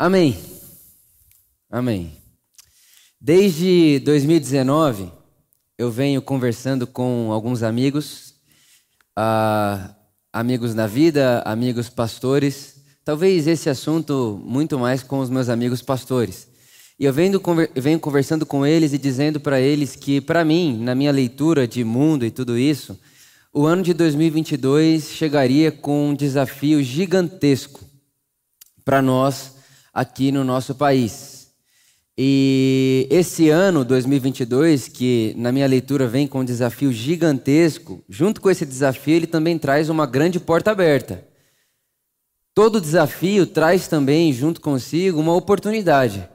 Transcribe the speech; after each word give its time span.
Amém. 0.00 0.34
Amém. 1.70 2.16
Desde 3.20 3.98
2019, 3.98 5.12
eu 5.76 5.90
venho 5.90 6.22
conversando 6.22 6.86
com 6.86 7.30
alguns 7.30 7.62
amigos, 7.62 8.34
uh, 9.10 9.94
amigos 10.32 10.74
na 10.74 10.86
vida, 10.86 11.42
amigos 11.44 11.90
pastores, 11.90 12.76
talvez 13.04 13.46
esse 13.46 13.68
assunto 13.68 14.40
muito 14.42 14.78
mais 14.78 15.02
com 15.02 15.18
os 15.18 15.28
meus 15.28 15.50
amigos 15.50 15.82
pastores. 15.82 16.48
E 16.98 17.04
eu 17.04 17.12
venho 17.12 18.00
conversando 18.00 18.46
com 18.46 18.66
eles 18.66 18.94
e 18.94 18.98
dizendo 18.98 19.38
para 19.38 19.60
eles 19.60 19.94
que, 19.96 20.18
para 20.18 20.42
mim, 20.46 20.82
na 20.82 20.94
minha 20.94 21.12
leitura 21.12 21.68
de 21.68 21.84
mundo 21.84 22.24
e 22.24 22.30
tudo 22.30 22.56
isso, 22.56 22.98
o 23.52 23.66
ano 23.66 23.82
de 23.82 23.92
2022 23.92 25.10
chegaria 25.10 25.70
com 25.70 26.08
um 26.08 26.14
desafio 26.14 26.82
gigantesco 26.82 27.84
para 28.82 29.02
nós 29.02 29.59
aqui 29.92 30.30
no 30.30 30.44
nosso 30.44 30.74
país. 30.74 31.40
E 32.22 33.06
esse 33.10 33.48
ano, 33.48 33.84
2022, 33.84 34.88
que 34.88 35.34
na 35.38 35.50
minha 35.50 35.66
leitura 35.66 36.06
vem 36.06 36.26
com 36.26 36.40
um 36.40 36.44
desafio 36.44 36.92
gigantesco, 36.92 38.04
junto 38.08 38.40
com 38.40 38.50
esse 38.50 38.66
desafio, 38.66 39.14
ele 39.14 39.26
também 39.26 39.58
traz 39.58 39.88
uma 39.88 40.06
grande 40.06 40.38
porta 40.38 40.70
aberta. 40.70 41.26
Todo 42.54 42.80
desafio 42.80 43.46
traz 43.46 43.88
também, 43.88 44.32
junto 44.32 44.60
consigo, 44.60 45.18
uma 45.18 45.34
oportunidade. 45.34 46.28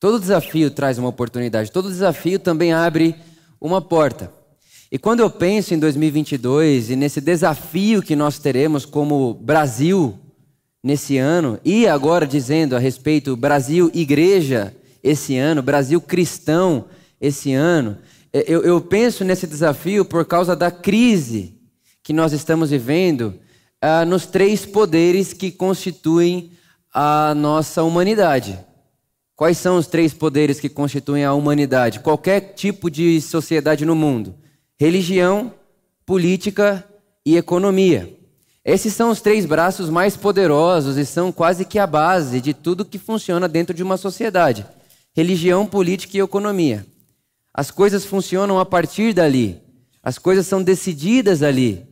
Todo 0.00 0.18
desafio 0.18 0.70
traz 0.70 0.96
uma 0.96 1.08
oportunidade, 1.08 1.70
todo 1.70 1.90
desafio 1.90 2.38
também 2.38 2.72
abre 2.72 3.14
uma 3.60 3.80
porta. 3.80 4.32
E 4.90 4.98
quando 4.98 5.20
eu 5.20 5.30
penso 5.30 5.74
em 5.74 5.78
2022 5.78 6.90
e 6.90 6.96
nesse 6.96 7.20
desafio 7.20 8.02
que 8.02 8.16
nós 8.16 8.38
teremos 8.38 8.84
como 8.84 9.34
Brasil 9.34 10.18
nesse 10.82 11.16
ano, 11.16 11.60
e 11.64 11.86
agora 11.86 12.26
dizendo 12.26 12.74
a 12.74 12.78
respeito 12.78 13.36
Brasil 13.36 13.90
Igreja 13.94 14.74
esse 15.02 15.36
ano, 15.36 15.62
Brasil 15.62 16.00
Cristão 16.00 16.86
esse 17.20 17.52
ano, 17.52 17.98
é, 18.32 18.44
eu, 18.48 18.62
eu 18.62 18.80
penso 18.80 19.24
nesse 19.24 19.46
desafio 19.46 20.04
por 20.04 20.24
causa 20.24 20.56
da 20.56 20.70
crise 20.70 21.54
que 22.02 22.12
nós 22.12 22.32
estamos 22.32 22.70
vivendo 22.70 23.34
ah, 23.80 24.04
nos 24.04 24.26
três 24.26 24.66
poderes 24.66 25.32
que 25.32 25.50
constituem 25.50 26.50
a 26.92 27.34
nossa 27.34 27.82
humanidade. 27.82 28.58
Quais 29.36 29.58
são 29.58 29.76
os 29.76 29.86
três 29.86 30.12
poderes 30.12 30.60
que 30.60 30.68
constituem 30.68 31.24
a 31.24 31.32
humanidade? 31.32 32.00
Qualquer 32.00 32.54
tipo 32.54 32.90
de 32.90 33.20
sociedade 33.20 33.84
no 33.84 33.94
mundo: 33.94 34.34
religião, 34.78 35.52
política 36.06 36.84
e 37.24 37.36
economia. 37.36 38.21
Esses 38.64 38.94
são 38.94 39.10
os 39.10 39.20
três 39.20 39.44
braços 39.44 39.90
mais 39.90 40.16
poderosos 40.16 40.96
e 40.96 41.04
são 41.04 41.32
quase 41.32 41.64
que 41.64 41.78
a 41.78 41.86
base 41.86 42.40
de 42.40 42.54
tudo 42.54 42.84
que 42.84 42.98
funciona 42.98 43.48
dentro 43.48 43.74
de 43.74 43.82
uma 43.82 43.96
sociedade: 43.96 44.64
religião, 45.14 45.66
política 45.66 46.16
e 46.16 46.20
economia. 46.20 46.86
As 47.52 47.70
coisas 47.70 48.04
funcionam 48.04 48.58
a 48.58 48.64
partir 48.64 49.12
dali, 49.12 49.60
as 50.02 50.16
coisas 50.16 50.46
são 50.46 50.62
decididas 50.62 51.42
ali. 51.42 51.86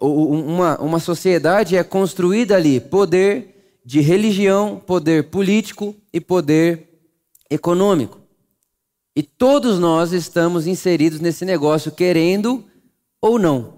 Uma, 0.00 0.76
uma 0.80 0.98
sociedade 0.98 1.76
é 1.76 1.84
construída 1.84 2.56
ali: 2.56 2.80
poder 2.80 3.80
de 3.84 4.00
religião, 4.00 4.82
poder 4.84 5.30
político 5.30 5.94
e 6.12 6.20
poder 6.20 6.88
econômico. 7.48 8.20
E 9.14 9.22
todos 9.22 9.78
nós 9.78 10.12
estamos 10.12 10.66
inseridos 10.66 11.20
nesse 11.20 11.44
negócio, 11.44 11.92
querendo 11.92 12.64
ou 13.22 13.38
não. 13.38 13.75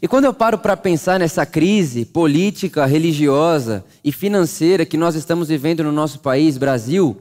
E 0.00 0.08
quando 0.08 0.24
eu 0.24 0.32
paro 0.32 0.58
para 0.58 0.76
pensar 0.76 1.18
nessa 1.18 1.44
crise 1.44 2.04
política, 2.04 2.86
religiosa 2.86 3.84
e 4.02 4.12
financeira 4.12 4.86
que 4.86 4.96
nós 4.96 5.14
estamos 5.14 5.48
vivendo 5.48 5.82
no 5.82 5.92
nosso 5.92 6.20
país, 6.20 6.56
Brasil, 6.56 7.16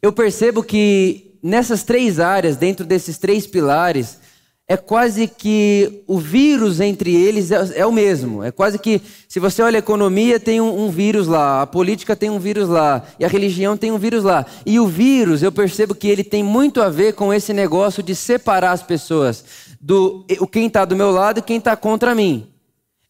eu 0.00 0.12
percebo 0.12 0.62
que 0.62 1.32
nessas 1.42 1.82
três 1.82 2.20
áreas, 2.20 2.56
dentro 2.56 2.84
desses 2.84 3.18
três 3.18 3.46
pilares, 3.46 4.18
é 4.66 4.78
quase 4.78 5.28
que 5.28 6.02
o 6.06 6.18
vírus 6.18 6.80
entre 6.80 7.14
eles 7.14 7.50
é, 7.50 7.80
é 7.80 7.86
o 7.86 7.92
mesmo. 7.92 8.42
É 8.42 8.50
quase 8.50 8.78
que, 8.78 9.00
se 9.28 9.38
você 9.38 9.60
olha 9.60 9.76
a 9.76 9.80
economia, 9.80 10.40
tem 10.40 10.60
um, 10.60 10.86
um, 10.86 10.90
vírus 10.90 11.26
lá, 11.26 11.62
a 11.62 11.66
política 11.66 12.16
tem 12.16 12.30
um 12.30 12.38
vírus 12.38 12.66
lá, 12.68 13.04
e 13.18 13.24
a 13.26 13.28
religião 13.28 13.76
tem 13.76 13.92
um 13.92 13.98
vírus 13.98 14.24
lá. 14.24 14.46
E 14.64 14.80
o 14.80 14.86
vírus, 14.86 15.42
eu 15.42 15.52
percebo 15.52 15.94
que 15.94 16.08
ele 16.08 16.24
tem 16.24 16.42
muito 16.42 16.80
a 16.80 16.88
ver 16.88 17.12
com 17.12 17.32
esse 17.32 17.52
negócio 17.52 18.02
de 18.02 18.14
separar 18.14 18.72
as 18.72 18.82
pessoas 18.82 19.44
do 19.84 20.24
quem 20.50 20.66
está 20.66 20.86
do 20.86 20.96
meu 20.96 21.10
lado 21.10 21.40
e 21.40 21.42
quem 21.42 21.58
está 21.58 21.76
contra 21.76 22.14
mim. 22.14 22.50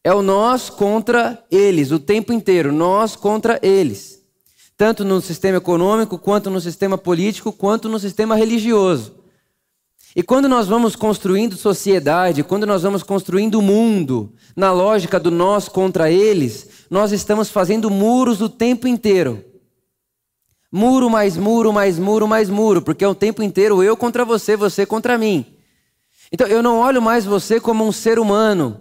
É 0.03 0.13
o 0.13 0.23
nós 0.23 0.69
contra 0.69 1.41
eles, 1.49 1.93
o 1.93 2.01
tempo 2.01 2.33
inteiro, 2.33 2.73
nós 2.73 3.15
contra 3.15 3.61
eles. 3.63 4.21
Tanto 4.77 5.05
no 5.05 5.21
sistema 5.21 5.59
econômico, 5.59 6.19
quanto 6.19 6.51
no 6.51 6.61
sistema 6.61 6.99
político, 6.99 7.53
quanto 7.53 7.89
no 7.89 7.97
sistema 8.01 8.35
religioso. 8.35 9.15
E 10.17 10.23
quando 10.23 10.49
nós 10.49 10.67
vamos 10.67 10.97
construindo 10.97 11.57
sociedade, 11.57 12.43
quando 12.43 12.67
nós 12.67 12.83
vamos 12.83 13.05
construindo 13.05 13.61
o 13.61 13.63
mundo, 13.63 14.33
na 14.57 14.73
lógica 14.73 15.21
do 15.21 15.31
nós 15.31 15.69
contra 15.69 16.11
eles, 16.11 16.69
nós 16.91 17.13
estamos 17.13 17.51
fazendo 17.51 17.89
muros 17.89 18.41
o 18.41 18.49
tempo 18.49 18.89
inteiro. 18.89 19.45
Muro 20.73 21.09
mais 21.09 21.37
muro, 21.37 21.73
mais 21.73 22.01
muro, 22.01 22.27
mais 22.27 22.51
muro, 22.51 22.83
porque 22.83 23.05
é 23.05 23.09
o 23.09 23.15
tempo 23.15 23.45
inteiro 23.45 23.81
eu 23.81 23.97
contra 23.97 24.25
você, 24.25 24.57
você 24.57 24.85
contra 24.85 25.17
mim. 25.17 25.54
Então 26.33 26.47
eu 26.47 26.63
não 26.63 26.79
olho 26.79 27.01
mais 27.01 27.25
você 27.25 27.61
como 27.61 27.87
um 27.87 27.93
ser 27.93 28.19
humano, 28.19 28.81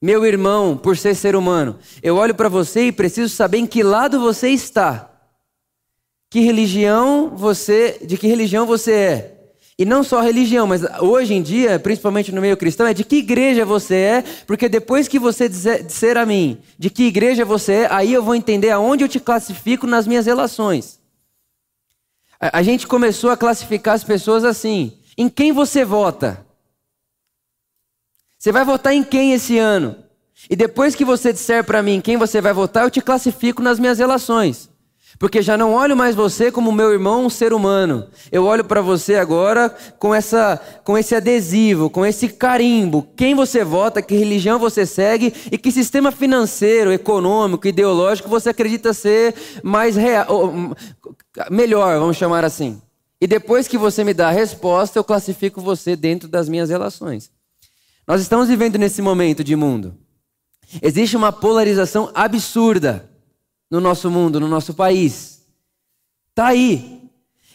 meu 0.00 0.24
irmão, 0.24 0.76
por 0.76 0.96
ser 0.96 1.14
ser 1.14 1.34
humano. 1.34 1.78
Eu 2.02 2.16
olho 2.16 2.34
para 2.34 2.48
você 2.48 2.88
e 2.88 2.92
preciso 2.92 3.34
saber 3.34 3.58
em 3.58 3.66
que 3.66 3.82
lado 3.82 4.20
você 4.20 4.48
está. 4.50 5.10
Que 6.30 6.40
religião 6.40 7.32
você, 7.34 7.98
de 8.04 8.16
que 8.16 8.26
religião 8.26 8.66
você 8.66 8.92
é? 8.92 9.36
E 9.78 9.84
não 9.84 10.02
só 10.02 10.22
religião, 10.22 10.66
mas 10.66 10.82
hoje 11.00 11.34
em 11.34 11.42
dia, 11.42 11.78
principalmente 11.78 12.32
no 12.32 12.40
meio 12.40 12.56
cristão, 12.56 12.86
é 12.86 12.94
de 12.94 13.04
que 13.04 13.16
igreja 13.16 13.62
você 13.64 13.94
é, 13.94 14.24
porque 14.46 14.70
depois 14.70 15.06
que 15.06 15.18
você 15.18 15.50
disser 15.50 16.16
a 16.16 16.24
mim 16.24 16.58
de 16.78 16.88
que 16.88 17.04
igreja 17.04 17.44
você 17.44 17.72
é, 17.72 17.88
aí 17.92 18.12
eu 18.12 18.22
vou 18.22 18.34
entender 18.34 18.70
aonde 18.70 19.04
eu 19.04 19.08
te 19.08 19.20
classifico 19.20 19.86
nas 19.86 20.06
minhas 20.06 20.24
relações. 20.24 20.98
A 22.40 22.62
gente 22.62 22.86
começou 22.86 23.28
a 23.30 23.36
classificar 23.36 23.94
as 23.94 24.04
pessoas 24.04 24.44
assim: 24.44 24.92
em 25.16 25.28
quem 25.28 25.52
você 25.52 25.84
vota? 25.84 26.45
Você 28.46 28.52
vai 28.52 28.64
votar 28.64 28.94
em 28.94 29.02
quem 29.02 29.32
esse 29.32 29.58
ano? 29.58 29.96
E 30.48 30.54
depois 30.54 30.94
que 30.94 31.04
você 31.04 31.32
disser 31.32 31.64
para 31.64 31.82
mim 31.82 32.00
quem 32.00 32.16
você 32.16 32.40
vai 32.40 32.52
votar, 32.52 32.84
eu 32.84 32.90
te 32.92 33.00
classifico 33.00 33.60
nas 33.60 33.76
minhas 33.76 33.98
relações. 33.98 34.70
Porque 35.18 35.42
já 35.42 35.56
não 35.56 35.74
olho 35.74 35.96
mais 35.96 36.14
você 36.14 36.52
como 36.52 36.70
meu 36.70 36.92
irmão, 36.92 37.26
um 37.26 37.28
ser 37.28 37.52
humano. 37.52 38.06
Eu 38.30 38.44
olho 38.44 38.62
para 38.62 38.80
você 38.80 39.16
agora 39.16 39.74
com 39.98 40.14
essa 40.14 40.60
com 40.84 40.96
esse 40.96 41.12
adesivo, 41.12 41.90
com 41.90 42.06
esse 42.06 42.28
carimbo. 42.28 43.08
Quem 43.16 43.34
você 43.34 43.64
vota, 43.64 44.00
que 44.00 44.14
religião 44.14 44.60
você 44.60 44.86
segue 44.86 45.34
e 45.50 45.58
que 45.58 45.72
sistema 45.72 46.12
financeiro, 46.12 46.92
econômico, 46.92 47.66
ideológico 47.66 48.28
você 48.28 48.50
acredita 48.50 48.94
ser 48.94 49.34
mais 49.60 49.96
real, 49.96 50.52
melhor, 51.50 51.98
vamos 51.98 52.16
chamar 52.16 52.44
assim. 52.44 52.80
E 53.20 53.26
depois 53.26 53.66
que 53.66 53.76
você 53.76 54.04
me 54.04 54.14
dá 54.14 54.28
a 54.28 54.30
resposta, 54.30 54.96
eu 54.96 55.02
classifico 55.02 55.60
você 55.60 55.96
dentro 55.96 56.28
das 56.28 56.48
minhas 56.48 56.70
relações. 56.70 57.34
Nós 58.06 58.20
estamos 58.20 58.48
vivendo 58.48 58.78
nesse 58.78 59.02
momento 59.02 59.42
de 59.42 59.56
mundo. 59.56 59.96
Existe 60.80 61.16
uma 61.16 61.32
polarização 61.32 62.10
absurda 62.14 63.10
no 63.70 63.80
nosso 63.80 64.10
mundo, 64.10 64.38
no 64.38 64.48
nosso 64.48 64.74
país. 64.74 65.42
Está 66.30 66.48
aí. 66.48 67.02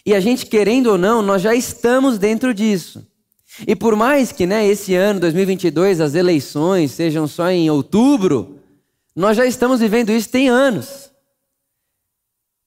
E 0.06 0.14
a 0.14 0.20
gente, 0.20 0.46
querendo 0.46 0.88
ou 0.88 0.98
não, 0.98 1.22
nós 1.22 1.42
já 1.42 1.56
estamos 1.56 2.18
dentro 2.18 2.54
disso. 2.54 3.08
E 3.68 3.76
por 3.76 3.96
mais 3.96 4.32
que 4.32 4.46
né, 4.46 4.66
esse 4.68 4.96
ano, 4.96 5.20
2022, 5.20 6.02
as 6.02 6.16
eleições 6.16 6.92
sejam 6.92 7.28
só 7.28 7.50
em 7.50 7.70
outubro, 7.70 8.60
nós 9.16 9.38
já 9.38 9.46
estamos 9.46 9.80
vivendo 9.80 10.10
isso 10.12 10.30
tem 10.30 10.50
anos. 10.50 11.01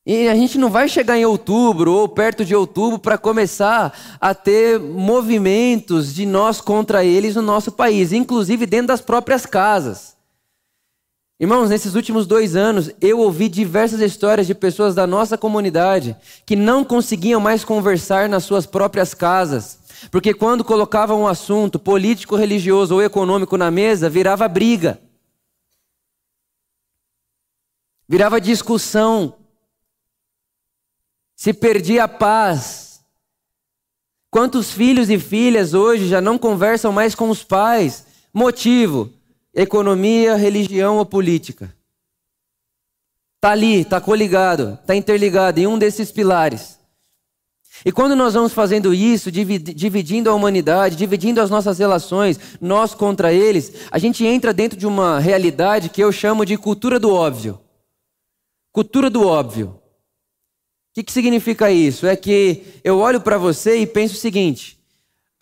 E 0.07 0.29
a 0.29 0.35
gente 0.35 0.59
não 0.59 0.69
vai 0.69 0.87
chegar 0.87 1.17
em 1.17 1.25
outubro 1.25 1.91
ou 1.91 2.07
perto 2.07 2.45
de 2.45 2.55
outubro 2.55 2.99
para 2.99 3.17
começar 3.17 4.19
a 4.21 4.35
ter 4.35 4.79
movimentos 4.79 6.15
de 6.15 6.27
nós 6.27 6.61
contra 6.61 7.03
eles 7.03 7.35
no 7.37 7.41
nosso 7.43 7.73
país, 7.73 8.13
inclusive 8.13 8.67
dentro 8.67 8.89
das 8.89 9.01
próprias 9.01 9.47
casas. 9.47 10.15
Irmãos, 11.41 11.71
nesses 11.71 11.95
últimos 11.95 12.27
dois 12.27 12.55
anos, 12.55 12.91
eu 13.01 13.19
ouvi 13.19 13.49
diversas 13.49 14.01
histórias 14.01 14.47
de 14.47 14.55
pessoas 14.55 14.95
da 14.95 15.07
nossa 15.07 15.39
comunidade 15.39 16.15
que 16.45 16.55
não 16.55 16.85
conseguiam 16.85 17.41
mais 17.41 17.65
conversar 17.65 18.29
nas 18.29 18.45
suas 18.45 18.67
próprias 18.67 19.15
casas, 19.15 19.79
porque 20.11 20.35
quando 20.35 20.63
colocavam 20.63 21.23
um 21.23 21.27
assunto 21.27 21.79
político, 21.79 22.37
religioso 22.37 22.95
ou 22.95 23.03
econômico 23.03 23.57
na 23.57 23.71
mesa, 23.71 24.11
virava 24.11 24.47
briga, 24.47 25.01
virava 28.07 28.39
discussão 28.39 29.35
se 31.45 31.53
perdia 31.53 32.05
a 32.05 32.09
paz. 32.09 33.03
Quantos 34.31 34.73
filhos 34.73 35.11
e 35.11 35.19
filhas 35.19 35.75
hoje 35.75 36.09
já 36.09 36.19
não 36.19 36.39
conversam 36.39 36.91
mais 36.91 37.15
com 37.15 37.29
os 37.29 37.45
pais? 37.45 38.07
Motivo: 38.33 39.13
economia, 39.53 40.37
religião 40.37 40.97
ou 40.97 41.05
política. 41.05 41.71
Está 43.37 43.51
ali, 43.51 43.83
está 43.83 44.01
coligado, 44.01 44.79
está 44.81 44.97
interligado 44.97 45.61
em 45.61 45.67
um 45.67 45.77
desses 45.79 46.11
pilares. 46.11 46.79
E 47.85 47.93
quando 47.93 48.17
nós 48.17 48.33
vamos 48.33 48.55
fazendo 48.55 48.95
isso, 48.95 49.31
dividindo 49.31 50.31
a 50.31 50.35
humanidade, 50.35 50.97
dividindo 50.97 51.43
as 51.43 51.51
nossas 51.51 51.79
relações, 51.79 52.41
nós 52.59 52.95
contra 52.95 53.35
eles, 53.35 53.71
a 53.91 53.99
gente 53.99 54.25
entra 54.25 54.55
dentro 54.55 54.79
de 54.79 54.87
uma 54.87 55.19
realidade 55.19 55.91
que 55.91 56.03
eu 56.03 56.11
chamo 56.11 56.47
de 56.47 56.57
cultura 56.57 56.99
do 56.99 57.13
óbvio. 57.13 57.61
Cultura 58.73 59.11
do 59.11 59.27
óbvio. 59.27 59.84
O 60.95 60.97
que, 60.97 61.03
que 61.03 61.13
significa 61.13 61.73
isso? 61.73 62.07
É 62.07 62.15
que 62.15 62.63
eu 62.85 62.99
olho 62.99 63.21
para 63.21 63.37
você 63.37 63.79
e 63.79 63.87
penso 63.87 64.15
o 64.15 64.19
seguinte: 64.19 64.79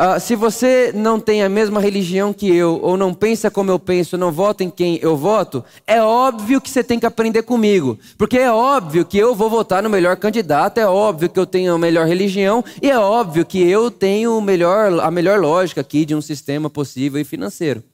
Uh, 0.00 0.19
se 0.19 0.34
você 0.34 0.90
não 0.93 1.20
tem 1.20 1.44
a 1.44 1.49
mesma 1.49 1.78
religião 1.78 2.32
que 2.32 2.49
eu, 2.52 2.81
ou 2.82 2.96
não 2.96 3.12
pensa 3.12 3.50
como 3.50 3.70
eu 3.70 3.78
penso, 3.78 4.16
não 4.16 4.32
vota 4.32 4.64
em 4.64 4.70
quem 4.70 4.99
eu 5.02 5.16
voto, 5.16 5.62
é 5.87 6.02
óbvio 6.02 6.60
que 6.60 6.70
você 6.70 6.82
tem 6.82 6.99
que 6.99 7.04
aprender 7.04 7.43
comigo. 7.43 7.99
Porque 8.16 8.38
é 8.38 8.50
óbvio 8.50 9.04
que 9.04 9.19
eu 9.19 9.34
vou 9.34 9.50
votar 9.50 9.82
no 9.82 9.90
melhor 9.90 10.16
candidato, 10.16 10.78
é 10.78 10.87
óbvio 10.87 11.28
que 11.28 11.38
eu 11.38 11.46
tenho 11.46 11.75
a 11.75 11.78
melhor 11.78 12.06
religião, 12.06 12.64
e 12.81 12.90
é 12.90 12.98
óbvio 12.98 13.44
que 13.44 13.62
eu 13.62 13.90
tenho 13.90 14.40
melhor, 14.40 14.98
a 14.98 15.10
melhor 15.10 15.38
lógica 15.38 15.82
aqui 15.82 16.06
de 16.06 16.14
um 16.14 16.22
sistema 16.22 16.70
possível 16.70 17.20
e 17.20 17.25
financeiro. 17.25 17.84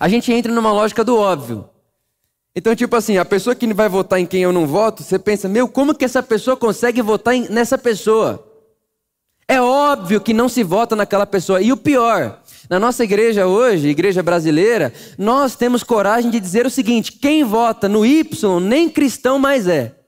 A 0.00 0.08
gente 0.08 0.32
entra 0.32 0.50
numa 0.50 0.72
lógica 0.72 1.04
do 1.04 1.16
óbvio. 1.16 1.68
Então, 2.56 2.74
tipo 2.76 2.94
assim, 2.94 3.18
a 3.18 3.24
pessoa 3.24 3.56
que 3.56 3.72
vai 3.74 3.88
votar 3.88 4.20
em 4.20 4.26
quem 4.26 4.42
eu 4.42 4.52
não 4.52 4.66
voto, 4.66 5.02
você 5.02 5.18
pensa, 5.18 5.48
meu, 5.48 5.66
como 5.66 5.94
que 5.94 6.04
essa 6.04 6.22
pessoa 6.22 6.56
consegue 6.56 7.02
votar 7.02 7.34
nessa 7.50 7.76
pessoa? 7.76 8.46
É 9.48 9.60
óbvio 9.60 10.20
que 10.20 10.32
não 10.32 10.48
se 10.48 10.62
vota 10.62 10.94
naquela 10.94 11.26
pessoa. 11.26 11.60
E 11.60 11.72
o 11.72 11.76
pior, 11.76 12.40
na 12.70 12.78
nossa 12.78 13.02
igreja 13.02 13.46
hoje, 13.46 13.88
igreja 13.88 14.22
brasileira, 14.22 14.92
nós 15.18 15.56
temos 15.56 15.82
coragem 15.82 16.30
de 16.30 16.38
dizer 16.38 16.64
o 16.64 16.70
seguinte: 16.70 17.12
quem 17.12 17.42
vota 17.42 17.88
no 17.88 18.06
Y 18.06 18.60
nem 18.60 18.88
cristão 18.88 19.38
mais 19.38 19.66
é. 19.66 20.03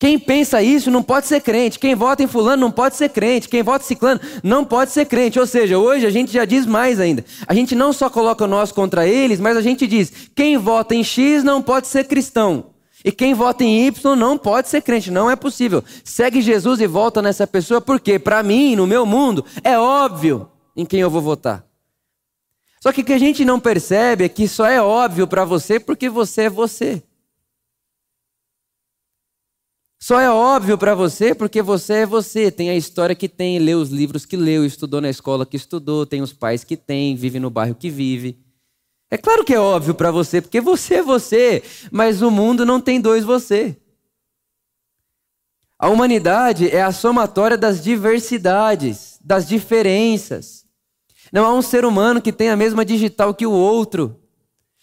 Quem 0.00 0.18
pensa 0.18 0.62
isso 0.62 0.90
não 0.90 1.02
pode 1.02 1.26
ser 1.26 1.42
crente. 1.42 1.78
Quem 1.78 1.94
vota 1.94 2.22
em 2.22 2.26
fulano 2.26 2.62
não 2.62 2.70
pode 2.70 2.96
ser 2.96 3.10
crente. 3.10 3.50
Quem 3.50 3.62
vota 3.62 3.84
em 3.84 3.88
ciclano 3.88 4.18
não 4.42 4.64
pode 4.64 4.92
ser 4.92 5.04
crente. 5.04 5.38
Ou 5.38 5.46
seja, 5.46 5.78
hoje 5.78 6.06
a 6.06 6.10
gente 6.10 6.32
já 6.32 6.46
diz 6.46 6.64
mais 6.64 6.98
ainda. 6.98 7.22
A 7.46 7.52
gente 7.52 7.74
não 7.74 7.92
só 7.92 8.08
coloca 8.08 8.46
nós 8.46 8.72
contra 8.72 9.06
eles, 9.06 9.38
mas 9.38 9.58
a 9.58 9.60
gente 9.60 9.86
diz: 9.86 10.10
quem 10.34 10.56
vota 10.56 10.94
em 10.94 11.04
X 11.04 11.44
não 11.44 11.60
pode 11.60 11.86
ser 11.86 12.04
cristão. 12.04 12.70
E 13.04 13.12
quem 13.12 13.34
vota 13.34 13.62
em 13.62 13.86
Y 13.86 14.16
não 14.16 14.38
pode 14.38 14.70
ser 14.70 14.80
crente, 14.80 15.10
não 15.10 15.30
é 15.30 15.36
possível. 15.36 15.84
Segue 16.02 16.40
Jesus 16.40 16.80
e 16.80 16.86
volta 16.86 17.20
nessa 17.20 17.46
pessoa, 17.46 17.78
porque 17.78 18.18
para 18.18 18.42
mim, 18.42 18.74
no 18.76 18.86
meu 18.86 19.04
mundo, 19.04 19.44
é 19.62 19.78
óbvio 19.78 20.48
em 20.74 20.86
quem 20.86 21.00
eu 21.00 21.10
vou 21.10 21.20
votar. 21.20 21.62
Só 22.82 22.90
que 22.90 23.02
o 23.02 23.04
que 23.04 23.12
a 23.12 23.18
gente 23.18 23.44
não 23.44 23.60
percebe 23.60 24.24
é 24.24 24.28
que 24.30 24.48
só 24.48 24.64
é 24.64 24.80
óbvio 24.80 25.26
para 25.26 25.44
você 25.44 25.78
porque 25.78 26.08
você 26.08 26.42
é 26.42 26.50
você. 26.50 27.02
Só 30.02 30.18
é 30.18 30.30
óbvio 30.30 30.78
para 30.78 30.94
você 30.94 31.34
porque 31.34 31.60
você 31.60 31.92
é 31.94 32.06
você. 32.06 32.50
Tem 32.50 32.70
a 32.70 32.76
história 32.76 33.14
que 33.14 33.28
tem, 33.28 33.58
lê 33.58 33.74
os 33.74 33.90
livros 33.90 34.24
que 34.24 34.36
leu, 34.36 34.64
estudou 34.64 35.00
na 35.00 35.10
escola 35.10 35.44
que 35.44 35.56
estudou, 35.56 36.06
tem 36.06 36.22
os 36.22 36.32
pais 36.32 36.64
que 36.64 36.76
tem, 36.76 37.14
vive 37.14 37.38
no 37.38 37.50
bairro 37.50 37.74
que 37.74 37.90
vive. 37.90 38.38
É 39.10 39.18
claro 39.18 39.44
que 39.44 39.52
é 39.52 39.60
óbvio 39.60 39.94
para 39.94 40.10
você, 40.10 40.40
porque 40.40 40.60
você 40.60 40.96
é 40.96 41.02
você, 41.02 41.62
mas 41.90 42.22
o 42.22 42.30
mundo 42.30 42.64
não 42.64 42.80
tem 42.80 43.00
dois 43.00 43.24
você. 43.24 43.76
A 45.78 45.88
humanidade 45.88 46.68
é 46.68 46.82
a 46.82 46.92
somatória 46.92 47.58
das 47.58 47.82
diversidades, 47.82 49.18
das 49.22 49.48
diferenças. 49.48 50.64
Não 51.32 51.44
há 51.44 51.52
um 51.52 51.62
ser 51.62 51.84
humano 51.84 52.22
que 52.22 52.32
tenha 52.32 52.52
a 52.52 52.56
mesma 52.56 52.84
digital 52.84 53.34
que 53.34 53.46
o 53.46 53.52
outro. 53.52 54.19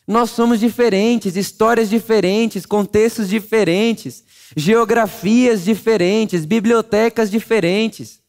Nós 0.07 0.30
somos 0.30 0.62
diferentes, 0.62 1.36
histórias 1.36 1.89
diferentes, 1.89 2.65
contextos 2.65 3.27
diferentes, 3.27 4.24
geografias 4.56 5.65
diferentes, 5.65 6.45
bibliotecas 6.45 7.30
diferentes. 7.30 8.21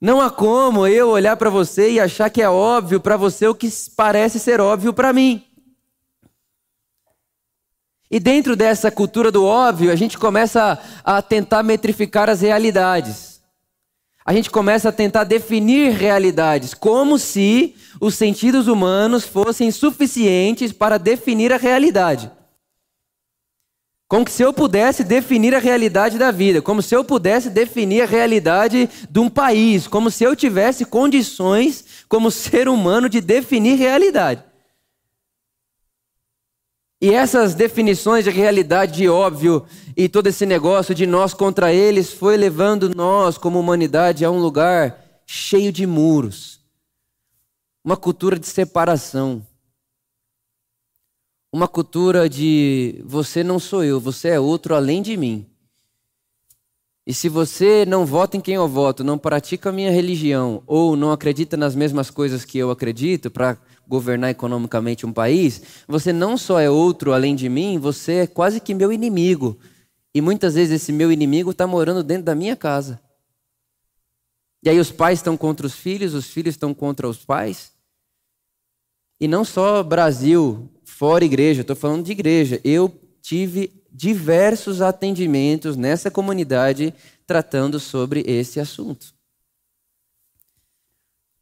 Não 0.00 0.20
há 0.20 0.30
como 0.30 0.86
eu 0.86 1.08
olhar 1.10 1.36
para 1.36 1.50
você 1.50 1.92
e 1.92 2.00
achar 2.00 2.30
que 2.30 2.40
é 2.40 2.48
óbvio 2.48 3.00
para 3.00 3.16
você 3.16 3.46
o 3.46 3.54
que 3.54 3.68
parece 3.94 4.38
ser 4.38 4.60
óbvio 4.60 4.94
para 4.94 5.12
mim. 5.12 5.44
E 8.10 8.20
dentro 8.20 8.54
dessa 8.54 8.90
cultura 8.90 9.30
do 9.32 9.44
óbvio, 9.44 9.90
a 9.90 9.96
gente 9.96 10.16
começa 10.16 10.78
a, 11.04 11.20
tentar 11.20 11.62
metrificar 11.62 12.30
as 12.30 12.40
realidades. 12.40 13.35
A 14.26 14.32
gente 14.32 14.50
começa 14.50 14.88
a 14.88 14.92
tentar 14.92 15.22
definir 15.22 15.92
realidades, 15.92 16.74
como 16.74 17.16
se 17.16 17.76
os 18.00 18.16
sentidos 18.16 18.66
humanos 18.66 19.24
fossem 19.24 19.70
suficientes 19.70 20.72
para 20.72 20.98
definir 20.98 21.52
a 21.52 21.56
realidade. 21.56 22.28
Como 24.08 24.28
se 24.28 24.42
eu 24.42 24.52
pudesse 24.52 25.04
definir 25.04 25.54
a 25.54 25.60
realidade 25.60 26.18
da 26.18 26.32
vida, 26.32 26.60
como 26.60 26.82
se 26.82 26.92
eu 26.92 27.04
pudesse 27.04 27.48
definir 27.48 28.02
a 28.02 28.06
realidade 28.06 28.90
de 29.08 29.20
um 29.20 29.28
país, 29.28 29.86
como 29.86 30.10
se 30.10 30.24
eu 30.24 30.34
tivesse 30.34 30.84
condições, 30.84 31.84
como 32.08 32.28
ser 32.28 32.68
humano, 32.68 33.08
de 33.08 33.20
definir 33.20 33.76
realidade. 33.76 34.42
E 37.00 37.10
essas 37.10 37.54
definições 37.54 38.24
de 38.24 38.30
realidade, 38.30 38.94
de 38.94 39.08
óbvio, 39.08 39.66
e 39.96 40.08
todo 40.08 40.28
esse 40.28 40.46
negócio 40.46 40.94
de 40.94 41.06
nós 41.06 41.34
contra 41.34 41.72
eles, 41.72 42.12
foi 42.12 42.36
levando 42.36 42.94
nós, 42.94 43.36
como 43.36 43.60
humanidade, 43.60 44.24
a 44.24 44.30
um 44.30 44.38
lugar 44.38 45.22
cheio 45.26 45.70
de 45.70 45.86
muros, 45.86 46.60
uma 47.84 47.96
cultura 47.96 48.38
de 48.38 48.46
separação. 48.46 49.46
Uma 51.52 51.68
cultura 51.68 52.28
de 52.28 53.02
você 53.04 53.42
não 53.42 53.58
sou 53.58 53.82
eu, 53.82 54.00
você 54.00 54.28
é 54.28 54.40
outro 54.40 54.74
além 54.74 55.00
de 55.02 55.16
mim. 55.16 55.46
E 57.06 57.14
se 57.14 57.28
você 57.28 57.86
não 57.86 58.04
vota 58.04 58.36
em 58.36 58.40
quem 58.40 58.56
eu 58.56 58.66
voto, 58.66 59.04
não 59.04 59.16
pratica 59.16 59.68
a 59.68 59.72
minha 59.72 59.90
religião 59.90 60.62
ou 60.66 60.96
não 60.96 61.12
acredita 61.12 61.56
nas 61.56 61.76
mesmas 61.76 62.10
coisas 62.10 62.44
que 62.44 62.58
eu 62.58 62.70
acredito 62.70 63.30
para 63.30 63.56
governar 63.86 64.30
economicamente 64.30 65.06
um 65.06 65.12
país, 65.12 65.62
você 65.86 66.12
não 66.12 66.36
só 66.36 66.58
é 66.60 66.68
outro 66.68 67.12
além 67.12 67.34
de 67.34 67.48
mim, 67.48 67.78
você 67.78 68.12
é 68.14 68.26
quase 68.26 68.60
que 68.60 68.74
meu 68.74 68.92
inimigo. 68.92 69.58
E 70.14 70.20
muitas 70.20 70.54
vezes 70.54 70.82
esse 70.82 70.92
meu 70.92 71.12
inimigo 71.12 71.50
está 71.50 71.66
morando 71.66 72.02
dentro 72.02 72.24
da 72.24 72.34
minha 72.34 72.56
casa. 72.56 73.00
E 74.62 74.68
aí 74.68 74.80
os 74.80 74.90
pais 74.90 75.18
estão 75.18 75.36
contra 75.36 75.66
os 75.66 75.74
filhos, 75.74 76.14
os 76.14 76.26
filhos 76.26 76.54
estão 76.54 76.74
contra 76.74 77.08
os 77.08 77.24
pais. 77.24 77.72
E 79.20 79.28
não 79.28 79.44
só 79.44 79.82
Brasil, 79.82 80.68
fora 80.84 81.24
igreja, 81.24 81.60
estou 81.60 81.76
falando 81.76 82.04
de 82.04 82.12
igreja. 82.12 82.60
Eu 82.64 82.92
tive 83.22 83.82
diversos 83.92 84.82
atendimentos 84.82 85.76
nessa 85.76 86.10
comunidade 86.10 86.92
tratando 87.26 87.80
sobre 87.80 88.22
esse 88.26 88.60
assunto. 88.60 89.15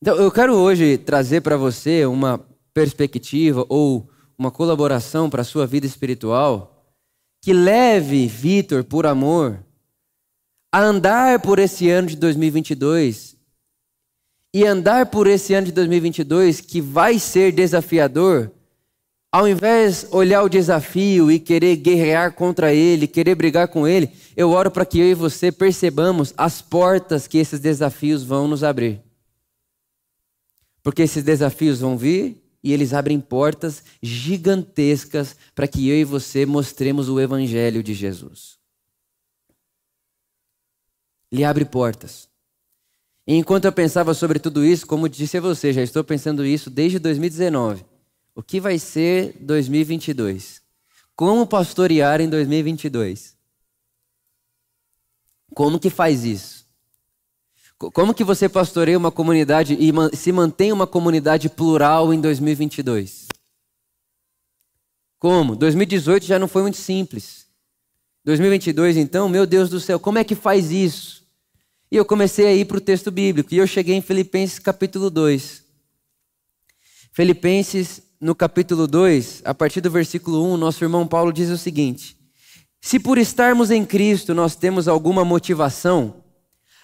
Então, 0.04 0.16
eu 0.18 0.30
quero 0.30 0.54
hoje 0.54 0.98
trazer 0.98 1.40
para 1.40 1.56
você 1.56 2.04
uma 2.04 2.38
perspectiva 2.74 3.64
ou 3.70 4.06
uma 4.36 4.50
colaboração 4.50 5.30
para 5.30 5.40
a 5.40 5.44
sua 5.46 5.66
vida 5.66 5.86
espiritual 5.86 6.92
que 7.42 7.54
leve 7.54 8.26
Vitor, 8.26 8.84
por 8.84 9.06
amor, 9.06 9.64
a 10.70 10.82
andar 10.82 11.40
por 11.40 11.58
esse 11.58 11.88
ano 11.88 12.08
de 12.08 12.16
2022 12.16 13.34
e 14.54 14.66
andar 14.66 15.06
por 15.06 15.26
esse 15.26 15.54
ano 15.54 15.68
de 15.68 15.72
2022 15.72 16.60
que 16.60 16.82
vai 16.82 17.18
ser 17.18 17.50
desafiador 17.50 18.52
ao 19.32 19.48
invés 19.48 20.02
de 20.02 20.14
olhar 20.14 20.42
o 20.42 20.50
desafio 20.50 21.32
e 21.32 21.40
querer 21.40 21.76
guerrear 21.76 22.34
contra 22.34 22.74
ele, 22.74 23.06
querer 23.06 23.34
brigar 23.36 23.68
com 23.68 23.88
ele, 23.88 24.10
eu 24.36 24.50
oro 24.50 24.70
para 24.70 24.84
que 24.84 25.00
eu 25.00 25.06
e 25.06 25.14
você 25.14 25.50
percebamos 25.50 26.34
as 26.36 26.60
portas 26.60 27.26
que 27.26 27.38
esses 27.38 27.58
desafios 27.58 28.22
vão 28.22 28.46
nos 28.46 28.62
abrir. 28.62 29.03
Porque 30.84 31.02
esses 31.02 31.24
desafios 31.24 31.80
vão 31.80 31.96
vir 31.96 32.40
e 32.62 32.72
eles 32.72 32.92
abrem 32.92 33.18
portas 33.18 33.82
gigantescas 34.02 35.34
para 35.54 35.66
que 35.66 35.88
eu 35.88 35.96
e 35.96 36.04
você 36.04 36.44
mostremos 36.44 37.08
o 37.08 37.18
evangelho 37.18 37.82
de 37.82 37.94
Jesus. 37.94 38.58
Ele 41.32 41.42
abre 41.42 41.64
portas. 41.64 42.28
E 43.26 43.34
enquanto 43.34 43.64
eu 43.64 43.72
pensava 43.72 44.12
sobre 44.12 44.38
tudo 44.38 44.62
isso, 44.62 44.86
como 44.86 45.08
disse 45.08 45.38
a 45.38 45.40
você, 45.40 45.72
já 45.72 45.82
estou 45.82 46.04
pensando 46.04 46.44
isso 46.44 46.68
desde 46.68 46.98
2019. 46.98 47.84
O 48.34 48.42
que 48.42 48.60
vai 48.60 48.78
ser 48.78 49.34
2022? 49.40 50.60
Como 51.16 51.46
pastorear 51.46 52.20
em 52.20 52.28
2022? 52.28 53.34
Como 55.54 55.80
que 55.80 55.88
faz 55.88 56.24
isso? 56.24 56.63
Como 57.78 58.14
que 58.14 58.24
você 58.24 58.48
pastoreia 58.48 58.96
uma 58.96 59.10
comunidade 59.10 59.76
e 59.78 60.16
se 60.16 60.32
mantém 60.32 60.72
uma 60.72 60.86
comunidade 60.86 61.48
plural 61.48 62.14
em 62.14 62.20
2022? 62.20 63.26
Como? 65.18 65.56
2018 65.56 66.24
já 66.24 66.38
não 66.38 66.46
foi 66.46 66.62
muito 66.62 66.76
simples. 66.76 67.46
2022, 68.24 68.96
então, 68.96 69.28
meu 69.28 69.46
Deus 69.46 69.68
do 69.68 69.80
céu, 69.80 70.00
como 70.00 70.18
é 70.18 70.24
que 70.24 70.34
faz 70.34 70.70
isso? 70.70 71.24
E 71.90 71.96
eu 71.96 72.04
comecei 72.04 72.46
a 72.46 72.54
ir 72.54 72.64
para 72.64 72.78
o 72.78 72.80
texto 72.80 73.10
bíblico 73.10 73.52
e 73.52 73.58
eu 73.58 73.66
cheguei 73.66 73.94
em 73.94 74.00
Filipenses 74.00 74.58
capítulo 74.58 75.10
2. 75.10 75.62
Filipenses 77.12 78.02
no 78.20 78.34
capítulo 78.34 78.86
2, 78.86 79.42
a 79.44 79.54
partir 79.54 79.80
do 79.80 79.90
versículo 79.90 80.42
1, 80.54 80.56
nosso 80.56 80.82
irmão 80.82 81.06
Paulo 81.06 81.32
diz 81.32 81.50
o 81.50 81.58
seguinte: 81.58 82.16
Se 82.80 82.98
por 82.98 83.18
estarmos 83.18 83.70
em 83.70 83.84
Cristo 83.84 84.34
nós 84.34 84.56
temos 84.56 84.88
alguma 84.88 85.24
motivação, 85.24 86.23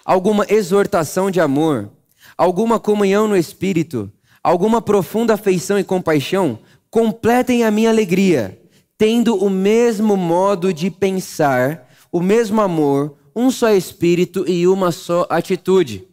alguma 0.04 0.46
exortação 0.48 1.30
de 1.30 1.40
amor, 1.40 1.90
alguma 2.36 2.78
comunhão 2.78 3.28
no 3.28 3.36
espírito, 3.36 4.10
alguma 4.42 4.80
profunda 4.80 5.34
afeição 5.34 5.78
e 5.78 5.84
compaixão, 5.84 6.58
completem 6.90 7.64
a 7.64 7.70
minha 7.70 7.90
alegria, 7.90 8.58
tendo 8.96 9.36
o 9.36 9.48
mesmo 9.48 10.16
modo 10.16 10.72
de 10.72 10.90
pensar, 10.90 11.88
o 12.10 12.20
mesmo 12.20 12.60
amor, 12.60 13.16
um 13.34 13.50
só 13.50 13.70
espírito 13.70 14.44
e 14.48 14.66
uma 14.66 14.90
só 14.92 15.26
atitude. 15.30 16.06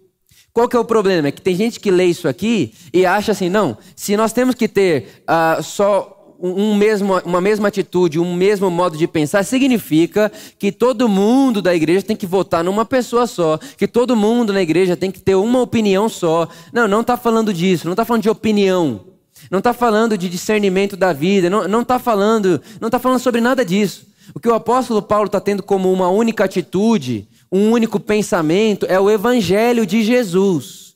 Qual 0.53 0.67
que 0.67 0.75
é 0.75 0.79
o 0.79 0.85
problema? 0.85 1.27
É 1.27 1.31
que 1.31 1.41
tem 1.41 1.55
gente 1.55 1.79
que 1.79 1.91
lê 1.91 2.05
isso 2.05 2.27
aqui 2.27 2.73
e 2.91 3.05
acha 3.05 3.31
assim, 3.31 3.49
não, 3.49 3.77
se 3.95 4.17
nós 4.17 4.33
temos 4.33 4.55
que 4.55 4.67
ter 4.67 5.23
uh, 5.29 5.61
só 5.61 6.16
um 6.39 6.75
mesmo, 6.75 7.19
uma 7.25 7.41
mesma 7.41 7.67
atitude, 7.67 8.19
um 8.19 8.33
mesmo 8.33 8.69
modo 8.69 8.97
de 8.97 9.07
pensar, 9.07 9.43
significa 9.43 10.31
que 10.59 10.71
todo 10.71 11.09
mundo 11.09 11.61
da 11.61 11.75
igreja 11.75 12.05
tem 12.05 12.15
que 12.15 12.25
votar 12.25 12.63
numa 12.63 12.85
pessoa 12.85 13.25
só, 13.25 13.59
que 13.77 13.87
todo 13.87 14.15
mundo 14.15 14.53
na 14.53 14.61
igreja 14.61 14.95
tem 14.95 15.11
que 15.11 15.19
ter 15.19 15.35
uma 15.35 15.61
opinião 15.61 16.07
só. 16.07 16.47
Não, 16.71 16.87
não 16.87 17.01
está 17.01 17.17
falando 17.17 17.53
disso, 17.53 17.85
não 17.85 17.93
está 17.93 18.05
falando 18.05 18.23
de 18.23 18.29
opinião, 18.29 19.01
não 19.49 19.59
está 19.59 19.73
falando 19.73 20.17
de 20.17 20.29
discernimento 20.29 20.95
da 20.95 21.13
vida, 21.13 21.49
não 21.49 21.81
está 21.81 21.99
falando, 21.99 22.61
não 22.79 22.87
está 22.87 22.99
falando 22.99 23.19
sobre 23.19 23.41
nada 23.41 23.63
disso. 23.65 24.05
O 24.33 24.39
que 24.39 24.49
o 24.49 24.53
apóstolo 24.53 25.01
Paulo 25.01 25.27
está 25.27 25.39
tendo 25.39 25.63
como 25.63 25.91
uma 25.91 26.09
única 26.09 26.43
atitude, 26.43 27.27
um 27.51 27.71
único 27.71 27.99
pensamento, 27.99 28.85
é 28.89 28.99
o 28.99 29.09
evangelho 29.09 29.85
de 29.85 30.03
Jesus. 30.03 30.86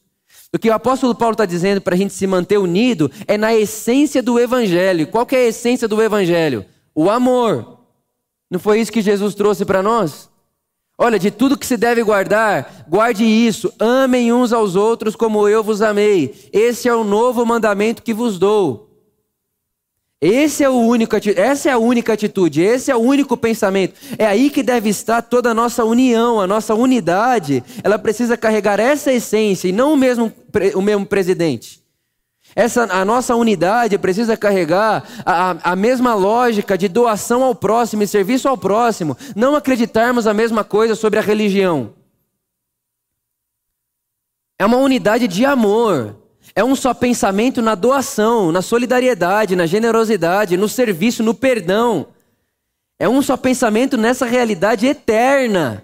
O 0.54 0.60
que 0.60 0.70
o 0.70 0.74
apóstolo 0.74 1.16
Paulo 1.16 1.34
está 1.34 1.46
dizendo 1.46 1.80
para 1.80 1.96
a 1.96 1.98
gente 1.98 2.14
se 2.14 2.28
manter 2.28 2.58
unido 2.58 3.10
é 3.26 3.38
na 3.38 3.56
essência 3.56 4.22
do 4.22 4.38
evangelho. 4.38 5.08
Qual 5.08 5.26
que 5.26 5.36
é 5.36 5.40
a 5.40 5.48
essência 5.48 5.88
do 5.88 6.02
evangelho? 6.02 6.66
O 6.94 7.10
amor. 7.10 7.80
Não 8.50 8.60
foi 8.60 8.82
isso 8.82 8.92
que 8.92 9.02
Jesus 9.02 9.34
trouxe 9.34 9.64
para 9.64 9.82
nós? 9.82 10.30
Olha, 10.98 11.18
de 11.18 11.32
tudo 11.32 11.58
que 11.58 11.66
se 11.66 11.78
deve 11.78 12.04
guardar, 12.04 12.86
guarde 12.88 13.24
isso. 13.24 13.74
Amem 13.80 14.34
uns 14.34 14.52
aos 14.52 14.76
outros 14.76 15.16
como 15.16 15.48
eu 15.48 15.64
vos 15.64 15.82
amei. 15.82 16.50
Esse 16.52 16.90
é 16.90 16.94
o 16.94 17.06
novo 17.06 17.46
mandamento 17.46 18.04
que 18.04 18.14
vos 18.14 18.38
dou. 18.38 18.91
Esse 20.22 20.64
é 20.64 20.70
o 20.70 20.76
único, 20.76 21.16
essa 21.36 21.70
é 21.70 21.72
a 21.72 21.80
única 21.80 22.14
atitude, 22.14 22.62
esse 22.62 22.92
é 22.92 22.96
o 22.96 23.00
único 23.00 23.36
pensamento. 23.36 23.96
É 24.20 24.28
aí 24.28 24.52
que 24.52 24.62
deve 24.62 24.88
estar 24.88 25.24
toda 25.24 25.50
a 25.50 25.54
nossa 25.54 25.84
união, 25.84 26.40
a 26.40 26.46
nossa 26.46 26.76
unidade. 26.76 27.64
Ela 27.84 27.98
precisa 27.98 28.38
carregar 28.38 28.80
essa 28.80 29.12
essência 29.12 29.68
e 29.68 29.72
não 29.72 29.94
o 29.94 29.98
mesmo, 29.98 30.32
o 30.76 30.82
mesmo 30.82 31.08
presidente. 31.08 31.82
Essa, 32.56 32.84
a 32.84 33.04
nossa 33.04 33.36
unidade 33.36 33.98
precisa 33.98 34.38
carregar 34.38 35.04
a, 35.26 35.72
a 35.72 35.76
mesma 35.76 36.14
lógica 36.14 36.78
de 36.78 36.88
doação 36.88 37.44
ao 37.44 37.56
próximo 37.56 38.04
e 38.04 38.08
serviço 38.08 38.48
ao 38.48 38.58
próximo. 38.58 39.18
Não 39.36 39.56
acreditarmos 39.56 40.28
a 40.28 40.36
mesma 40.36 40.64
coisa 40.64 40.94
sobre 40.94 41.18
a 41.18 41.24
religião. 41.24 41.96
É 44.60 44.66
uma 44.68 44.78
unidade 44.78 45.28
de 45.28 45.46
amor. 45.46 46.21
É 46.56 46.64
um 46.64 46.76
só 46.76 46.94
pensamento 46.94 47.62
na 47.62 47.76
doação, 47.76 48.52
na 48.52 48.62
solidariedade, 48.62 49.56
na 49.56 49.66
generosidade, 49.66 50.58
no 50.58 50.68
serviço, 50.68 51.24
no 51.24 51.34
perdão. 51.34 52.08
É 53.00 53.08
um 53.08 53.22
só 53.22 53.38
pensamento 53.38 53.98
nessa 53.98 54.26
realidade 54.26 54.86
eterna. 54.86 55.84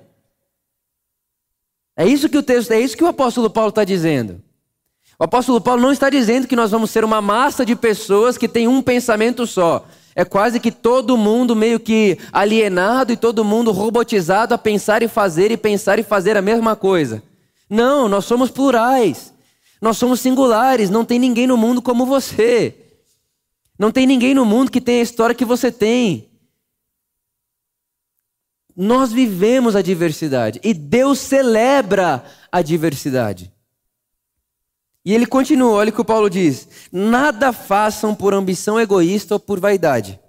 É 1.96 2.06
isso 2.06 2.30
que 2.30 2.38
o 2.38 2.44
texto, 2.44 2.72
é 2.72 2.80
isso 2.80 2.96
que 2.96 3.04
o 3.04 3.08
apóstolo 3.08 3.50
Paulo 3.50 3.70
está 3.70 3.84
dizendo. 3.84 4.42
O 5.18 5.24
apóstolo 5.24 5.60
Paulo 5.60 5.82
não 5.82 5.92
está 5.92 6.12
dizendo 6.12 6.48
que 6.48 6.56
nós 6.56 6.70
vamos 6.70 6.92
ser 6.92 7.04
uma 7.04 7.22
massa 7.22 7.66
de 7.66 7.76
pessoas 7.76 8.38
que 8.38 8.48
tem 8.48 8.68
um 8.68 8.84
pensamento 8.84 9.48
só. 9.48 9.84
É 10.16 10.24
quase 10.24 10.60
que 10.60 10.72
todo 10.72 11.18
mundo 11.18 11.56
meio 11.56 11.80
que 11.80 12.20
alienado 12.32 13.12
e 13.12 13.18
todo 13.18 13.44
mundo 13.44 13.72
robotizado 13.72 14.54
a 14.54 14.58
pensar 14.58 15.02
e 15.02 15.08
fazer 15.08 15.50
e 15.50 15.58
pensar 15.58 15.98
e 15.98 16.04
fazer 16.04 16.38
a 16.38 16.42
mesma 16.42 16.76
coisa. 16.76 17.24
Não, 17.68 18.08
nós 18.08 18.26
somos 18.26 18.52
plurais. 18.52 19.34
Nós 19.82 19.98
somos 19.98 20.20
singulares, 20.20 20.90
não 20.90 21.06
tem 21.06 21.20
ninguém 21.20 21.48
no 21.48 21.58
mundo 21.58 21.82
como 21.82 22.06
você. 22.06 22.76
Não 23.78 23.92
tem 23.92 24.08
ninguém 24.08 24.34
no 24.34 24.46
mundo 24.46 24.72
que 24.72 24.82
tenha 24.82 25.00
a 25.00 25.04
história 25.04 25.36
que 25.36 25.46
você 25.46 25.72
tem. 25.72 26.30
Nós 28.76 29.12
vivemos 29.12 29.76
a 29.76 29.82
diversidade 29.82 30.60
e 30.64 30.74
Deus 30.74 31.20
celebra 31.20 32.24
a 32.52 32.62
diversidade. 32.62 33.52
E 35.04 35.14
ele 35.14 35.26
continua, 35.26 35.72
olha 35.72 35.90
o 35.90 35.94
que 35.94 36.02
o 36.02 36.06
Paulo 36.06 36.30
diz: 36.30 36.68
Nada 36.92 37.54
façam 37.54 38.14
por 38.14 38.34
ambição 38.34 38.80
egoísta 38.80 39.36
ou 39.36 39.40
por 39.40 39.60
vaidade, 39.60 40.20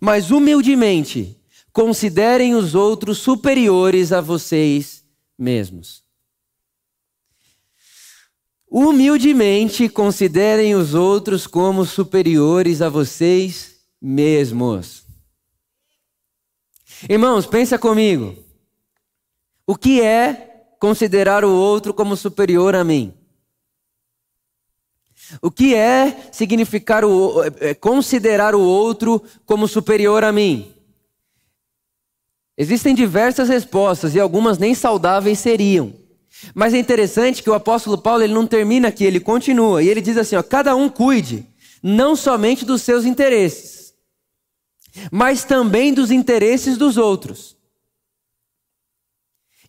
mas 0.00 0.30
humildemente 0.30 1.36
considerem 1.72 2.54
os 2.54 2.74
outros 2.74 3.18
superiores 3.18 4.12
a 4.12 4.20
vocês 4.20 5.04
mesmos. 5.38 6.05
Humildemente 8.68 9.88
considerem 9.88 10.74
os 10.74 10.92
outros 10.92 11.46
como 11.46 11.84
superiores 11.84 12.82
a 12.82 12.88
vocês 12.88 13.76
mesmos. 14.00 15.04
Irmãos, 17.08 17.46
pensa 17.46 17.78
comigo. 17.78 18.36
O 19.66 19.76
que 19.76 20.00
é 20.00 20.74
considerar 20.80 21.44
o 21.44 21.52
outro 21.52 21.94
como 21.94 22.16
superior 22.16 22.74
a 22.74 22.82
mim? 22.82 23.14
O 25.42 25.50
que 25.50 25.74
é 25.74 26.30
significar 26.32 27.04
o, 27.04 27.42
é, 27.60 27.74
considerar 27.74 28.54
o 28.54 28.60
outro 28.60 29.22
como 29.44 29.66
superior 29.66 30.22
a 30.24 30.32
mim? 30.32 30.72
Existem 32.56 32.94
diversas 32.94 33.48
respostas 33.48 34.14
e 34.14 34.20
algumas 34.20 34.58
nem 34.58 34.74
saudáveis 34.74 35.38
seriam. 35.38 35.92
Mas 36.54 36.74
é 36.74 36.78
interessante 36.78 37.42
que 37.42 37.50
o 37.50 37.54
apóstolo 37.54 37.98
Paulo 37.98 38.22
ele 38.22 38.34
não 38.34 38.46
termina 38.46 38.88
aqui, 38.88 39.04
ele 39.04 39.20
continua 39.20 39.82
e 39.82 39.88
ele 39.88 40.00
diz 40.00 40.16
assim: 40.16 40.36
ó, 40.36 40.42
cada 40.42 40.74
um 40.74 40.88
cuide 40.88 41.46
não 41.82 42.16
somente 42.16 42.64
dos 42.64 42.82
seus 42.82 43.04
interesses, 43.04 43.94
mas 45.10 45.44
também 45.44 45.92
dos 45.92 46.10
interesses 46.10 46.76
dos 46.76 46.96
outros. 46.96 47.56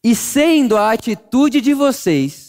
E 0.03 0.15
sendo 0.15 0.77
a 0.77 0.91
atitude 0.91 1.59
de 1.59 1.73
vocês 1.73 2.46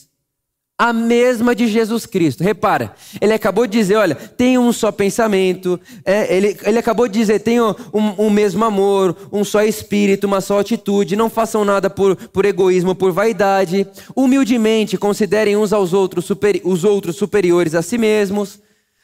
a 0.78 0.92
mesma 0.92 1.56
de 1.56 1.66
Jesus 1.66 2.06
Cristo. 2.06 2.44
Repara, 2.44 2.94
ele 3.20 3.32
acabou 3.32 3.66
de 3.66 3.76
dizer: 3.76 3.96
olha, 3.96 4.14
tenham 4.14 4.64
um 4.64 4.72
só 4.72 4.92
pensamento. 4.92 5.78
É, 6.04 6.34
ele, 6.34 6.56
ele 6.62 6.78
acabou 6.78 7.08
de 7.08 7.18
dizer: 7.18 7.40
tenham 7.40 7.74
um, 7.92 8.26
um, 8.26 8.30
mesmo 8.30 8.64
amor, 8.64 9.16
um 9.32 9.42
só 9.42 9.62
espírito, 9.62 10.28
uma 10.28 10.40
só 10.40 10.60
atitude. 10.60 11.16
Não 11.16 11.28
façam 11.28 11.64
nada 11.64 11.90
por, 11.90 12.14
por 12.14 12.44
egoísmo, 12.44 12.94
por 12.94 13.10
vaidade. 13.10 13.88
Humildemente 14.14 14.96
considerem 14.96 15.56
uns 15.56 15.72
aos 15.72 15.92
outros 15.92 16.30
os 16.62 16.84
outros 16.84 17.16
superiores 17.16 17.74
a 17.74 17.82
si 17.82 17.98
mesmos. 17.98 18.60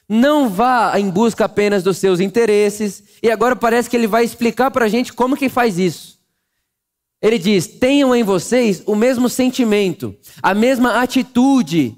Não 0.09 0.49
vá 0.49 0.93
em 0.99 1.11
busca 1.11 1.47
apenas 1.47 1.83
dos 1.83 1.97
seus 1.97 2.21
interesses. 2.21 3.03
E 3.21 3.31
agora 3.31 3.57
parece 3.57 3.91
que 3.91 3.97
ele 3.97 4.07
vai 4.07 4.23
explicar 4.23 4.71
para 4.71 4.85
a 4.85 4.89
gente 4.89 5.13
como 5.13 5.37
que 5.37 5.49
faz 5.49 5.79
isso. 5.79 6.14
Ele 7.25 7.39
diz: 7.39 7.67
tenham 7.67 8.15
em 8.15 8.23
vocês 8.23 8.83
o 8.85 8.95
mesmo 8.95 9.31
sentimento, 9.31 10.15
a 10.43 10.53
mesma 10.53 11.01
atitude 11.01 11.97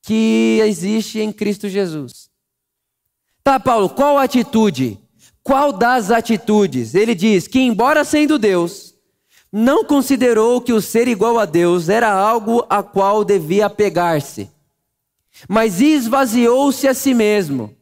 que 0.00 0.62
existe 0.64 1.20
em 1.20 1.30
Cristo 1.30 1.68
Jesus. 1.68 2.30
Tá, 3.44 3.60
Paulo, 3.60 3.90
qual 3.90 4.16
atitude? 4.16 4.98
Qual 5.42 5.74
das 5.74 6.10
atitudes? 6.10 6.94
Ele 6.94 7.14
diz 7.14 7.46
que, 7.46 7.60
embora 7.60 8.02
sendo 8.02 8.38
Deus, 8.38 8.94
não 9.52 9.84
considerou 9.84 10.62
que 10.62 10.72
o 10.72 10.80
ser 10.80 11.06
igual 11.06 11.38
a 11.38 11.44
Deus 11.44 11.90
era 11.90 12.10
algo 12.10 12.64
a 12.70 12.82
qual 12.82 13.26
devia 13.26 13.66
apegar-se, 13.66 14.50
mas 15.46 15.82
esvaziou-se 15.82 16.88
a 16.88 16.94
si 16.94 17.12
mesmo. 17.12 17.76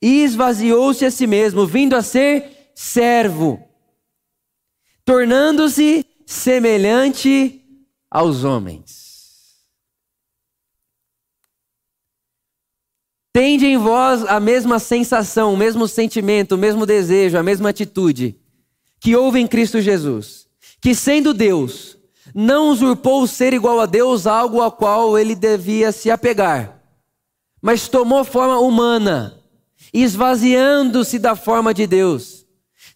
Esvaziou-se 0.00 1.04
a 1.04 1.10
si 1.10 1.26
mesmo, 1.26 1.66
vindo 1.66 1.94
a 1.94 2.02
ser 2.02 2.70
servo 2.74 3.65
tornando-se 5.06 6.04
semelhante 6.26 7.64
aos 8.10 8.42
homens. 8.42 9.06
Tende 13.32 13.66
em 13.66 13.76
vós 13.76 14.24
a 14.24 14.40
mesma 14.40 14.80
sensação, 14.80 15.54
o 15.54 15.56
mesmo 15.56 15.86
sentimento, 15.86 16.56
o 16.56 16.58
mesmo 16.58 16.84
desejo, 16.84 17.38
a 17.38 17.42
mesma 17.42 17.68
atitude 17.68 18.36
que 18.98 19.14
houve 19.14 19.38
em 19.38 19.46
Cristo 19.46 19.80
Jesus, 19.80 20.48
que 20.80 20.94
sendo 20.94 21.32
Deus, 21.32 21.96
não 22.34 22.70
usurpou 22.70 23.22
o 23.22 23.28
ser 23.28 23.52
igual 23.52 23.78
a 23.78 23.86
Deus 23.86 24.26
algo 24.26 24.60
a 24.60 24.72
qual 24.72 25.16
ele 25.16 25.36
devia 25.36 25.92
se 25.92 26.10
apegar, 26.10 26.82
mas 27.62 27.88
tomou 27.88 28.24
forma 28.24 28.58
humana, 28.58 29.38
esvaziando-se 29.92 31.18
da 31.18 31.36
forma 31.36 31.72
de 31.72 31.86
Deus 31.86 32.35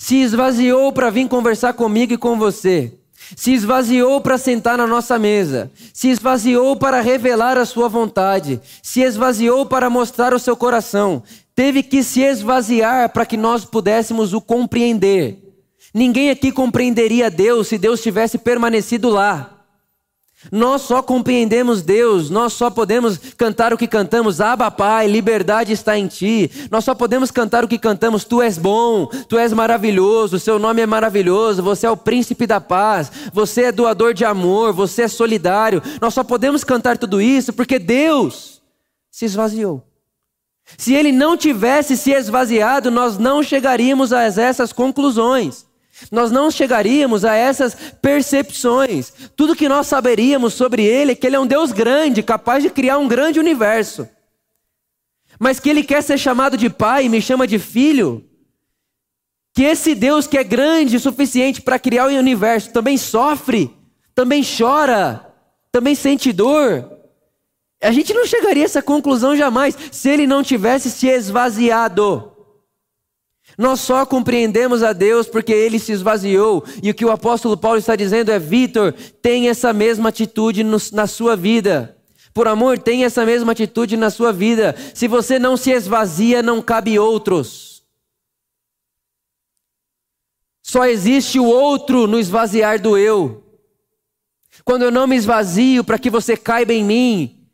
se 0.00 0.16
esvaziou 0.16 0.90
para 0.94 1.10
vir 1.10 1.28
conversar 1.28 1.74
comigo 1.74 2.14
e 2.14 2.16
com 2.16 2.38
você. 2.38 2.90
Se 3.36 3.52
esvaziou 3.52 4.18
para 4.18 4.38
sentar 4.38 4.78
na 4.78 4.86
nossa 4.86 5.18
mesa. 5.18 5.70
Se 5.92 6.08
esvaziou 6.08 6.74
para 6.74 7.02
revelar 7.02 7.58
a 7.58 7.66
sua 7.66 7.86
vontade. 7.86 8.58
Se 8.82 9.02
esvaziou 9.02 9.66
para 9.66 9.90
mostrar 9.90 10.32
o 10.32 10.38
seu 10.38 10.56
coração. 10.56 11.22
teve 11.54 11.82
que 11.82 12.02
se 12.02 12.22
esvaziar 12.22 13.10
para 13.10 13.26
que 13.26 13.36
nós 13.36 13.66
pudéssemos 13.66 14.32
o 14.32 14.40
compreender. 14.40 15.36
Ninguém 15.92 16.30
aqui 16.30 16.50
compreenderia 16.50 17.30
Deus 17.30 17.68
se 17.68 17.76
Deus 17.76 18.00
tivesse 18.00 18.38
permanecido 18.38 19.10
lá. 19.10 19.59
Nós 20.50 20.82
só 20.82 21.02
compreendemos 21.02 21.82
Deus, 21.82 22.30
nós 22.30 22.54
só 22.54 22.70
podemos 22.70 23.18
cantar 23.36 23.74
o 23.74 23.76
que 23.76 23.86
cantamos, 23.86 24.40
Abba 24.40 24.70
Pai, 24.70 25.06
liberdade 25.06 25.72
está 25.72 25.98
em 25.98 26.06
Ti. 26.06 26.50
Nós 26.70 26.82
só 26.82 26.94
podemos 26.94 27.30
cantar 27.30 27.62
o 27.62 27.68
que 27.68 27.78
cantamos, 27.78 28.24
Tu 28.24 28.40
és 28.40 28.56
bom, 28.56 29.06
Tu 29.28 29.36
és 29.36 29.52
maravilhoso, 29.52 30.38
Seu 30.38 30.58
nome 30.58 30.80
é 30.80 30.86
maravilhoso, 30.86 31.62
Você 31.62 31.86
é 31.86 31.90
o 31.90 31.96
príncipe 31.96 32.46
da 32.46 32.58
paz, 32.58 33.12
Você 33.34 33.64
é 33.64 33.72
doador 33.72 34.14
de 34.14 34.24
amor, 34.24 34.72
Você 34.72 35.02
é 35.02 35.08
solidário. 35.08 35.82
Nós 36.00 36.14
só 36.14 36.24
podemos 36.24 36.64
cantar 36.64 36.96
tudo 36.96 37.20
isso 37.20 37.52
porque 37.52 37.78
Deus 37.78 38.62
se 39.10 39.26
esvaziou. 39.26 39.84
Se 40.78 40.94
Ele 40.94 41.12
não 41.12 41.36
tivesse 41.36 41.98
se 41.98 42.12
esvaziado, 42.12 42.90
nós 42.90 43.18
não 43.18 43.42
chegaríamos 43.42 44.10
a 44.10 44.22
essas 44.22 44.72
conclusões. 44.72 45.69
Nós 46.10 46.30
não 46.30 46.50
chegaríamos 46.50 47.24
a 47.24 47.34
essas 47.34 47.74
percepções. 48.00 49.12
Tudo 49.36 49.56
que 49.56 49.68
nós 49.68 49.86
saberíamos 49.86 50.54
sobre 50.54 50.84
Ele 50.84 51.12
é 51.12 51.14
que 51.14 51.26
Ele 51.26 51.36
é 51.36 51.40
um 51.40 51.46
Deus 51.46 51.72
grande, 51.72 52.22
capaz 52.22 52.62
de 52.62 52.70
criar 52.70 52.98
um 52.98 53.08
grande 53.08 53.40
universo. 53.40 54.08
Mas 55.38 55.58
que 55.58 55.68
Ele 55.68 55.82
quer 55.82 56.02
ser 56.02 56.18
chamado 56.18 56.56
de 56.56 56.70
Pai 56.70 57.06
e 57.06 57.08
me 57.08 57.20
chama 57.20 57.46
de 57.46 57.58
Filho. 57.58 58.24
Que 59.54 59.64
esse 59.64 59.94
Deus 59.94 60.26
que 60.26 60.38
é 60.38 60.44
grande 60.44 60.96
o 60.96 61.00
suficiente 61.00 61.60
para 61.60 61.78
criar 61.78 62.06
o 62.06 62.18
universo 62.18 62.72
também 62.72 62.96
sofre, 62.96 63.74
também 64.14 64.42
chora, 64.44 65.26
também 65.72 65.94
sente 65.94 66.32
dor. 66.32 66.90
A 67.82 67.90
gente 67.90 68.12
não 68.12 68.26
chegaria 68.26 68.62
a 68.62 68.66
essa 68.66 68.82
conclusão 68.82 69.34
jamais 69.34 69.76
se 69.90 70.08
Ele 70.08 70.26
não 70.26 70.42
tivesse 70.42 70.90
se 70.90 71.08
esvaziado. 71.08 72.29
Nós 73.60 73.80
só 73.80 74.06
compreendemos 74.06 74.82
a 74.82 74.94
Deus 74.94 75.26
porque 75.26 75.52
ele 75.52 75.78
se 75.78 75.92
esvaziou. 75.92 76.64
E 76.82 76.88
o 76.88 76.94
que 76.94 77.04
o 77.04 77.10
apóstolo 77.10 77.58
Paulo 77.58 77.76
está 77.76 77.94
dizendo 77.94 78.30
é: 78.30 78.38
Vitor, 78.38 78.94
tem 79.20 79.50
essa 79.50 79.70
mesma 79.70 80.08
atitude 80.08 80.64
no, 80.64 80.78
na 80.94 81.06
sua 81.06 81.36
vida. 81.36 81.94
Por 82.32 82.48
amor, 82.48 82.78
tem 82.78 83.04
essa 83.04 83.22
mesma 83.26 83.52
atitude 83.52 83.98
na 83.98 84.08
sua 84.08 84.32
vida. 84.32 84.74
Se 84.94 85.06
você 85.06 85.38
não 85.38 85.58
se 85.58 85.72
esvazia, 85.72 86.42
não 86.42 86.62
cabe 86.62 86.98
outros. 86.98 87.82
Só 90.62 90.86
existe 90.86 91.38
o 91.38 91.44
outro 91.44 92.06
no 92.06 92.18
esvaziar 92.18 92.80
do 92.80 92.96
eu. 92.96 93.44
Quando 94.64 94.86
eu 94.86 94.90
não 94.90 95.06
me 95.06 95.16
esvazio 95.16 95.84
para 95.84 95.98
que 95.98 96.08
você 96.08 96.34
caiba 96.34 96.72
em 96.72 96.82
mim, 96.82 97.46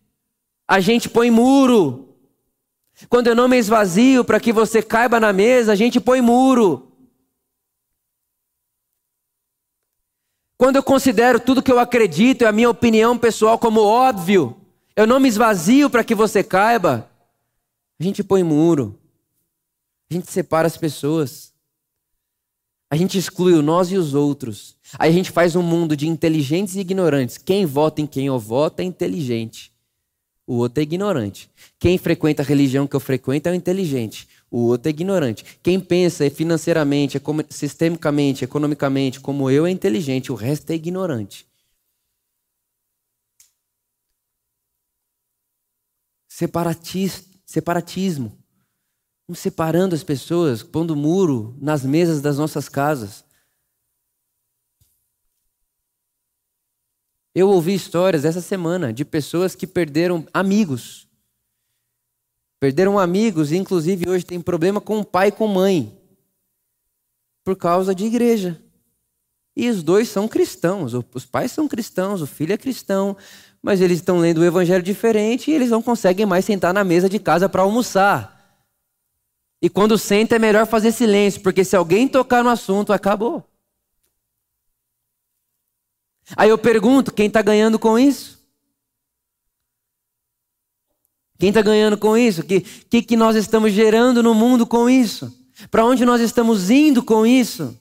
a 0.68 0.78
gente 0.78 1.08
põe 1.08 1.32
muro. 1.32 2.05
Quando 3.08 3.26
eu 3.26 3.34
não 3.34 3.48
me 3.48 3.58
esvazio 3.58 4.24
para 4.24 4.40
que 4.40 4.52
você 4.52 4.82
caiba 4.82 5.20
na 5.20 5.32
mesa, 5.32 5.72
a 5.72 5.76
gente 5.76 6.00
põe 6.00 6.20
muro. 6.20 6.90
Quando 10.56 10.76
eu 10.76 10.82
considero 10.82 11.38
tudo 11.38 11.62
que 11.62 11.70
eu 11.70 11.78
acredito 11.78 12.42
e 12.42 12.46
a 12.46 12.52
minha 12.52 12.70
opinião 12.70 13.18
pessoal 13.18 13.58
como 13.58 13.80
óbvio, 13.80 14.56
eu 14.96 15.06
não 15.06 15.20
me 15.20 15.28
esvazio 15.28 15.90
para 15.90 16.02
que 16.02 16.14
você 16.14 16.42
caiba, 16.42 17.10
a 18.00 18.02
gente 18.02 18.24
põe 18.24 18.42
muro. 18.42 18.98
A 20.10 20.14
gente 20.14 20.30
separa 20.30 20.66
as 20.66 20.76
pessoas. 20.76 21.52
A 22.90 22.96
gente 22.96 23.18
exclui 23.18 23.52
o 23.52 23.62
nós 23.62 23.90
e 23.90 23.96
os 23.96 24.14
outros. 24.14 24.76
Aí 24.98 25.10
a 25.10 25.12
gente 25.12 25.30
faz 25.30 25.56
um 25.56 25.62
mundo 25.62 25.96
de 25.96 26.08
inteligentes 26.08 26.76
e 26.76 26.80
ignorantes. 26.80 27.36
Quem 27.36 27.66
vota 27.66 28.00
em 28.00 28.06
quem 28.06 28.26
eu 28.26 28.38
voto 28.38 28.80
é 28.80 28.84
inteligente. 28.84 29.72
O 30.46 30.56
outro 30.56 30.80
é 30.80 30.84
ignorante. 30.84 31.50
Quem 31.78 31.98
frequenta 31.98 32.42
a 32.42 32.44
religião 32.46 32.86
que 32.86 32.94
eu 32.94 33.00
frequento 33.00 33.48
é 33.48 33.52
o 33.52 33.54
inteligente. 33.54 34.28
O 34.50 34.60
outro 34.66 34.88
é 34.88 34.90
ignorante. 34.90 35.44
Quem 35.62 35.80
pensa 35.80 36.30
financeiramente, 36.30 37.20
sistemicamente, 37.50 38.44
economicamente, 38.44 39.20
como 39.20 39.50
eu, 39.50 39.66
é 39.66 39.70
inteligente. 39.70 40.30
O 40.30 40.36
resto 40.36 40.70
é 40.70 40.74
ignorante. 40.74 41.46
separatismo. 47.46 48.38
Vamos 49.26 49.40
separando 49.40 49.94
as 49.94 50.04
pessoas, 50.04 50.62
pondo 50.62 50.94
muro 50.94 51.56
nas 51.60 51.82
mesas 51.82 52.20
das 52.20 52.38
nossas 52.38 52.68
casas. 52.68 53.25
Eu 57.38 57.50
ouvi 57.50 57.74
histórias 57.74 58.24
essa 58.24 58.40
semana 58.40 58.94
de 58.94 59.04
pessoas 59.04 59.54
que 59.54 59.66
perderam 59.66 60.26
amigos. 60.32 61.06
Perderam 62.58 62.98
amigos 62.98 63.52
e, 63.52 63.58
inclusive, 63.58 64.08
hoje 64.08 64.24
tem 64.24 64.40
problema 64.40 64.80
com 64.80 65.04
pai 65.04 65.28
e 65.28 65.32
com 65.32 65.46
mãe. 65.46 65.94
Por 67.44 67.54
causa 67.54 67.94
de 67.94 68.06
igreja. 68.06 68.58
E 69.54 69.68
os 69.68 69.82
dois 69.82 70.08
são 70.08 70.26
cristãos. 70.26 70.94
Os 70.94 71.26
pais 71.26 71.52
são 71.52 71.68
cristãos, 71.68 72.22
o 72.22 72.26
filho 72.26 72.54
é 72.54 72.56
cristão. 72.56 73.14
Mas 73.60 73.82
eles 73.82 73.98
estão 73.98 74.18
lendo 74.18 74.38
o 74.38 74.44
evangelho 74.44 74.82
diferente 74.82 75.50
e 75.50 75.54
eles 75.54 75.68
não 75.68 75.82
conseguem 75.82 76.24
mais 76.24 76.46
sentar 76.46 76.72
na 76.72 76.84
mesa 76.84 77.06
de 77.06 77.18
casa 77.18 77.50
para 77.50 77.60
almoçar. 77.60 78.64
E 79.60 79.68
quando 79.68 79.98
senta 79.98 80.36
é 80.36 80.38
melhor 80.38 80.66
fazer 80.66 80.90
silêncio, 80.90 81.42
porque 81.42 81.64
se 81.64 81.76
alguém 81.76 82.08
tocar 82.08 82.42
no 82.42 82.48
assunto, 82.48 82.94
acabou. 82.94 83.46
Aí 86.34 86.48
eu 86.48 86.58
pergunto: 86.58 87.12
quem 87.12 87.26
está 87.26 87.42
ganhando 87.42 87.78
com 87.78 87.98
isso? 87.98 88.36
Quem 91.38 91.50
está 91.50 91.60
ganhando 91.60 91.98
com 91.98 92.16
isso? 92.16 92.40
O 92.40 92.44
que, 92.44 92.60
que, 92.60 93.02
que 93.02 93.16
nós 93.16 93.36
estamos 93.36 93.72
gerando 93.72 94.22
no 94.22 94.34
mundo 94.34 94.66
com 94.66 94.88
isso? 94.88 95.32
Para 95.70 95.84
onde 95.84 96.04
nós 96.04 96.20
estamos 96.20 96.70
indo 96.70 97.02
com 97.02 97.26
isso? 97.26 97.78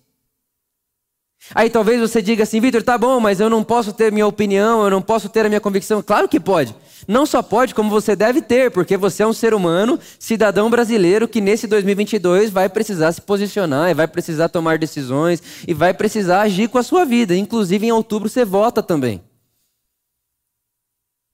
Aí 1.54 1.70
talvez 1.70 2.02
você 2.02 2.22
diga 2.22 2.44
assim, 2.44 2.60
Vitor, 2.60 2.82
tá 2.82 2.98
bom, 2.98 3.20
mas 3.20 3.40
eu 3.40 3.50
não 3.50 3.64
posso 3.64 3.94
ter 3.94 4.12
minha 4.12 4.26
opinião, 4.26 4.84
eu 4.84 4.90
não 4.90 5.02
posso 5.02 5.30
ter 5.30 5.46
a 5.46 5.50
minha 5.50 5.62
convicção. 5.62 6.02
Claro 6.02 6.28
que 6.28 6.40
pode. 6.40 6.76
Não 7.08 7.26
só 7.26 7.44
pode, 7.44 7.76
como 7.76 7.90
você 7.90 8.16
deve 8.16 8.42
ter, 8.42 8.72
porque 8.72 8.98
você 8.98 9.22
é 9.22 9.28
um 9.28 9.34
ser 9.34 9.54
humano, 9.54 10.00
cidadão 10.18 10.70
brasileiro, 10.70 11.28
que 11.28 11.40
nesse 11.40 11.68
2022 11.68 12.50
vai 12.50 12.68
precisar 12.68 13.12
se 13.12 13.22
posicionar, 13.22 13.92
e 13.92 13.94
vai 13.94 14.08
precisar 14.08 14.50
tomar 14.50 14.80
decisões, 14.80 15.42
e 15.68 15.74
vai 15.74 15.94
precisar 15.94 16.42
agir 16.42 16.68
com 16.68 16.80
a 16.80 16.84
sua 16.84 17.06
vida. 17.06 17.36
Inclusive 17.36 17.86
em 17.86 17.92
outubro 17.92 18.28
você 18.28 18.44
vota 18.44 18.82
também. 18.82 19.22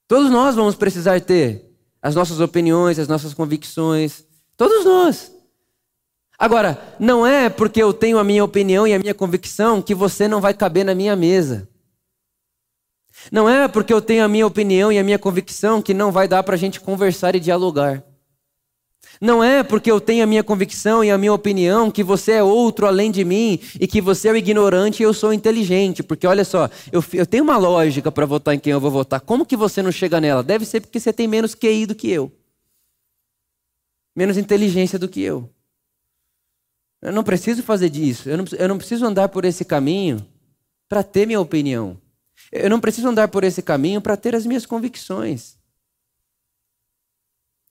Todos 0.08 0.30
nós 0.30 0.56
vamos 0.56 0.76
precisar 0.76 1.21
ter 1.21 1.71
as 2.02 2.15
nossas 2.15 2.41
opiniões, 2.41 3.00
as 3.00 3.08
nossas 3.08 3.34
convicções. 3.34 4.26
Todos 4.58 4.84
nós. 4.84 5.32
Agora, 6.41 6.95
não 6.99 7.23
é 7.23 7.51
porque 7.51 7.80
eu 7.80 7.93
tenho 7.93 8.17
a 8.17 8.23
minha 8.23 8.43
opinião 8.43 8.88
e 8.88 8.95
a 8.95 8.97
minha 8.97 9.13
convicção 9.13 9.80
que 9.80 9.93
você 9.93 10.27
não 10.27 10.41
vai 10.41 10.56
caber 10.56 10.84
na 10.84 10.95
minha 10.95 11.15
mesa. 11.15 11.69
Não 13.32 13.47
é 13.47 13.67
porque 13.67 13.93
eu 13.93 14.01
tenho 14.01 14.25
a 14.25 14.27
minha 14.27 14.47
opinião 14.47 14.91
e 14.91 14.97
a 14.97 15.04
minha 15.04 15.19
convicção 15.19 15.84
que 15.84 15.93
não 15.93 16.12
vai 16.12 16.27
dar 16.27 16.41
para 16.41 16.56
a 16.56 16.58
gente 16.58 16.80
conversar 16.80 17.36
e 17.36 17.39
dialogar. 17.39 18.04
Não 19.21 19.43
é 19.43 19.62
porque 19.62 19.91
eu 19.91 20.01
tenho 20.01 20.23
a 20.23 20.25
minha 20.25 20.43
convicção 20.43 21.04
e 21.04 21.12
a 21.12 21.17
minha 21.19 21.32
opinião 21.32 21.91
que 21.91 22.04
você 22.04 22.32
é 22.32 22.43
outro 22.43 22.88
além 22.88 23.12
de 23.12 23.23
mim 23.23 23.60
e 23.80 23.86
que 23.86 24.01
você 24.01 24.30
é 24.30 24.32
o 24.32 24.36
ignorante 24.36 25.04
e 25.04 25.06
eu 25.06 25.13
sou 25.13 25.32
inteligente. 25.32 26.01
Porque 26.01 26.25
olha 26.25 26.43
só, 26.43 26.67
eu, 26.91 27.06
eu 27.13 27.25
tenho 27.27 27.43
uma 27.43 27.58
lógica 27.58 28.12
para 28.12 28.25
votar 28.25 28.56
em 28.56 28.60
quem 28.60 28.73
eu 28.73 28.80
vou 28.80 28.89
votar. 28.89 29.21
Como 29.21 29.45
que 29.45 29.56
você 29.56 29.84
não 29.84 29.91
chega 29.91 30.19
nela? 30.19 30.41
Deve 30.41 30.65
ser 30.65 30.82
porque 30.82 30.99
você 30.99 31.13
tem 31.13 31.27
menos 31.27 31.54
QI 31.54 31.86
do 31.86 31.93
que 31.93 32.10
eu, 32.10 32.32
menos 34.15 34.39
inteligência 34.39 34.97
do 34.97 35.08
que 35.08 35.21
eu. 35.21 35.47
Eu 37.02 37.12
não 37.12 37.24
preciso 37.24 37.64
fazer 37.64 37.90
disso. 37.90 38.30
Eu 38.30 38.38
não, 38.38 38.46
eu 38.58 38.68
não 38.68 38.78
preciso 38.78 39.06
andar 39.06 39.30
por 39.30 39.44
esse 39.44 39.66
caminho 39.66 40.26
para 40.88 41.04
ter 41.04 41.26
minha 41.26 41.40
opinião. 41.40 42.00
Eu 42.52 42.70
não 42.70 42.80
preciso 42.80 43.08
andar 43.08 43.28
por 43.28 43.44
esse 43.44 43.62
caminho 43.62 44.02
para 44.02 44.18
ter 44.18 44.36
as 44.36 44.46
minhas 44.46 44.66
convicções. 44.66 45.58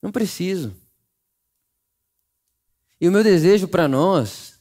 Não 0.03 0.11
preciso. 0.11 0.75
E 3.01 3.09
o 3.09 3.12
meu 3.12 3.23
desejo 3.23 3.69
para 3.69 3.87
nós, 3.87 4.59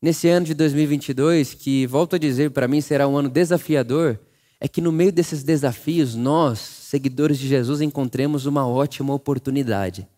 nesse 0.00 0.28
ano 0.28 0.46
de 0.46 0.54
2022, 0.54 1.54
que 1.54 1.86
volto 1.86 2.16
a 2.16 2.18
dizer, 2.18 2.50
para 2.50 2.68
mim 2.68 2.80
será 2.80 3.06
um 3.06 3.16
ano 3.16 3.28
desafiador, 3.28 4.18
é 4.60 4.68
que 4.68 4.80
no 4.80 4.92
meio 4.92 5.12
desses 5.12 5.42
desafios, 5.42 6.14
nós, 6.14 6.58
seguidores 6.58 7.38
de 7.38 7.48
Jesus, 7.48 7.80
encontremos 7.80 8.46
uma 8.46 8.66
ótima 8.66 9.12
oportunidade. 9.12 10.08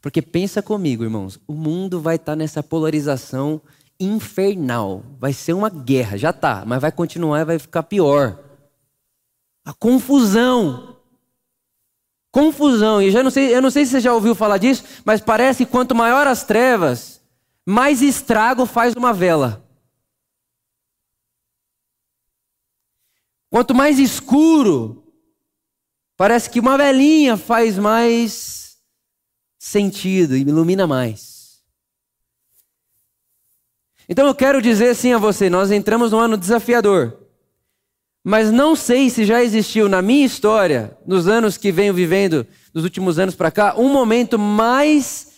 Porque 0.00 0.22
pensa 0.22 0.62
comigo, 0.62 1.02
irmãos, 1.02 1.38
o 1.46 1.52
mundo 1.52 2.00
vai 2.00 2.16
estar 2.16 2.32
tá 2.32 2.36
nessa 2.36 2.62
polarização 2.62 3.60
infernal. 3.98 5.02
Vai 5.18 5.32
ser 5.32 5.52
uma 5.52 5.70
guerra, 5.70 6.16
já 6.16 6.30
está, 6.30 6.64
mas 6.66 6.80
vai 6.80 6.92
continuar 6.92 7.40
e 7.40 7.44
vai 7.44 7.58
ficar 7.58 7.82
pior. 7.82 8.38
A 9.64 9.72
confusão. 9.72 10.96
Confusão. 12.30 13.00
E 13.00 13.10
já 13.10 13.22
não 13.22 13.30
sei, 13.30 13.54
eu 13.54 13.62
não 13.62 13.70
sei 13.70 13.84
se 13.84 13.92
você 13.92 14.00
já 14.00 14.12
ouviu 14.12 14.34
falar 14.34 14.58
disso, 14.58 14.84
mas 15.04 15.20
parece 15.20 15.64
que 15.64 15.72
quanto 15.72 15.94
maior 15.94 16.26
as 16.26 16.44
trevas, 16.44 17.20
mais 17.64 18.02
estrago 18.02 18.66
faz 18.66 18.94
uma 18.94 19.12
vela. 19.12 19.64
Quanto 23.48 23.74
mais 23.74 23.98
escuro, 23.98 25.04
parece 26.16 26.50
que 26.50 26.60
uma 26.60 26.76
velinha 26.76 27.36
faz 27.36 27.78
mais 27.78 28.65
sentido 29.58 30.36
e 30.36 30.44
me 30.44 30.50
ilumina 30.50 30.86
mais. 30.86 31.62
Então 34.08 34.26
eu 34.26 34.34
quero 34.34 34.62
dizer 34.62 34.90
assim 34.90 35.12
a 35.12 35.18
você: 35.18 35.50
nós 35.50 35.70
entramos 35.70 36.12
num 36.12 36.18
ano 36.18 36.36
desafiador. 36.36 37.26
Mas 38.22 38.50
não 38.50 38.74
sei 38.74 39.08
se 39.08 39.24
já 39.24 39.42
existiu 39.42 39.88
na 39.88 40.02
minha 40.02 40.26
história, 40.26 40.98
nos 41.06 41.28
anos 41.28 41.56
que 41.56 41.70
venho 41.70 41.94
vivendo, 41.94 42.44
nos 42.74 42.82
últimos 42.82 43.20
anos 43.20 43.36
para 43.36 43.52
cá, 43.52 43.76
um 43.78 43.88
momento 43.88 44.36
mais 44.36 45.28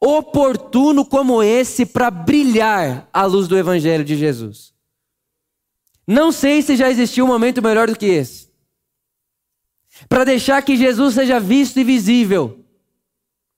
oportuno 0.00 1.04
como 1.04 1.42
esse 1.42 1.84
para 1.84 2.08
brilhar 2.08 3.08
a 3.12 3.24
luz 3.24 3.48
do 3.48 3.58
Evangelho 3.58 4.04
de 4.04 4.16
Jesus. 4.16 4.72
Não 6.06 6.30
sei 6.30 6.62
se 6.62 6.76
já 6.76 6.88
existiu 6.88 7.24
um 7.24 7.28
momento 7.28 7.60
melhor 7.60 7.88
do 7.88 7.98
que 7.98 8.06
esse. 8.06 8.48
Para 10.08 10.22
deixar 10.22 10.62
que 10.62 10.76
Jesus 10.76 11.14
seja 11.14 11.40
visto 11.40 11.80
e 11.80 11.84
visível. 11.84 12.64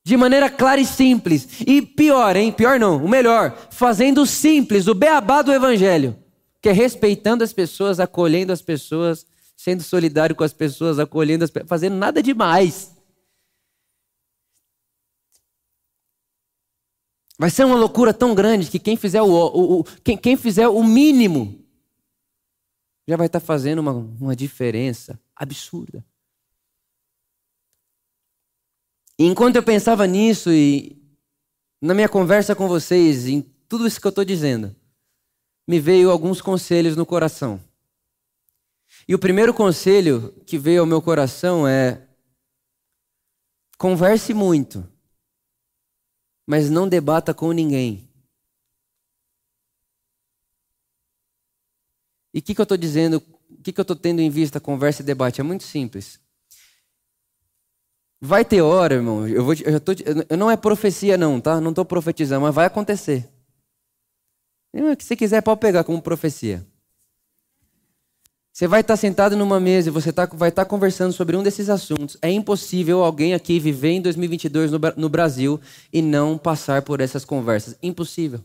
De 0.09 0.16
maneira 0.16 0.49
clara 0.49 0.81
e 0.81 0.87
simples. 0.87 1.47
E 1.66 1.83
pior, 1.83 2.35
hein? 2.35 2.51
Pior 2.51 2.81
não, 2.81 3.05
o 3.05 3.07
melhor. 3.07 3.68
Fazendo 3.71 4.25
simples, 4.25 4.87
o 4.87 4.94
beabá 4.94 5.42
do 5.42 5.53
Evangelho. 5.53 6.16
Que 6.62 6.71
é 6.71 6.73
respeitando 6.73 7.44
as 7.44 7.53
pessoas, 7.53 8.01
acolhendo 8.01 8.51
as 8.51 8.62
pessoas, 8.62 9.27
sendo 9.55 9.83
solidário 9.83 10.35
com 10.35 10.42
as 10.42 10.55
pessoas, 10.55 10.99
acolhendo 10.99 11.44
as 11.44 11.51
pessoas, 11.51 11.68
fazendo 11.68 11.97
nada 11.97 12.23
demais. 12.23 12.97
Vai 17.38 17.51
ser 17.51 17.66
uma 17.66 17.77
loucura 17.77 18.14
tão 18.14 18.35
grande 18.35 18.71
que 18.71 18.79
quem 18.79 18.97
fizer 18.97 19.21
o, 19.21 19.29
o, 19.29 19.81
o 19.81 19.85
quem, 20.03 20.16
quem, 20.16 20.38
fizer 20.38 20.68
o 20.68 20.83
mínimo 20.83 21.62
já 23.07 23.14
vai 23.14 23.27
estar 23.27 23.40
fazendo 23.40 23.81
uma, 23.81 23.92
uma 23.92 24.35
diferença 24.35 25.21
absurda. 25.37 26.03
E 29.18 29.24
enquanto 29.24 29.57
eu 29.57 29.62
pensava 29.62 30.07
nisso 30.07 30.52
e 30.52 30.96
na 31.81 31.92
minha 31.92 32.09
conversa 32.09 32.54
com 32.54 32.68
vocês, 32.68 33.26
em 33.26 33.42
tudo 33.68 33.87
isso 33.87 34.00
que 34.00 34.07
eu 34.07 34.11
estou 34.11 34.24
dizendo, 34.24 34.74
me 35.66 35.81
veio 35.81 36.11
alguns 36.11 36.40
conselhos 36.40 36.96
no 36.96 37.04
coração. 37.04 37.61
E 39.07 39.14
o 39.14 39.18
primeiro 39.18 39.52
conselho 39.52 40.33
que 40.46 40.57
veio 40.57 40.81
ao 40.81 40.87
meu 40.87 41.02
coração 41.02 41.66
é: 41.66 42.07
converse 43.76 44.33
muito, 44.33 44.88
mas 46.46 46.70
não 46.70 46.88
debata 46.88 47.35
com 47.35 47.52
ninguém. 47.52 48.09
E 52.33 52.38
o 52.38 52.42
que, 52.42 52.54
que 52.54 52.61
eu 52.61 52.64
estou 52.64 52.78
dizendo? 52.78 53.22
O 53.50 53.62
que, 53.62 53.72
que 53.72 53.81
eu 53.81 53.83
estou 53.83 53.96
tendo 53.96 54.20
em 54.20 54.31
vista 54.31 54.61
conversa 54.61 55.02
e 55.02 55.04
debate? 55.04 55.40
É 55.40 55.44
muito 55.44 55.64
simples. 55.64 56.20
Vai 58.20 58.44
ter 58.44 58.61
hora, 58.61 58.96
irmão. 58.96 59.26
Eu, 59.28 59.44
vou, 59.44 59.54
eu, 59.54 59.81
tô, 59.81 59.92
eu 60.28 60.37
não 60.37 60.50
é 60.50 60.57
profecia, 60.57 61.16
não, 61.16 61.40
tá? 61.40 61.61
Não 61.61 61.70
estou 61.70 61.85
profetizando, 61.85 62.42
mas 62.42 62.54
vai 62.54 62.66
acontecer. 62.66 63.28
Se 64.98 65.16
quiser, 65.16 65.40
pode 65.40 65.61
pegar 65.61 65.85
como 65.85 66.02
profecia. 66.02 66.66
Você 68.52 68.66
vai 68.66 68.81
estar 68.81 68.96
sentado 68.96 69.37
numa 69.37 69.61
mesa 69.61 69.88
e 69.88 69.92
você 69.92 70.12
tá, 70.12 70.26
vai 70.26 70.48
estar 70.48 70.64
conversando 70.64 71.12
sobre 71.12 71.37
um 71.37 71.44
desses 71.44 71.68
assuntos. 71.68 72.18
É 72.20 72.28
impossível 72.28 73.04
alguém 73.04 73.33
aqui 73.33 73.61
viver 73.61 73.90
em 73.90 74.02
2022 74.02 74.72
no, 74.72 74.81
no 74.96 75.09
Brasil 75.09 75.61
e 75.92 76.02
não 76.02 76.37
passar 76.37 76.83
por 76.83 77.00
essas 77.00 77.24
conversas. 77.24 77.76
Impossível. 77.81 78.40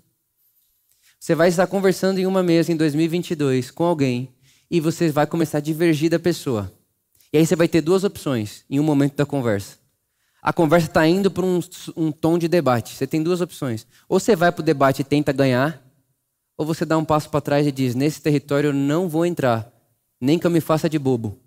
Você 1.20 1.34
vai 1.34 1.50
estar 1.50 1.66
conversando 1.66 2.20
em 2.20 2.28
uma 2.28 2.44
mesa 2.44 2.72
em 2.72 2.76
2022 2.76 3.72
com 3.72 3.86
alguém 3.86 4.30
e 4.70 4.80
você 4.80 5.10
vai 5.10 5.26
começar 5.26 5.58
a 5.58 5.62
divergir 5.62 6.12
da 6.12 6.20
pessoa. 6.20 6.72
E 7.34 7.38
aí 7.40 7.46
você 7.48 7.56
vai 7.56 7.68
ter 7.68 7.82
duas 7.82 8.04
opções 8.04 8.64
em 8.70 8.80
um 8.80 8.84
momento 8.84 9.16
da 9.16 9.26
conversa. 9.26 9.80
A 10.40 10.54
conversa 10.54 10.88
está 10.88 11.08
indo 11.08 11.32
para 11.32 11.44
um, 11.44 11.60
um, 11.98 12.12
tom 12.12 12.38
de 12.38 12.48
debate. 12.48 12.94
Você 12.94 13.08
tem 13.08 13.24
duas 13.24 13.42
opções. 13.42 13.88
Ou 14.08 14.20
você 14.20 14.36
vai 14.36 14.52
para 14.52 14.62
o 14.62 14.66
debate 14.66 15.02
e 15.02 15.04
tenta 15.04 15.32
ganhar, 15.32 15.82
ou 16.56 16.64
você 16.64 16.86
dá 16.86 16.96
um 16.96 17.04
passo 17.04 17.30
para 17.32 17.42
trás 17.42 17.66
e 17.66 17.72
diz: 17.72 17.96
Nesse 17.96 18.22
território 18.22 18.68
eu 18.68 18.74
não 18.74 19.10
vou 19.10 19.26
entrar, 19.26 19.72
nem 20.22 20.38
que 20.38 20.46
eu 20.46 20.52
me 20.52 20.62
faça 20.62 20.88
de 20.88 21.00
bobo. 21.00 21.40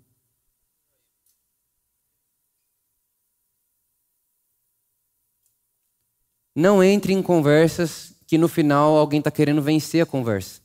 Não 6.53 6.83
entre 6.83 7.13
em 7.13 7.21
conversas 7.21 8.13
que 8.25 8.37
no 8.37 8.49
final 8.49 8.97
alguém 8.97 9.19
está 9.19 9.31
querendo 9.31 9.61
vencer 9.61 10.01
a 10.01 10.05
conversa. 10.05 10.59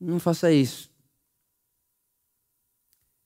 Não 0.00 0.18
faça 0.18 0.50
isso. 0.50 0.95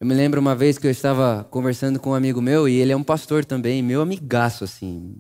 Eu 0.01 0.07
me 0.07 0.15
lembro 0.15 0.41
uma 0.41 0.57
vez 0.57 0.79
que 0.79 0.87
eu 0.87 0.91
estava 0.91 1.45
conversando 1.51 2.01
com 2.01 2.13
um 2.13 2.15
amigo 2.15 2.41
meu 2.41 2.67
e 2.67 2.77
ele 2.77 2.91
é 2.91 2.97
um 2.97 3.03
pastor 3.03 3.45
também, 3.45 3.83
meu 3.83 4.01
amigaço 4.01 4.65
assim. 4.65 5.15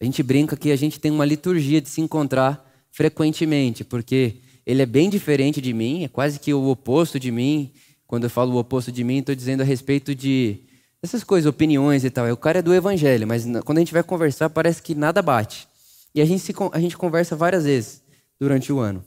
A 0.00 0.04
gente 0.06 0.22
brinca 0.22 0.56
que 0.56 0.72
a 0.72 0.76
gente 0.76 0.98
tem 0.98 1.12
uma 1.12 1.26
liturgia 1.26 1.78
de 1.78 1.90
se 1.90 2.00
encontrar 2.00 2.64
frequentemente, 2.90 3.84
porque 3.84 4.36
ele 4.64 4.80
é 4.80 4.86
bem 4.86 5.10
diferente 5.10 5.60
de 5.60 5.74
mim, 5.74 6.04
é 6.04 6.08
quase 6.08 6.40
que 6.40 6.54
o 6.54 6.70
oposto 6.70 7.20
de 7.20 7.30
mim. 7.30 7.70
Quando 8.06 8.24
eu 8.24 8.30
falo 8.30 8.54
o 8.54 8.58
oposto 8.58 8.90
de 8.90 9.04
mim, 9.04 9.18
estou 9.18 9.34
dizendo 9.34 9.60
a 9.60 9.64
respeito 9.64 10.14
de 10.14 10.60
essas 11.02 11.22
coisas, 11.22 11.46
opiniões 11.46 12.02
e 12.02 12.08
tal. 12.08 12.26
O 12.32 12.36
cara 12.36 12.60
é 12.60 12.62
do 12.62 12.72
evangelho, 12.72 13.28
mas 13.28 13.44
quando 13.62 13.76
a 13.76 13.80
gente 13.82 13.92
vai 13.92 14.02
conversar, 14.02 14.48
parece 14.48 14.80
que 14.80 14.94
nada 14.94 15.20
bate. 15.20 15.68
E 16.14 16.22
a 16.22 16.24
gente, 16.24 16.40
se, 16.40 16.54
a 16.72 16.80
gente 16.80 16.96
conversa 16.96 17.36
várias 17.36 17.64
vezes 17.64 18.02
durante 18.40 18.72
o 18.72 18.78
ano. 18.78 19.04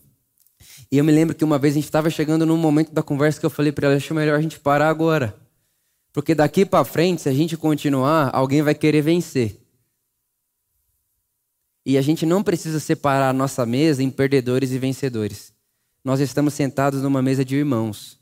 E 0.92 0.98
eu 0.98 1.04
me 1.04 1.12
lembro 1.12 1.36
que 1.36 1.44
uma 1.44 1.60
vez 1.60 1.74
a 1.74 1.76
gente 1.76 1.86
estava 1.86 2.10
chegando 2.10 2.46
num 2.46 2.58
momento 2.58 2.94
da 2.94 3.04
conversa 3.04 3.40
que 3.40 3.46
eu 3.46 3.50
falei 3.50 3.72
para 3.72 3.88
ela: 3.88 3.98
acho 3.98 4.14
melhor 4.14 4.38
a 4.38 4.42
gente 4.42 4.60
parar 4.60 4.90
agora. 4.90 5.36
Porque 6.14 6.34
daqui 6.34 6.66
para 6.66 6.84
frente, 6.84 7.22
se 7.22 7.30
a 7.30 7.34
gente 7.34 7.56
continuar, 7.56 8.32
alguém 8.34 8.62
vai 8.62 8.74
querer 8.74 9.02
vencer. 9.02 9.60
E 11.86 11.98
a 11.98 12.02
gente 12.02 12.26
não 12.26 12.44
precisa 12.44 12.80
separar 12.80 13.30
a 13.30 13.34
nossa 13.34 13.66
mesa 13.66 14.02
em 14.02 14.10
perdedores 14.10 14.72
e 14.72 14.80
vencedores. 14.80 15.54
Nós 16.04 16.20
estamos 16.20 16.54
sentados 16.54 17.02
numa 17.02 17.22
mesa 17.22 17.46
de 17.46 17.56
irmãos. 17.56 18.20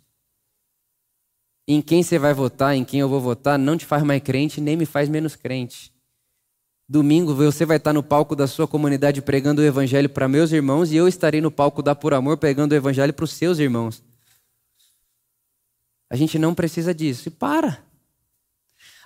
Em 1.68 1.82
quem 1.82 2.04
você 2.04 2.20
vai 2.20 2.34
votar, 2.34 2.76
em 2.76 2.84
quem 2.84 3.00
eu 3.00 3.10
vou 3.10 3.22
votar, 3.22 3.58
não 3.58 3.78
te 3.78 3.86
faz 3.86 4.04
mais 4.04 4.22
crente, 4.22 4.60
nem 4.62 4.76
me 4.76 4.86
faz 4.86 5.10
menos 5.10 5.36
crente. 5.36 5.95
Domingo 6.88 7.34
você 7.34 7.66
vai 7.66 7.78
estar 7.78 7.94
no 7.94 8.04
palco 8.04 8.36
da 8.36 8.46
sua 8.46 8.68
comunidade 8.68 9.22
pregando 9.22 9.62
o 9.62 9.66
evangelho 9.66 10.08
para 10.08 10.28
meus 10.28 10.52
irmãos 10.52 10.92
e 10.92 10.96
eu 10.96 11.08
estarei 11.08 11.42
no 11.42 11.50
palco 11.50 11.82
da 11.82 11.96
Por 11.96 12.14
Amor 12.14 12.38
pregando 12.38 12.76
o 12.76 12.78
evangelho 12.78 13.12
para 13.12 13.26
os 13.26 13.32
seus 13.32 13.58
irmãos. 13.58 14.04
A 16.10 16.16
gente 16.16 16.38
não 16.38 16.54
precisa 16.54 16.94
disso. 16.94 17.28
E 17.28 17.32
para. 17.32 17.80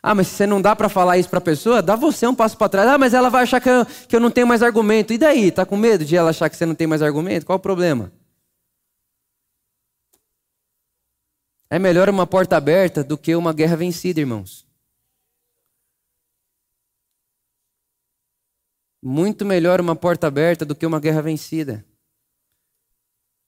Ah, 0.04 0.14
mas 0.14 0.28
se 0.28 0.36
você 0.36 0.46
não 0.46 0.62
dá 0.62 0.76
para 0.76 0.90
falar 0.90 1.18
isso 1.18 1.30
para 1.30 1.40
a 1.40 1.42
pessoa, 1.42 1.82
dá 1.82 1.96
você 1.96 2.28
um 2.28 2.36
passo 2.36 2.58
para 2.58 2.70
trás. 2.70 2.90
Ah, 2.90 2.98
mas 2.98 3.14
ela 3.14 3.30
vai 3.30 3.44
achar 3.44 3.62
que 3.62 3.70
eu, 3.70 3.86
que 3.86 4.16
eu 4.16 4.20
não 4.20 4.30
tenho 4.30 4.48
mais 4.48 4.62
argumento. 4.62 5.14
E 5.14 5.18
daí? 5.18 5.50
Tá 5.50 5.66
com 5.66 5.78
medo 5.78 6.04
de 6.04 6.16
ela 6.16 6.32
achar 6.32 6.50
que 6.50 6.58
você 6.58 6.66
não 6.66 6.76
tem 6.76 6.88
mais 6.88 7.02
argumento? 7.02 7.46
Qual 7.46 7.58
o 7.58 7.62
problema? 7.62 8.12
É 11.70 11.80
melhor 11.80 12.10
uma 12.10 12.28
porta 12.28 12.58
aberta 12.58 13.04
do 13.04 13.18
que 13.18 13.36
uma 13.36 13.54
guerra 13.54 13.78
vencida, 13.78 14.20
irmãos. 14.20 14.69
Muito 19.02 19.46
melhor 19.46 19.80
uma 19.80 19.96
porta 19.96 20.28
aberta 20.28 20.66
do 20.66 20.76
que 20.76 20.86
uma 20.86 21.00
guerra 21.00 21.22
vencida. 21.22 21.86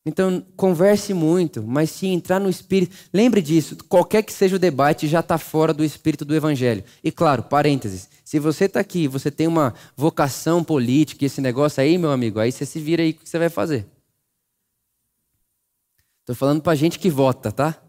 Então, 0.04 0.44
converse 0.56 1.14
muito, 1.14 1.62
mas 1.62 1.92
se 1.92 2.08
entrar 2.08 2.40
no 2.40 2.50
espírito. 2.50 2.96
Lembre 3.14 3.40
disso, 3.40 3.78
qualquer 3.88 4.24
que 4.24 4.34
seja 4.34 4.56
o 4.56 4.60
debate, 4.60 5.08
já 5.08 5.20
está 5.20 5.38
fora 5.38 5.74
do 5.74 5.84
espírito 5.84 6.26
do 6.26 6.36
evangelho. 6.36 6.84
E 7.04 7.12
claro, 7.12 7.44
parênteses: 7.44 8.10
se 8.26 8.40
você 8.40 8.66
está 8.66 8.80
aqui, 8.80 9.08
você 9.08 9.30
tem 9.30 9.46
uma 9.46 9.76
vocação 9.96 10.64
política, 10.64 11.26
esse 11.26 11.40
negócio 11.40 11.84
aí, 11.84 12.00
meu 12.00 12.12
amigo, 12.12 12.40
aí 12.40 12.52
você 12.52 12.66
se 12.66 12.80
vira 12.80 13.04
aí 13.04 13.12
o 13.12 13.14
que 13.14 13.30
você 13.30 13.38
vai 13.38 13.50
fazer. 13.50 13.86
Estou 16.22 16.36
falando 16.36 16.62
para 16.62 16.74
gente 16.76 16.98
que 16.98 17.10
vota, 17.10 17.52
tá? 17.52 17.80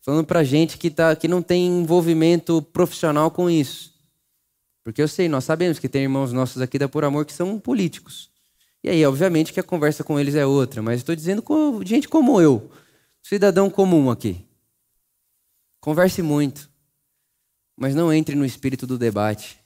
Falando 0.00 0.24
para 0.24 0.42
gente 0.42 0.78
que, 0.78 0.90
tá, 0.90 1.14
que 1.14 1.28
não 1.28 1.42
tem 1.42 1.66
envolvimento 1.66 2.62
profissional 2.62 3.30
com 3.30 3.50
isso. 3.50 3.92
Porque 4.82 5.02
eu 5.02 5.08
sei, 5.08 5.28
nós 5.28 5.44
sabemos 5.44 5.78
que 5.78 5.88
tem 5.88 6.02
irmãos 6.02 6.32
nossos 6.32 6.62
aqui 6.62 6.78
da 6.78 6.88
Por 6.88 7.04
Amor 7.04 7.26
que 7.26 7.32
são 7.32 7.58
políticos. 7.58 8.30
E 8.82 8.88
aí, 8.88 9.04
obviamente, 9.04 9.52
que 9.52 9.60
a 9.60 9.62
conversa 9.62 10.02
com 10.02 10.18
eles 10.18 10.34
é 10.34 10.46
outra, 10.46 10.80
mas 10.80 11.00
estou 11.00 11.14
dizendo 11.14 11.42
com 11.42 11.84
gente 11.84 12.08
como 12.08 12.40
eu, 12.40 12.70
cidadão 13.22 13.68
comum 13.68 14.10
aqui. 14.10 14.46
Converse 15.80 16.22
muito, 16.22 16.70
mas 17.76 17.94
não 17.94 18.12
entre 18.12 18.34
no 18.34 18.44
espírito 18.44 18.86
do 18.86 18.98
debate. 18.98 19.58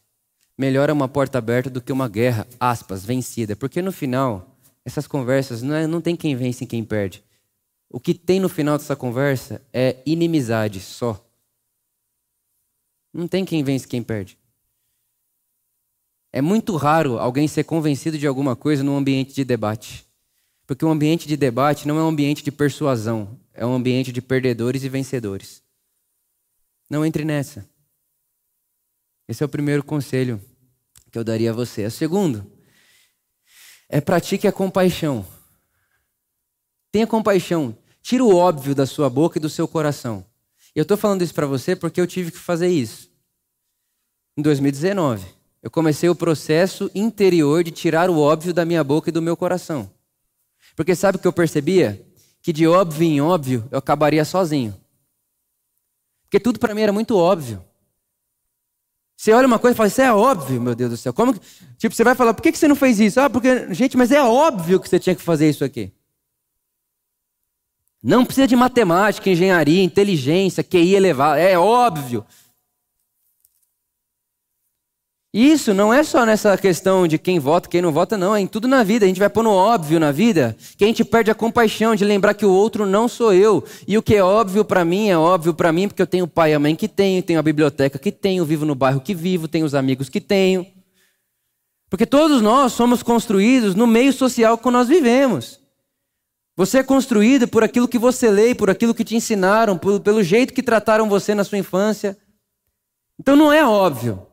Melhor 0.56 0.88
é 0.88 0.92
uma 0.92 1.08
porta 1.08 1.38
aberta 1.38 1.68
do 1.68 1.80
que 1.80 1.92
uma 1.92 2.08
guerra, 2.08 2.46
aspas, 2.58 3.04
vencida. 3.04 3.56
Porque 3.56 3.82
no 3.82 3.90
final, 3.90 4.56
essas 4.84 5.06
conversas 5.06 5.62
não, 5.62 5.74
é, 5.74 5.86
não 5.86 6.00
tem 6.00 6.14
quem 6.14 6.36
vence 6.36 6.62
e 6.62 6.66
quem 6.66 6.84
perde. 6.84 7.24
O 7.90 7.98
que 7.98 8.14
tem 8.14 8.38
no 8.38 8.48
final 8.48 8.78
dessa 8.78 8.94
conversa 8.94 9.60
é 9.72 9.96
inimizade 10.06 10.80
só. 10.80 11.24
Não 13.12 13.26
tem 13.26 13.44
quem 13.44 13.62
vence 13.62 13.86
e 13.86 13.88
quem 13.88 14.02
perde. 14.02 14.38
É 16.36 16.42
muito 16.42 16.74
raro 16.74 17.20
alguém 17.20 17.46
ser 17.46 17.62
convencido 17.62 18.18
de 18.18 18.26
alguma 18.26 18.56
coisa 18.56 18.82
num 18.82 18.96
ambiente 18.96 19.32
de 19.32 19.44
debate. 19.44 20.04
Porque 20.66 20.84
um 20.84 20.90
ambiente 20.90 21.28
de 21.28 21.36
debate 21.36 21.86
não 21.86 21.96
é 21.96 22.02
um 22.02 22.08
ambiente 22.08 22.42
de 22.42 22.50
persuasão, 22.50 23.38
é 23.52 23.64
um 23.64 23.72
ambiente 23.72 24.10
de 24.10 24.20
perdedores 24.20 24.82
e 24.82 24.88
vencedores. 24.88 25.62
Não 26.90 27.06
entre 27.06 27.24
nessa. 27.24 27.64
Esse 29.28 29.44
é 29.44 29.46
o 29.46 29.48
primeiro 29.48 29.84
conselho 29.84 30.42
que 31.12 31.16
eu 31.16 31.22
daria 31.22 31.50
a 31.50 31.54
você. 31.54 31.86
O 31.86 31.90
segundo 31.92 32.44
é 33.88 34.00
pratique 34.00 34.48
a 34.48 34.52
compaixão. 34.52 35.24
Tenha 36.90 37.06
compaixão. 37.06 37.78
Tira 38.02 38.24
o 38.24 38.34
óbvio 38.34 38.74
da 38.74 38.86
sua 38.86 39.08
boca 39.08 39.38
e 39.38 39.40
do 39.40 39.48
seu 39.48 39.68
coração. 39.68 40.26
Eu 40.74 40.82
estou 40.82 40.96
falando 40.96 41.22
isso 41.22 41.32
para 41.32 41.46
você 41.46 41.76
porque 41.76 42.00
eu 42.00 42.08
tive 42.08 42.32
que 42.32 42.38
fazer 42.38 42.66
isso. 42.66 43.08
Em 44.36 44.42
2019, 44.42 45.43
eu 45.64 45.70
comecei 45.70 46.10
o 46.10 46.14
processo 46.14 46.90
interior 46.94 47.64
de 47.64 47.70
tirar 47.70 48.10
o 48.10 48.18
óbvio 48.18 48.52
da 48.52 48.66
minha 48.66 48.84
boca 48.84 49.08
e 49.08 49.12
do 49.12 49.22
meu 49.22 49.34
coração. 49.34 49.90
Porque 50.76 50.94
sabe 50.94 51.16
o 51.16 51.18
que 51.18 51.26
eu 51.26 51.32
percebia? 51.32 52.06
Que 52.42 52.52
de 52.52 52.66
óbvio 52.66 53.08
em 53.08 53.18
óbvio 53.22 53.66
eu 53.70 53.78
acabaria 53.78 54.26
sozinho. 54.26 54.78
Porque 56.24 56.38
tudo 56.38 56.58
para 56.58 56.74
mim 56.74 56.82
era 56.82 56.92
muito 56.92 57.16
óbvio. 57.16 57.64
Você 59.16 59.32
olha 59.32 59.46
uma 59.46 59.58
coisa 59.58 59.74
e 59.74 59.78
fala, 59.78 59.86
isso 59.86 60.02
é 60.02 60.12
óbvio, 60.12 60.60
meu 60.60 60.74
Deus 60.74 60.90
do 60.90 60.96
céu. 60.98 61.14
Como 61.14 61.34
Tipo, 61.78 61.94
você 61.94 62.04
vai 62.04 62.14
falar, 62.14 62.34
por 62.34 62.42
que 62.42 62.52
você 62.52 62.68
não 62.68 62.76
fez 62.76 63.00
isso? 63.00 63.18
Ah, 63.18 63.30
porque, 63.30 63.72
gente, 63.72 63.96
mas 63.96 64.12
é 64.12 64.22
óbvio 64.22 64.78
que 64.78 64.86
você 64.86 64.98
tinha 64.98 65.16
que 65.16 65.22
fazer 65.22 65.48
isso 65.48 65.64
aqui. 65.64 65.90
Não 68.02 68.22
precisa 68.22 68.46
de 68.46 68.54
matemática, 68.54 69.30
engenharia, 69.30 69.82
inteligência, 69.82 70.62
QI 70.62 70.94
elevado. 70.94 71.38
É 71.38 71.58
óbvio. 71.58 72.22
Isso 75.36 75.74
não 75.74 75.92
é 75.92 76.04
só 76.04 76.24
nessa 76.24 76.56
questão 76.56 77.08
de 77.08 77.18
quem 77.18 77.40
vota, 77.40 77.68
quem 77.68 77.82
não 77.82 77.90
vota, 77.90 78.16
não. 78.16 78.36
É 78.36 78.40
em 78.40 78.46
tudo 78.46 78.68
na 78.68 78.84
vida. 78.84 79.04
A 79.04 79.08
gente 79.08 79.18
vai 79.18 79.28
pôr 79.28 79.42
no 79.42 79.50
óbvio 79.50 79.98
na 79.98 80.12
vida 80.12 80.56
que 80.76 80.84
a 80.84 80.86
gente 80.86 81.04
perde 81.04 81.28
a 81.28 81.34
compaixão 81.34 81.96
de 81.96 82.04
lembrar 82.04 82.34
que 82.34 82.46
o 82.46 82.52
outro 82.52 82.86
não 82.86 83.08
sou 83.08 83.32
eu. 83.32 83.64
E 83.88 83.98
o 83.98 84.02
que 84.02 84.14
é 84.14 84.22
óbvio 84.22 84.64
para 84.64 84.84
mim 84.84 85.08
é 85.08 85.18
óbvio 85.18 85.52
para 85.52 85.72
mim 85.72 85.88
porque 85.88 86.00
eu 86.00 86.06
tenho 86.06 86.28
pai 86.28 86.52
e 86.52 86.54
a 86.54 86.60
mãe 86.60 86.76
que 86.76 86.86
tenho, 86.86 87.20
tenho 87.20 87.40
a 87.40 87.42
biblioteca 87.42 87.98
que 87.98 88.12
tenho, 88.12 88.44
vivo 88.44 88.64
no 88.64 88.76
bairro 88.76 89.00
que 89.00 89.12
vivo, 89.12 89.48
tenho 89.48 89.66
os 89.66 89.74
amigos 89.74 90.08
que 90.08 90.20
tenho. 90.20 90.64
Porque 91.90 92.06
todos 92.06 92.40
nós 92.40 92.72
somos 92.72 93.02
construídos 93.02 93.74
no 93.74 93.88
meio 93.88 94.12
social 94.12 94.56
que 94.56 94.70
nós 94.70 94.86
vivemos. 94.86 95.58
Você 96.56 96.78
é 96.78 96.84
construído 96.84 97.48
por 97.48 97.64
aquilo 97.64 97.88
que 97.88 97.98
você 97.98 98.30
lê, 98.30 98.54
por 98.54 98.70
aquilo 98.70 98.94
que 98.94 99.02
te 99.02 99.16
ensinaram, 99.16 99.76
pelo 99.76 100.22
jeito 100.22 100.54
que 100.54 100.62
trataram 100.62 101.08
você 101.08 101.34
na 101.34 101.42
sua 101.42 101.58
infância. 101.58 102.16
Então 103.18 103.34
não 103.34 103.52
é 103.52 103.66
óbvio. 103.66 104.24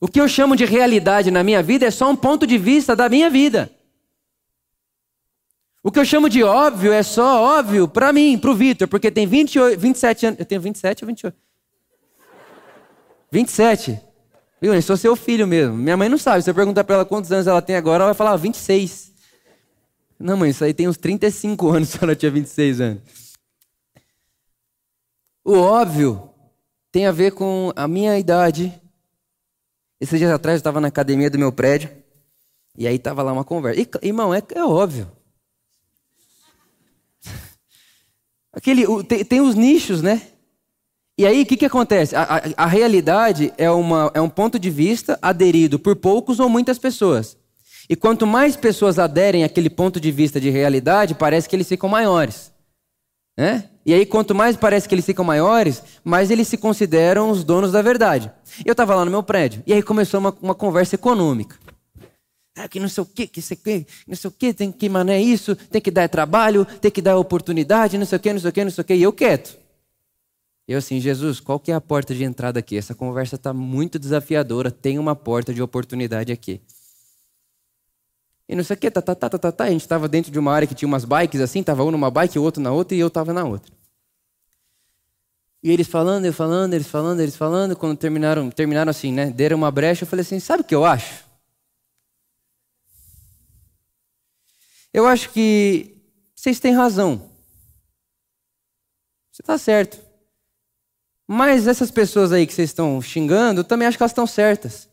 O 0.00 0.08
que 0.08 0.18
eu 0.18 0.26
chamo 0.26 0.56
de 0.56 0.64
realidade 0.64 1.30
na 1.30 1.44
minha 1.44 1.62
vida 1.62 1.84
é 1.84 1.90
só 1.90 2.08
um 2.08 2.16
ponto 2.16 2.46
de 2.46 2.56
vista 2.56 2.96
da 2.96 3.08
minha 3.08 3.28
vida. 3.28 3.70
O 5.82 5.90
que 5.90 5.98
eu 5.98 6.04
chamo 6.04 6.28
de 6.28 6.42
óbvio 6.42 6.92
é 6.92 7.02
só 7.02 7.58
óbvio 7.58 7.86
para 7.86 8.12
mim, 8.12 8.38
para 8.38 8.50
o 8.50 8.54
Vitor, 8.54 8.88
porque 8.88 9.10
tem 9.10 9.26
28, 9.26 9.78
27 9.78 10.26
anos. 10.26 10.40
Eu 10.40 10.46
tenho 10.46 10.60
27 10.60 11.04
ou 11.04 11.06
28? 11.06 11.36
27. 13.30 14.00
Viu? 14.60 14.74
Eu 14.74 14.82
sou 14.82 14.96
seu 14.96 15.14
filho 15.14 15.46
mesmo. 15.46 15.76
Minha 15.76 15.96
mãe 15.96 16.08
não 16.08 16.18
sabe. 16.18 16.42
Se 16.42 16.50
eu 16.50 16.54
perguntar 16.54 16.84
para 16.84 16.96
ela 16.96 17.04
quantos 17.04 17.30
anos 17.30 17.46
ela 17.46 17.62
tem 17.62 17.76
agora, 17.76 18.04
ela 18.04 18.12
vai 18.12 18.14
falar 18.14 18.36
26. 18.36 19.12
Não, 20.18 20.36
mãe, 20.36 20.50
isso 20.50 20.64
aí 20.64 20.74
tem 20.74 20.88
uns 20.88 20.96
35 20.96 21.68
anos 21.72 21.90
se 21.90 21.98
ela 22.02 22.16
tinha 22.16 22.30
26 22.30 22.80
anos. 22.80 23.02
O 25.44 25.54
óbvio 25.54 26.30
tem 26.92 27.06
a 27.06 27.12
ver 27.12 27.32
com 27.32 27.72
a 27.74 27.88
minha 27.88 28.18
idade 28.18 28.79
esses 30.00 30.18
dias 30.18 30.30
atrás 30.30 30.56
eu 30.56 30.60
estava 30.60 30.80
na 30.80 30.88
academia 30.88 31.28
do 31.28 31.38
meu 31.38 31.52
prédio, 31.52 31.90
e 32.76 32.86
aí 32.86 32.96
estava 32.96 33.22
lá 33.22 33.32
uma 33.32 33.44
conversa. 33.44 33.80
E, 33.80 34.08
irmão, 34.08 34.32
é, 34.32 34.42
é 34.54 34.64
óbvio. 34.64 35.10
Aquele, 38.52 38.86
tem, 39.04 39.24
tem, 39.24 39.40
os 39.40 39.54
nichos, 39.54 40.00
né? 40.00 40.22
E 41.18 41.26
aí, 41.26 41.42
o 41.42 41.46
que, 41.46 41.58
que 41.58 41.66
acontece? 41.66 42.16
A, 42.16 42.22
a, 42.22 42.40
a, 42.56 42.66
realidade 42.66 43.52
é, 43.58 43.70
uma, 43.70 44.10
é 44.14 44.20
um 44.20 44.30
ponto 44.30 44.58
de 44.58 44.70
vista 44.70 45.18
aderido 45.20 45.78
por 45.78 45.94
poucos 45.94 46.40
ou 46.40 46.48
muitas 46.48 46.78
pessoas. 46.78 47.36
E 47.90 47.94
quanto 47.94 48.26
mais 48.26 48.56
pessoas 48.56 48.98
aderem 48.98 49.44
àquele 49.44 49.68
ponto 49.68 50.00
de 50.00 50.10
vista 50.10 50.40
de 50.40 50.48
realidade, 50.48 51.14
parece 51.14 51.48
que 51.48 51.54
eles 51.54 51.68
ficam 51.68 51.90
maiores. 51.90 52.50
Né? 53.40 53.64
E 53.86 53.94
aí, 53.94 54.04
quanto 54.04 54.34
mais 54.34 54.54
parece 54.54 54.86
que 54.86 54.94
eles 54.94 55.06
ficam 55.06 55.24
maiores, 55.24 55.82
mais 56.04 56.30
eles 56.30 56.46
se 56.46 56.58
consideram 56.58 57.30
os 57.30 57.42
donos 57.42 57.72
da 57.72 57.80
verdade. 57.80 58.30
Eu 58.66 58.72
estava 58.72 58.94
lá 58.94 59.02
no 59.02 59.10
meu 59.10 59.22
prédio, 59.22 59.62
e 59.66 59.72
aí 59.72 59.82
começou 59.82 60.20
uma, 60.20 60.36
uma 60.42 60.54
conversa 60.54 60.96
econômica. 60.96 61.56
Ah, 62.54 62.68
que 62.68 62.78
não 62.78 62.86
sei 62.86 63.02
o 63.02 63.06
quê, 63.06 63.26
que 63.26 63.40
quê, 63.56 63.86
não 64.06 64.14
sei 64.14 64.28
o 64.28 64.30
quê, 64.30 64.52
tem 64.52 64.70
que 64.70 64.90
mané 64.90 65.22
isso, 65.22 65.56
tem 65.56 65.80
que 65.80 65.90
dar 65.90 66.06
trabalho, 66.06 66.66
tem 66.66 66.90
que 66.90 67.00
dar 67.00 67.16
oportunidade, 67.16 67.96
não 67.96 68.04
sei 68.04 68.16
o 68.18 68.20
quê, 68.20 68.30
não 68.34 68.40
sei 68.40 68.50
o 68.50 68.52
quê, 68.52 68.62
não 68.62 68.70
sei 68.70 68.82
o 68.82 68.84
quê. 68.84 68.94
E 68.96 69.02
eu 69.02 69.12
quieto. 69.12 69.58
Eu 70.68 70.76
assim, 70.76 71.00
Jesus, 71.00 71.40
qual 71.40 71.58
que 71.58 71.72
é 71.72 71.74
a 71.74 71.80
porta 71.80 72.14
de 72.14 72.24
entrada 72.24 72.58
aqui? 72.58 72.76
Essa 72.76 72.94
conversa 72.94 73.36
está 73.36 73.54
muito 73.54 73.98
desafiadora, 73.98 74.70
tem 74.70 74.98
uma 74.98 75.16
porta 75.16 75.54
de 75.54 75.62
oportunidade 75.62 76.30
aqui. 76.30 76.60
E 78.50 78.56
não 78.56 78.64
sei 78.64 78.74
o 78.74 78.76
que, 78.76 78.90
tá, 78.90 79.00
tá, 79.00 79.14
tá, 79.14 79.28
tá, 79.28 79.38
tá, 79.38 79.52
tá. 79.52 79.64
A 79.64 79.70
gente 79.70 79.82
estava 79.82 80.08
dentro 80.08 80.32
de 80.32 80.36
uma 80.36 80.52
área 80.52 80.66
que 80.66 80.74
tinha 80.74 80.88
umas 80.88 81.04
bikes 81.04 81.40
assim, 81.40 81.60
estava 81.60 81.84
um 81.84 81.90
numa 81.92 82.10
bike, 82.10 82.36
o 82.36 82.42
outro 82.42 82.60
na 82.60 82.72
outra, 82.72 82.96
e 82.96 82.98
eu 82.98 83.06
estava 83.06 83.32
na 83.32 83.44
outra. 83.44 83.72
E 85.62 85.70
eles 85.70 85.86
falando, 85.86 86.24
eu 86.24 86.32
falando, 86.32 86.74
eles 86.74 86.88
falando, 86.88 87.20
eles 87.20 87.36
falando, 87.36 87.76
quando 87.76 87.96
terminaram, 87.96 88.50
terminaram 88.50 88.90
assim, 88.90 89.12
né? 89.12 89.30
Deram 89.30 89.56
uma 89.56 89.70
brecha, 89.70 90.02
eu 90.02 90.08
falei 90.08 90.22
assim, 90.22 90.40
sabe 90.40 90.62
o 90.62 90.64
que 90.64 90.74
eu 90.74 90.84
acho? 90.84 91.24
Eu 94.92 95.06
acho 95.06 95.30
que 95.30 95.96
vocês 96.34 96.58
têm 96.58 96.74
razão. 96.74 97.30
Você 99.30 99.42
está 99.42 99.56
certo. 99.56 99.96
Mas 101.24 101.68
essas 101.68 101.92
pessoas 101.92 102.32
aí 102.32 102.48
que 102.48 102.52
vocês 102.52 102.70
estão 102.70 103.00
xingando, 103.00 103.60
eu 103.60 103.64
também 103.64 103.86
acho 103.86 103.96
que 103.96 104.02
elas 104.02 104.10
estão 104.10 104.26
certas. 104.26 104.89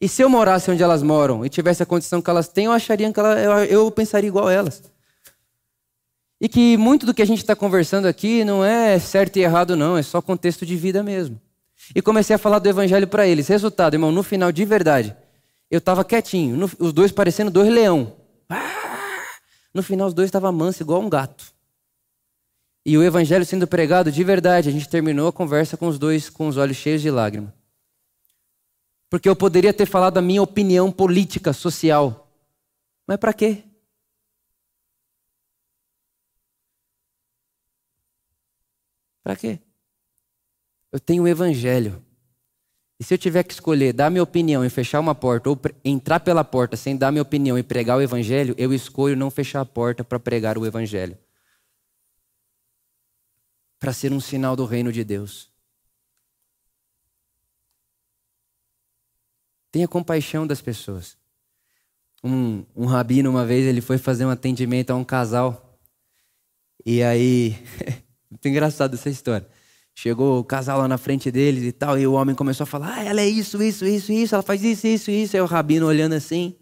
E 0.00 0.08
se 0.08 0.22
eu 0.22 0.30
morasse 0.30 0.70
onde 0.70 0.82
elas 0.82 1.02
moram 1.02 1.44
e 1.44 1.50
tivesse 1.50 1.82
a 1.82 1.86
condição 1.86 2.22
que 2.22 2.30
elas 2.30 2.48
têm, 2.48 2.64
eu 2.64 2.72
acharia 2.72 3.12
que 3.12 3.20
ela, 3.20 3.38
eu, 3.38 3.52
eu 3.64 3.90
pensaria 3.90 4.28
igual 4.28 4.48
a 4.48 4.52
elas. 4.52 4.82
E 6.40 6.48
que 6.48 6.78
muito 6.78 7.04
do 7.04 7.12
que 7.12 7.20
a 7.20 7.26
gente 7.26 7.40
está 7.40 7.54
conversando 7.54 8.06
aqui 8.06 8.42
não 8.42 8.64
é 8.64 8.98
certo 8.98 9.36
e 9.36 9.42
errado, 9.42 9.76
não, 9.76 9.98
é 9.98 10.02
só 10.02 10.22
contexto 10.22 10.64
de 10.64 10.74
vida 10.74 11.02
mesmo. 11.02 11.38
E 11.94 12.00
comecei 12.00 12.34
a 12.34 12.38
falar 12.38 12.58
do 12.60 12.68
evangelho 12.68 13.06
para 13.06 13.26
eles. 13.26 13.48
Resultado, 13.48 13.94
irmão, 13.94 14.10
no 14.10 14.22
final, 14.22 14.50
de 14.50 14.64
verdade, 14.64 15.14
eu 15.70 15.78
estava 15.78 16.02
quietinho, 16.02 16.56
no, 16.56 16.70
os 16.78 16.94
dois 16.94 17.12
parecendo 17.12 17.50
dois 17.50 17.68
leão. 17.68 18.16
Ah! 18.48 18.80
No 19.74 19.82
final, 19.82 20.08
os 20.08 20.14
dois 20.14 20.28
estavam 20.28 20.50
mansos, 20.50 20.80
igual 20.80 21.02
um 21.02 21.10
gato. 21.10 21.44
E 22.86 22.96
o 22.96 23.02
evangelho 23.02 23.44
sendo 23.44 23.66
pregado 23.66 24.10
de 24.10 24.24
verdade, 24.24 24.70
a 24.70 24.72
gente 24.72 24.88
terminou 24.88 25.28
a 25.28 25.32
conversa 25.32 25.76
com 25.76 25.86
os 25.86 25.98
dois 25.98 26.30
com 26.30 26.48
os 26.48 26.56
olhos 26.56 26.78
cheios 26.78 27.02
de 27.02 27.10
lágrimas. 27.10 27.59
Porque 29.10 29.28
eu 29.28 29.34
poderia 29.34 29.74
ter 29.74 29.86
falado 29.86 30.18
a 30.18 30.22
minha 30.22 30.40
opinião 30.40 30.90
política, 30.92 31.52
social. 31.52 32.32
Mas 33.06 33.18
para 33.18 33.34
quê? 33.34 33.64
Para 39.24 39.34
quê? 39.34 39.58
Eu 40.92 41.00
tenho 41.00 41.24
o 41.24 41.28
evangelho. 41.28 42.04
E 43.00 43.04
se 43.04 43.14
eu 43.14 43.18
tiver 43.18 43.42
que 43.42 43.52
escolher 43.52 43.92
dar 43.92 44.10
minha 44.10 44.22
opinião 44.22 44.64
e 44.64 44.70
fechar 44.70 45.00
uma 45.00 45.14
porta, 45.14 45.50
ou 45.50 45.58
entrar 45.84 46.20
pela 46.20 46.44
porta 46.44 46.76
sem 46.76 46.96
dar 46.96 47.10
minha 47.10 47.22
opinião 47.22 47.58
e 47.58 47.62
pregar 47.64 47.98
o 47.98 48.02
evangelho, 48.02 48.54
eu 48.56 48.72
escolho 48.72 49.16
não 49.16 49.30
fechar 49.30 49.60
a 49.60 49.66
porta 49.66 50.04
para 50.04 50.20
pregar 50.20 50.56
o 50.56 50.64
evangelho. 50.64 51.18
Para 53.80 53.92
ser 53.92 54.12
um 54.12 54.20
sinal 54.20 54.54
do 54.54 54.66
reino 54.66 54.92
de 54.92 55.02
Deus. 55.02 55.49
Tenha 59.70 59.86
compaixão 59.86 60.46
das 60.46 60.60
pessoas. 60.60 61.16
Um, 62.22 62.64
um 62.76 62.86
rabino, 62.86 63.30
uma 63.30 63.46
vez, 63.46 63.66
ele 63.66 63.80
foi 63.80 63.98
fazer 63.98 64.26
um 64.26 64.30
atendimento 64.30 64.90
a 64.90 64.96
um 64.96 65.04
casal. 65.04 65.78
E 66.84 67.02
aí, 67.02 67.56
muito 68.30 68.46
engraçado 68.48 68.94
essa 68.94 69.08
história. 69.08 69.46
Chegou 69.94 70.40
o 70.40 70.44
casal 70.44 70.78
lá 70.78 70.88
na 70.88 70.98
frente 70.98 71.30
deles 71.30 71.64
e 71.64 71.72
tal, 71.72 71.98
e 71.98 72.06
o 72.06 72.12
homem 72.12 72.34
começou 72.34 72.64
a 72.64 72.66
falar: 72.66 72.94
ah, 72.94 73.04
ela 73.04 73.20
é 73.20 73.28
isso, 73.28 73.62
isso, 73.62 73.84
isso, 73.84 74.12
isso, 74.12 74.34
ela 74.34 74.42
faz 74.42 74.62
isso, 74.62 74.86
isso, 74.86 75.10
isso. 75.10 75.36
Aí 75.36 75.42
o 75.42 75.46
rabino 75.46 75.86
olhando 75.86 76.14
assim. 76.14 76.54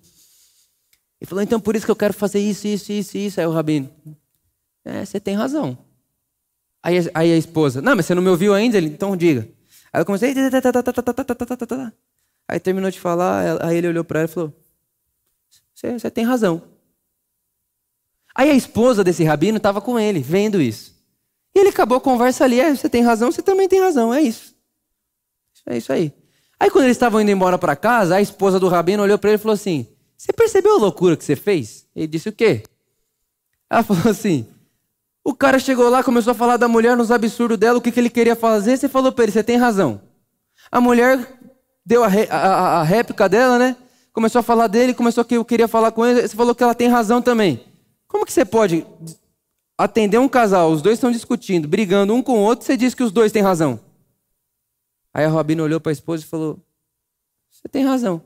E 1.21 1.27
falou: 1.27 1.43
então 1.43 1.61
por 1.61 1.77
isso 1.77 1.85
que 1.85 1.91
eu 1.91 1.97
quero 1.97 2.15
fazer 2.15 2.41
isso, 2.41 2.67
isso, 2.67 2.91
isso, 2.93 3.17
isso. 3.17 3.41
Aí 3.41 3.47
o 3.47 3.53
rabino: 3.53 3.89
é, 4.85 5.05
você 5.05 5.21
tem 5.21 5.35
razão. 5.35 5.79
Aí, 6.83 6.97
aí 7.15 7.33
a 7.33 7.37
esposa: 7.37 7.81
não, 7.83 7.95
mas 7.95 8.07
você 8.07 8.15
não 8.15 8.23
me 8.23 8.29
ouviu 8.29 8.55
ainda? 8.55 8.77
Ele, 8.77 8.89
então 8.89 9.17
diga. 9.17 9.49
Aí 9.93 10.01
eu 10.01 10.07
comecei. 10.07 10.35
Aí 12.49 12.59
terminou 12.59 12.91
de 12.91 12.99
falar, 12.99 13.63
aí 13.63 13.77
ele 13.77 13.89
olhou 13.89 14.03
para 14.03 14.21
ela 14.21 14.29
e 14.29 14.33
falou: 14.33 14.55
Você 15.75 16.11
tem 16.11 16.25
razão. 16.25 16.63
Aí 18.35 18.51
a 18.51 18.55
esposa 18.55 19.05
desse 19.05 19.23
rabino 19.23 19.59
estava 19.59 19.81
com 19.81 19.99
ele, 19.99 20.21
vendo 20.21 20.63
isso. 20.63 20.97
E 21.55 21.59
ele 21.59 21.69
acabou 21.69 21.99
a 21.99 22.01
conversa 22.01 22.45
ali: 22.45 22.59
é, 22.59 22.75
Você 22.75 22.89
tem 22.89 23.03
razão, 23.03 23.31
você 23.31 23.43
também 23.43 23.69
tem 23.69 23.81
razão, 23.81 24.15
é 24.15 24.23
isso. 24.23 24.57
É 25.67 25.77
isso 25.77 25.93
aí. 25.93 26.13
Aí 26.59 26.71
quando 26.71 26.85
eles 26.85 26.97
estavam 26.97 27.21
indo 27.21 27.31
embora 27.31 27.59
para 27.59 27.77
casa, 27.77 28.17
a 28.17 28.23
esposa 28.23 28.59
do 28.59 28.69
rabino 28.69 29.03
olhou 29.03 29.19
para 29.19 29.31
ele 29.31 29.39
e 29.39 29.43
falou 29.43 29.55
assim: 29.55 29.87
Você 30.17 30.33
percebeu 30.33 30.77
a 30.77 30.79
loucura 30.79 31.17
que 31.17 31.25
você 31.25 31.37
fez? 31.37 31.87
Ele 31.95 32.07
disse: 32.07 32.31
O 32.31 32.33
quê? 32.33 32.63
Ela 33.69 33.83
falou 33.85 34.09
assim: 34.09 34.49
O 35.23 35.35
cara 35.35 35.59
chegou 35.59 35.91
lá, 35.91 36.03
começou 36.03 36.31
a 36.31 36.35
falar 36.35 36.57
da 36.57 36.67
mulher 36.67 36.97
nos 36.97 37.11
absurdos 37.11 37.59
dela, 37.59 37.79
o 37.79 37.83
que, 37.83 37.93
que 37.93 38.01
ele 38.01 38.09
queria 38.11 38.35
fazer, 38.35 38.79
você 38.79 38.89
falou 38.89 39.13
para 39.13 39.25
ele, 39.25 39.33
você 39.33 39.45
tem 39.45 39.59
razão. 39.59 40.01
A 40.71 40.81
mulher 40.81 41.38
deu 41.89 42.05
a, 42.05 42.09
a, 42.09 42.81
a, 42.81 42.83
réplica 42.83 43.27
dela, 43.31 43.59
né? 43.59 43.75
Começou 44.13 44.41
a 44.41 44.43
falar 44.43 44.67
dele, 44.67 44.93
começou 44.93 45.25
que 45.25 45.39
eu 45.39 45.45
queria 45.45 45.67
falar 45.67 45.91
com 45.91 46.05
ele, 46.05 46.21
você 46.21 46.37
falou 46.37 46.55
que 46.55 46.63
ela 46.63 46.75
tem 46.75 46.87
razão 46.87 47.23
também. 47.23 47.65
Como 48.07 48.27
que 48.27 48.33
você 48.33 48.45
pode 48.45 48.87
atender 49.77 50.19
um 50.19 50.29
casal, 50.29 50.71
os 50.71 50.83
dois 50.83 50.99
estão 50.99 51.11
discutindo, 51.11 51.67
brigando 51.67 52.13
um 52.13 52.23
com 52.23 52.33
o 52.33 52.43
outro, 52.43 52.67
você 52.67 52.77
diz 52.77 52.95
que 52.95 53.03
os 53.03 53.11
dois 53.11 53.33
têm 53.33 53.43
razão? 53.43 53.81
Aí 55.15 55.25
a 55.25 55.31
Robina 55.31 55.63
olhou 55.63 55.81
para 55.81 55.91
a 55.91 55.95
esposa 55.95 56.23
e 56.23 56.27
falou: 56.27 56.59
Você 57.51 57.67
tem 57.71 57.87
razão. 57.87 58.23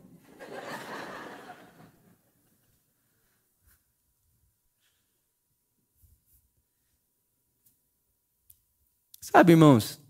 Sabe, 9.21 9.53
irmãos? 9.53 10.02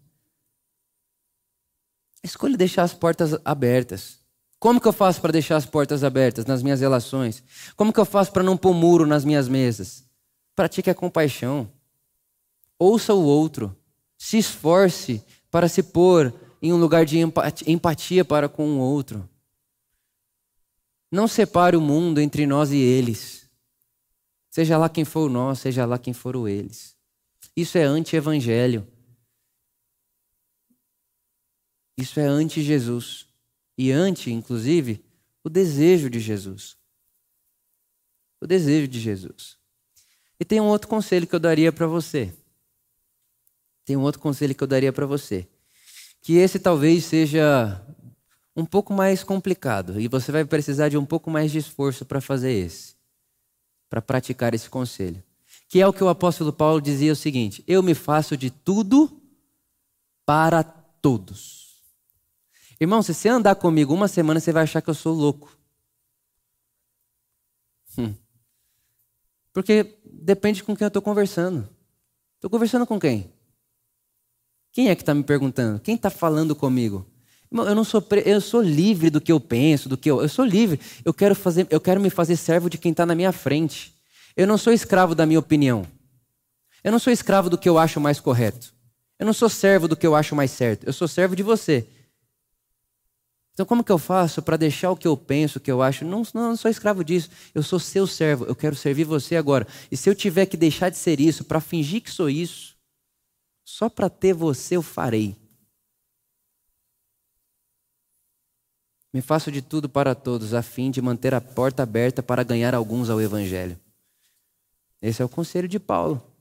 Escolha 2.22 2.56
deixar 2.56 2.82
as 2.82 2.94
portas 2.94 3.36
abertas. 3.44 4.18
Como 4.58 4.80
que 4.80 4.86
eu 4.86 4.92
faço 4.92 5.20
para 5.20 5.32
deixar 5.32 5.56
as 5.56 5.66
portas 5.66 6.04
abertas 6.04 6.46
nas 6.46 6.62
minhas 6.62 6.80
relações? 6.80 7.42
Como 7.74 7.92
que 7.92 7.98
eu 7.98 8.04
faço 8.04 8.30
para 8.30 8.44
não 8.44 8.56
pôr 8.56 8.72
muro 8.72 9.06
nas 9.06 9.24
minhas 9.24 9.48
mesas? 9.48 10.04
Pratique 10.54 10.88
a 10.88 10.94
compaixão. 10.94 11.68
Ouça 12.78 13.12
o 13.12 13.24
outro. 13.24 13.76
Se 14.16 14.38
esforce 14.38 15.24
para 15.50 15.68
se 15.68 15.82
pôr 15.82 16.32
em 16.62 16.72
um 16.72 16.76
lugar 16.76 17.04
de 17.04 17.18
empatia 17.66 18.24
para 18.24 18.48
com 18.48 18.68
o 18.68 18.78
outro. 18.78 19.28
Não 21.10 21.26
separe 21.26 21.76
o 21.76 21.80
mundo 21.80 22.20
entre 22.20 22.46
nós 22.46 22.70
e 22.70 22.76
eles. 22.76 23.46
Seja 24.48 24.78
lá 24.78 24.88
quem 24.88 25.04
for 25.04 25.28
o 25.28 25.32
nós, 25.32 25.58
seja 25.58 25.84
lá 25.84 25.98
quem 25.98 26.12
for 26.12 26.36
o 26.36 26.46
eles. 26.46 26.94
Isso 27.56 27.76
é 27.78 27.82
anti-evangelho. 27.82 28.86
Isso 32.02 32.18
é 32.18 32.24
anti-Jesus. 32.24 33.28
E 33.78 33.92
anti, 33.92 34.32
inclusive, 34.32 35.04
o 35.44 35.48
desejo 35.48 36.10
de 36.10 36.18
Jesus. 36.18 36.76
O 38.40 38.46
desejo 38.46 38.88
de 38.88 38.98
Jesus. 38.98 39.56
E 40.38 40.44
tem 40.44 40.60
um 40.60 40.66
outro 40.66 40.88
conselho 40.88 41.28
que 41.28 41.34
eu 41.34 41.38
daria 41.38 41.72
para 41.72 41.86
você. 41.86 42.34
Tem 43.84 43.96
um 43.96 44.00
outro 44.00 44.20
conselho 44.20 44.52
que 44.52 44.64
eu 44.64 44.66
daria 44.66 44.92
para 44.92 45.06
você. 45.06 45.46
Que 46.20 46.38
esse 46.38 46.58
talvez 46.58 47.04
seja 47.04 47.80
um 48.56 48.66
pouco 48.66 48.92
mais 48.92 49.22
complicado 49.22 50.00
e 50.00 50.08
você 50.08 50.32
vai 50.32 50.44
precisar 50.44 50.88
de 50.88 50.98
um 50.98 51.06
pouco 51.06 51.30
mais 51.30 51.52
de 51.52 51.58
esforço 51.58 52.04
para 52.04 52.20
fazer 52.20 52.50
esse, 52.50 52.96
para 53.88 54.02
praticar 54.02 54.54
esse 54.54 54.68
conselho. 54.68 55.22
Que 55.68 55.80
é 55.80 55.86
o 55.86 55.92
que 55.92 56.02
o 56.02 56.08
apóstolo 56.08 56.52
Paulo 56.52 56.80
dizia 56.80 57.12
o 57.12 57.16
seguinte: 57.16 57.62
Eu 57.66 57.80
me 57.80 57.94
faço 57.94 58.36
de 58.36 58.50
tudo 58.50 59.22
para 60.26 60.64
todos 60.64 61.61
Irmão, 62.82 63.00
se 63.00 63.14
você 63.14 63.28
andar 63.28 63.54
comigo 63.54 63.94
uma 63.94 64.08
semana, 64.08 64.40
você 64.40 64.50
vai 64.50 64.64
achar 64.64 64.82
que 64.82 64.90
eu 64.90 64.94
sou 64.94 65.14
louco. 65.14 65.56
Hum. 67.96 68.12
Porque 69.52 69.94
depende 70.04 70.64
com 70.64 70.74
quem 70.74 70.84
eu 70.84 70.88
estou 70.88 71.00
conversando. 71.00 71.68
Estou 72.34 72.50
conversando 72.50 72.84
com 72.84 72.98
quem? 72.98 73.32
Quem 74.72 74.88
é 74.88 74.96
que 74.96 75.02
está 75.02 75.14
me 75.14 75.22
perguntando? 75.22 75.78
Quem 75.78 75.94
está 75.94 76.10
falando 76.10 76.56
comigo? 76.56 77.06
Irmão, 77.52 77.68
eu 77.68 77.74
não 77.76 77.84
sou 77.84 78.02
pre... 78.02 78.24
eu 78.26 78.40
sou 78.40 78.60
livre 78.60 79.10
do 79.10 79.20
que 79.20 79.30
eu 79.30 79.38
penso, 79.38 79.88
do 79.88 79.96
que 79.96 80.10
eu, 80.10 80.20
eu 80.20 80.28
sou 80.28 80.44
livre. 80.44 80.80
Eu 81.04 81.14
quero 81.14 81.36
fazer, 81.36 81.68
eu 81.70 81.80
quero 81.80 82.00
me 82.00 82.10
fazer 82.10 82.34
servo 82.34 82.68
de 82.68 82.78
quem 82.78 82.90
está 82.90 83.06
na 83.06 83.14
minha 83.14 83.30
frente. 83.30 83.94
Eu 84.36 84.44
não 84.44 84.58
sou 84.58 84.72
escravo 84.72 85.14
da 85.14 85.24
minha 85.24 85.38
opinião. 85.38 85.86
Eu 86.82 86.90
não 86.90 86.98
sou 86.98 87.12
escravo 87.12 87.48
do 87.48 87.56
que 87.56 87.68
eu 87.68 87.78
acho 87.78 88.00
mais 88.00 88.18
correto. 88.18 88.74
Eu 89.20 89.26
não 89.26 89.32
sou 89.32 89.48
servo 89.48 89.86
do 89.86 89.96
que 89.96 90.04
eu 90.04 90.16
acho 90.16 90.34
mais 90.34 90.50
certo. 90.50 90.84
Eu 90.84 90.92
sou 90.92 91.06
servo 91.06 91.36
de 91.36 91.44
você. 91.44 91.86
Então, 93.52 93.66
como 93.66 93.84
que 93.84 93.92
eu 93.92 93.98
faço 93.98 94.40
para 94.42 94.56
deixar 94.56 94.90
o 94.90 94.96
que 94.96 95.06
eu 95.06 95.16
penso, 95.16 95.58
o 95.58 95.60
que 95.60 95.70
eu 95.70 95.82
acho? 95.82 96.04
Não, 96.04 96.22
não, 96.32 96.48
não 96.48 96.56
sou 96.56 96.70
escravo 96.70 97.04
disso. 97.04 97.28
Eu 97.54 97.62
sou 97.62 97.78
seu 97.78 98.06
servo. 98.06 98.46
Eu 98.46 98.56
quero 98.56 98.74
servir 98.74 99.04
você 99.04 99.36
agora. 99.36 99.66
E 99.90 99.96
se 99.96 100.08
eu 100.08 100.14
tiver 100.14 100.46
que 100.46 100.56
deixar 100.56 100.88
de 100.88 100.96
ser 100.96 101.20
isso 101.20 101.44
para 101.44 101.60
fingir 101.60 102.00
que 102.00 102.10
sou 102.10 102.30
isso, 102.30 102.74
só 103.62 103.90
para 103.90 104.08
ter 104.08 104.32
você 104.32 104.76
eu 104.76 104.82
farei. 104.82 105.36
Me 109.12 109.20
faço 109.20 109.52
de 109.52 109.60
tudo 109.60 109.90
para 109.90 110.14
todos, 110.14 110.54
a 110.54 110.62
fim 110.62 110.90
de 110.90 111.02
manter 111.02 111.34
a 111.34 111.40
porta 111.40 111.82
aberta 111.82 112.22
para 112.22 112.42
ganhar 112.42 112.74
alguns 112.74 113.10
ao 113.10 113.20
Evangelho. 113.20 113.78
Esse 115.02 115.20
é 115.20 115.24
o 115.24 115.28
conselho 115.28 115.68
de 115.68 115.78
Paulo. 115.78 116.31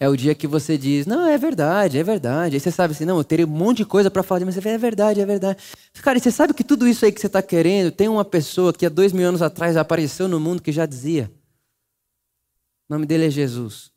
É 0.00 0.08
o 0.08 0.16
dia 0.16 0.34
que 0.34 0.46
você 0.46 0.78
diz, 0.78 1.06
não, 1.06 1.26
é 1.26 1.36
verdade, 1.36 1.98
é 1.98 2.02
verdade. 2.02 2.56
Aí 2.56 2.60
você 2.60 2.70
sabe 2.70 2.92
assim, 2.92 3.04
não, 3.04 3.18
eu 3.18 3.24
teria 3.24 3.46
um 3.46 3.50
monte 3.50 3.78
de 3.78 3.84
coisa 3.84 4.10
para 4.10 4.22
falar, 4.22 4.44
mas 4.44 4.54
você 4.54 4.60
fala, 4.62 4.74
é 4.74 4.78
verdade, 4.78 5.20
é 5.20 5.26
verdade. 5.26 5.62
Cara, 6.02 6.18
e 6.18 6.20
você 6.20 6.30
sabe 6.30 6.54
que 6.54 6.64
tudo 6.64 6.88
isso 6.88 7.04
aí 7.04 7.12
que 7.12 7.20
você 7.20 7.26
está 7.26 7.42
querendo, 7.42 7.90
tem 7.90 8.08
uma 8.08 8.24
pessoa 8.24 8.72
que 8.72 8.86
há 8.86 8.88
dois 8.88 9.12
mil 9.12 9.28
anos 9.28 9.42
atrás 9.42 9.76
apareceu 9.76 10.28
no 10.28 10.40
mundo 10.40 10.62
que 10.62 10.72
já 10.72 10.86
dizia. 10.86 11.30
O 12.88 12.94
nome 12.94 13.04
dele 13.04 13.26
é 13.26 13.30
Jesus. 13.30 13.90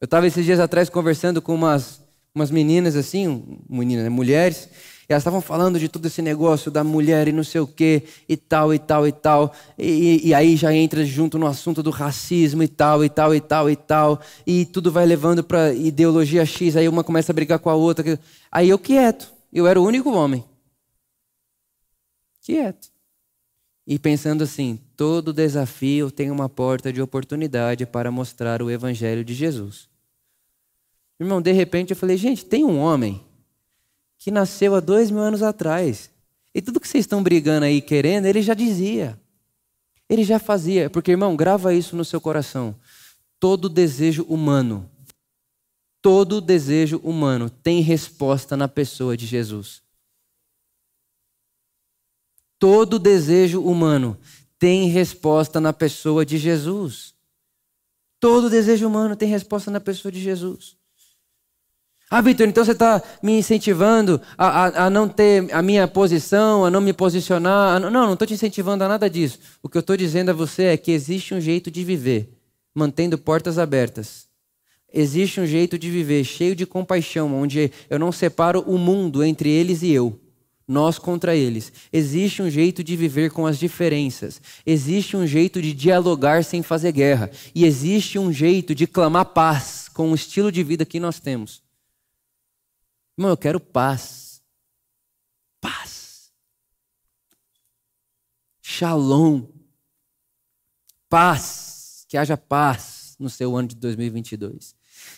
Eu 0.00 0.04
estava 0.04 0.26
esses 0.26 0.44
dias 0.44 0.60
atrás 0.60 0.88
conversando 0.88 1.42
com 1.42 1.54
umas, 1.54 2.00
umas 2.32 2.52
meninas 2.52 2.94
assim, 2.94 3.58
meninas, 3.68 4.04
né, 4.04 4.10
mulheres, 4.10 4.68
elas 5.08 5.22
estavam 5.22 5.40
falando 5.40 5.80
de 5.80 5.88
todo 5.88 6.04
esse 6.04 6.20
negócio 6.20 6.70
da 6.70 6.84
mulher 6.84 7.28
e 7.28 7.32
não 7.32 7.42
sei 7.42 7.62
o 7.62 7.66
quê, 7.66 8.02
e 8.28 8.36
tal, 8.36 8.74
e 8.74 8.78
tal, 8.78 9.08
e 9.08 9.12
tal. 9.12 9.54
E, 9.78 10.28
e, 10.28 10.34
aí 10.34 10.54
já 10.54 10.72
entra 10.74 11.02
junto 11.02 11.38
no 11.38 11.46
assunto 11.46 11.82
do 11.82 11.88
racismo 11.88 12.62
e 12.62 12.68
tal, 12.68 13.02
e 13.02 13.08
tal, 13.08 13.34
e 13.34 13.40
tal, 13.40 13.70
e 13.70 13.76
tal. 13.76 14.20
E 14.46 14.66
tudo 14.66 14.92
vai 14.92 15.06
levando 15.06 15.42
para 15.42 15.72
ideologia 15.72 16.44
X. 16.44 16.76
Aí 16.76 16.86
uma 16.86 17.02
começa 17.02 17.32
a 17.32 17.34
brigar 17.34 17.58
com 17.58 17.70
a 17.70 17.74
outra. 17.74 18.20
Aí 18.52 18.68
eu 18.68 18.78
quieto. 18.78 19.32
Eu 19.50 19.66
era 19.66 19.80
o 19.80 19.84
único 19.84 20.10
homem. 20.10 20.44
Quieto. 22.42 22.88
E 23.86 23.98
pensando 23.98 24.44
assim: 24.44 24.78
todo 24.94 25.32
desafio 25.32 26.10
tem 26.10 26.30
uma 26.30 26.50
porta 26.50 26.92
de 26.92 27.00
oportunidade 27.00 27.86
para 27.86 28.10
mostrar 28.10 28.60
o 28.60 28.70
evangelho 28.70 29.24
de 29.24 29.32
Jesus. 29.32 29.88
Irmão, 31.18 31.40
de 31.40 31.52
repente 31.52 31.92
eu 31.92 31.96
falei: 31.96 32.18
gente, 32.18 32.44
tem 32.44 32.62
um 32.62 32.78
homem 32.78 33.26
que 34.18 34.30
nasceu 34.30 34.74
há 34.74 34.80
dois 34.80 35.10
mil 35.10 35.20
anos 35.20 35.42
atrás. 35.42 36.10
E 36.54 36.60
tudo 36.60 36.80
que 36.80 36.88
vocês 36.88 37.04
estão 37.04 37.22
brigando 37.22 37.66
aí 37.66 37.80
querendo, 37.80 38.26
ele 38.26 38.42
já 38.42 38.54
dizia. 38.54 39.18
Ele 40.08 40.24
já 40.24 40.38
fazia. 40.38 40.90
Porque, 40.90 41.12
irmão, 41.12 41.36
grava 41.36 41.72
isso 41.72 41.94
no 41.94 42.04
seu 42.04 42.20
coração. 42.20 42.74
Todo 43.38 43.68
desejo 43.68 44.24
humano, 44.24 44.90
todo 46.02 46.40
desejo 46.40 46.98
humano 47.04 47.48
tem 47.48 47.80
resposta 47.80 48.56
na 48.56 48.66
pessoa 48.66 49.16
de 49.16 49.26
Jesus. 49.26 49.82
Todo 52.58 52.98
desejo 52.98 53.62
humano 53.62 54.18
tem 54.58 54.88
resposta 54.88 55.60
na 55.60 55.72
pessoa 55.72 56.26
de 56.26 56.38
Jesus. 56.38 57.14
Todo 58.18 58.50
desejo 58.50 58.88
humano 58.88 59.14
tem 59.14 59.28
resposta 59.28 59.70
na 59.70 59.78
pessoa 59.78 60.10
de 60.10 60.20
Jesus. 60.20 60.77
Ah, 62.10 62.22
Vitor, 62.22 62.48
então 62.48 62.64
você 62.64 62.72
está 62.72 63.02
me 63.22 63.38
incentivando 63.38 64.18
a, 64.36 64.46
a, 64.46 64.86
a, 64.86 64.90
não 64.90 65.06
ter 65.06 65.52
a 65.52 65.60
minha 65.60 65.86
posição, 65.86 66.64
a 66.64 66.70
não 66.70 66.80
me 66.80 66.94
posicionar. 66.94 67.78
Não, 67.78 67.90
não 67.90 68.14
estou 68.14 68.26
te 68.26 68.32
incentivando 68.32 68.82
a 68.82 68.88
nada 68.88 69.10
disso. 69.10 69.38
O 69.62 69.68
que 69.68 69.76
eu 69.76 69.80
estou 69.80 69.94
dizendo 69.94 70.30
a 70.30 70.34
você 70.34 70.64
é 70.64 70.76
que 70.78 70.90
existe 70.90 71.34
um 71.34 71.40
jeito 71.40 71.70
de 71.70 71.84
viver, 71.84 72.32
mantendo 72.74 73.18
portas 73.18 73.58
abertas. 73.58 74.26
Existe 74.90 75.38
um 75.38 75.46
jeito 75.46 75.78
de 75.78 75.90
viver 75.90 76.24
cheio 76.24 76.56
de 76.56 76.64
compaixão, 76.64 77.34
onde 77.34 77.70
eu 77.90 77.98
não 77.98 78.10
separo 78.10 78.64
o 78.66 78.78
mundo 78.78 79.22
entre 79.22 79.50
eles 79.50 79.82
e 79.82 79.90
eu, 79.90 80.18
nós 80.66 80.98
contra 80.98 81.36
eles. 81.36 81.70
Existe 81.92 82.40
um 82.40 82.48
jeito 82.48 82.82
de 82.82 82.96
viver 82.96 83.30
com 83.30 83.46
as 83.46 83.58
diferenças. 83.58 84.40
Existe 84.64 85.14
um 85.14 85.26
jeito 85.26 85.60
de 85.60 85.74
dialogar 85.74 86.42
sem 86.42 86.62
fazer 86.62 86.92
guerra. 86.92 87.30
E 87.54 87.66
existe 87.66 88.18
um 88.18 88.32
jeito 88.32 88.74
de 88.74 88.86
clamar 88.86 89.26
paz 89.26 89.90
com 89.92 90.10
o 90.10 90.14
estilo 90.14 90.50
de 90.50 90.62
vida 90.62 90.86
que 90.86 90.98
nós 90.98 91.20
temos. 91.20 91.67
Irmão, 93.18 93.32
eu 93.32 93.36
quero 93.36 93.58
paz. 93.58 94.40
Paz. 95.60 96.30
Shalom. 98.62 99.42
Paz. 101.10 102.06
Que 102.08 102.16
haja 102.16 102.36
paz 102.36 103.16
no 103.18 103.28
seu 103.28 103.56
ano 103.56 103.66
de 103.66 103.74
2022. 103.74 104.76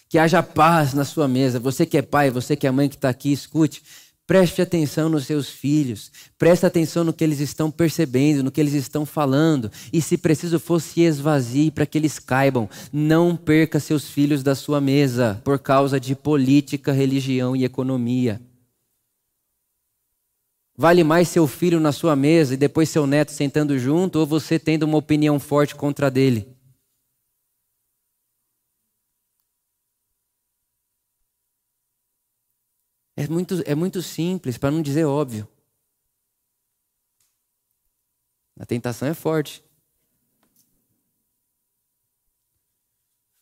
Que 0.09 0.18
haja 0.18 0.42
paz 0.42 0.94
na 0.94 1.05
sua 1.05 1.28
mesa. 1.28 1.61
Você 1.61 1.84
que 1.84 1.98
é 1.98 2.03
pai, 2.03 2.30
você 2.30 2.57
que 2.57 2.66
é 2.66 2.70
mãe 2.70 2.88
que 2.88 2.94
está 2.94 3.11
aqui, 3.11 3.32
escute. 3.32 3.82
Preste 4.31 4.62
atenção 4.62 5.09
nos 5.09 5.26
seus 5.26 5.49
filhos, 5.49 6.12
preste 6.39 6.64
atenção 6.64 7.03
no 7.03 7.12
que 7.12 7.24
eles 7.24 7.41
estão 7.41 7.68
percebendo, 7.68 8.45
no 8.45 8.53
que 8.53 8.61
eles 8.61 8.74
estão 8.74 9.05
falando, 9.05 9.72
e 9.93 10.01
se 10.01 10.16
preciso 10.16 10.61
for, 10.61 10.81
se 10.81 11.01
esvazie 11.01 11.72
para 11.72 11.85
que 11.85 11.99
eles 11.99 12.20
caibam. 12.20 12.70
Não 12.93 13.35
perca 13.35 13.81
seus 13.81 14.09
filhos 14.09 14.45
da 14.45 14.55
sua 14.55 14.81
mesa 14.81 15.43
por 15.43 15.59
causa 15.59 15.99
de 15.99 16.14
política, 16.14 16.93
religião 16.93 17.57
e 17.57 17.64
economia. 17.64 18.41
Vale 20.76 21.03
mais 21.03 21.26
seu 21.26 21.49
filho 21.49 21.81
na 21.81 21.91
sua 21.91 22.14
mesa 22.14 22.55
e 22.55 22.57
depois 22.57 22.89
seu 22.89 23.09
neto 23.09 23.33
sentando 23.33 23.76
junto, 23.81 24.20
ou 24.20 24.26
você 24.26 24.61
tendo 24.61 24.85
uma 24.85 24.99
opinião 24.99 25.41
forte 25.41 25.74
contra 25.74 26.09
dele? 26.09 26.47
É 33.21 33.29
muito, 33.29 33.62
é 33.66 33.75
muito 33.75 34.01
simples, 34.01 34.57
para 34.57 34.71
não 34.71 34.81
dizer 34.81 35.05
óbvio. 35.05 35.47
A 38.59 38.64
tentação 38.64 39.07
é 39.09 39.12
forte. 39.12 39.62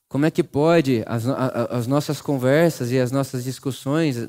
Como 0.09 0.27
é 0.27 0.33
que 0.33 0.43
pode 0.43 1.05
as, 1.07 1.25
as 1.29 1.87
nossas 1.87 2.21
conversas 2.21 2.91
e 2.91 2.99
as 2.99 3.13
nossas 3.13 3.45
discussões, 3.45 4.29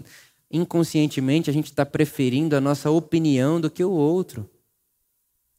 inconscientemente, 0.51 1.49
a 1.49 1.53
gente 1.53 1.71
está 1.71 1.83
preferindo 1.83 2.55
a 2.55 2.61
nossa 2.61 2.91
opinião 2.91 3.59
do 3.59 3.71
que 3.71 3.83
o 3.83 3.89
outro? 3.89 4.47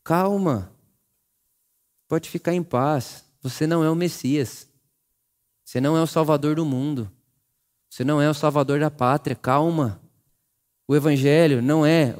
Calma. 0.04 0.72
Pode 2.06 2.30
ficar 2.30 2.54
em 2.54 2.62
paz. 2.62 3.24
Você 3.42 3.66
não 3.66 3.82
é 3.82 3.90
o 3.90 3.96
Messias. 3.96 4.68
Você 5.64 5.80
não 5.80 5.96
é 5.96 6.02
o 6.02 6.06
Salvador 6.06 6.54
do 6.54 6.64
mundo. 6.64 7.10
Você 7.90 8.04
não 8.04 8.22
é 8.22 8.30
o 8.30 8.34
Salvador 8.34 8.78
da 8.78 8.90
pátria. 8.90 9.34
Calma. 9.34 10.00
O 10.86 10.94
Evangelho 10.94 11.60
não 11.60 11.84
é. 11.84 12.16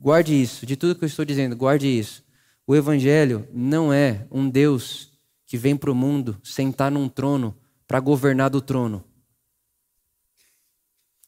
Guarde 0.00 0.34
isso. 0.34 0.66
De 0.66 0.76
tudo 0.76 0.96
que 0.96 1.04
eu 1.04 1.08
estou 1.08 1.24
dizendo, 1.24 1.54
guarde 1.54 1.86
isso. 1.86 2.24
O 2.66 2.74
Evangelho 2.74 3.46
não 3.52 3.92
é 3.92 4.26
um 4.30 4.50
Deus 4.50 5.12
que 5.46 5.56
vem 5.56 5.76
para 5.76 5.92
o 5.92 5.94
mundo 5.94 6.36
sentar 6.42 6.90
num 6.90 7.08
trono 7.08 7.56
para 7.86 8.00
governar 8.00 8.50
do 8.50 8.60
trono. 8.60 9.04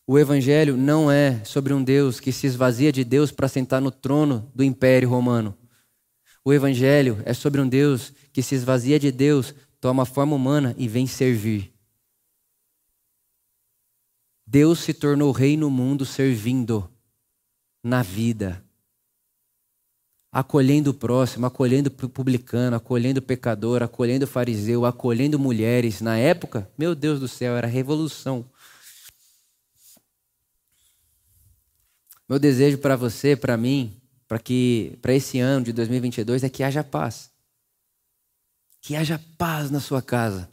O 0.05 0.18
Evangelho 0.18 0.76
não 0.76 1.09
é 1.09 1.45
sobre 1.45 1.72
um 1.72 1.85
Deus 1.85 2.18
que 2.18 2.33
se 2.33 2.47
esvazia 2.47 2.91
de 2.91 3.05
Deus 3.05 3.31
para 3.31 3.47
sentar 3.47 3.81
no 3.81 3.93
trono 3.93 4.51
do 4.53 4.64
Império 4.64 5.09
Romano. 5.09 5.57
O 6.45 6.53
Evangelho 6.53 7.22
é 7.24 7.33
sobre 7.33 7.61
um 7.61 7.68
Deus 7.68 8.12
que 8.33 8.43
se 8.43 8.55
esvazia 8.55 8.99
de 8.99 9.12
Deus, 9.12 9.55
toma 9.81 10.05
forma 10.05 10.35
humana 10.35 10.74
e 10.79 10.89
vem 10.89 11.07
servir. 11.07 11.78
Deus 14.51 14.78
se 14.80 14.94
tornou 14.94 15.30
rei 15.30 15.57
no 15.57 15.70
mundo 15.70 16.07
servindo 16.07 16.90
na 17.82 18.03
vida 18.03 18.64
acolhendo 20.30 20.90
o 20.90 20.94
próximo, 20.94 21.46
acolhendo 21.46 21.88
o 21.88 22.09
publicano, 22.09 22.76
acolhendo 22.76 23.18
o 23.18 23.22
pecador, 23.22 23.82
acolhendo 23.82 24.24
o 24.24 24.28
fariseu, 24.28 24.84
acolhendo 24.84 25.38
mulheres. 25.38 26.01
Na 26.01 26.16
época, 26.16 26.70
meu 26.76 26.94
Deus 26.94 27.18
do 27.18 27.26
céu, 27.26 27.57
era 27.57 27.66
revolução. 27.66 28.44
Meu 32.28 32.38
desejo 32.38 32.78
para 32.78 32.94
você, 32.94 33.34
para 33.34 33.57
mim, 33.57 34.01
para 34.26 34.38
que 34.38 34.99
para 35.01 35.14
esse 35.14 35.40
ano 35.40 35.64
de 35.64 35.72
2022 35.72 36.44
é 36.44 36.49
que 36.49 36.62
haja 36.62 36.84
paz. 36.84 37.30
Que 38.80 38.94
haja 38.94 39.20
paz 39.36 39.70
na 39.70 39.80
sua 39.80 40.03
casa, 40.03 40.49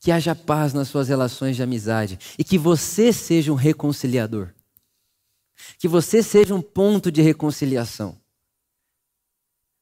que 0.00 0.12
haja 0.12 0.34
paz 0.34 0.72
nas 0.72 0.88
suas 0.88 1.08
relações 1.08 1.56
de 1.56 1.62
amizade 1.62 2.18
e 2.38 2.44
que 2.44 2.58
você 2.58 3.12
seja 3.12 3.52
um 3.52 3.56
reconciliador. 3.56 4.50
Que 5.78 5.88
você 5.88 6.22
seja 6.22 6.54
um 6.54 6.62
ponto 6.62 7.10
de 7.10 7.22
reconciliação. 7.22 8.18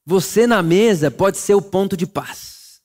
Você 0.05 0.45
na 0.45 0.61
mesa 0.61 1.09
pode 1.09 1.37
ser 1.37 1.55
o 1.55 1.61
ponto 1.61 1.97
de 1.97 2.05
paz. 2.05 2.81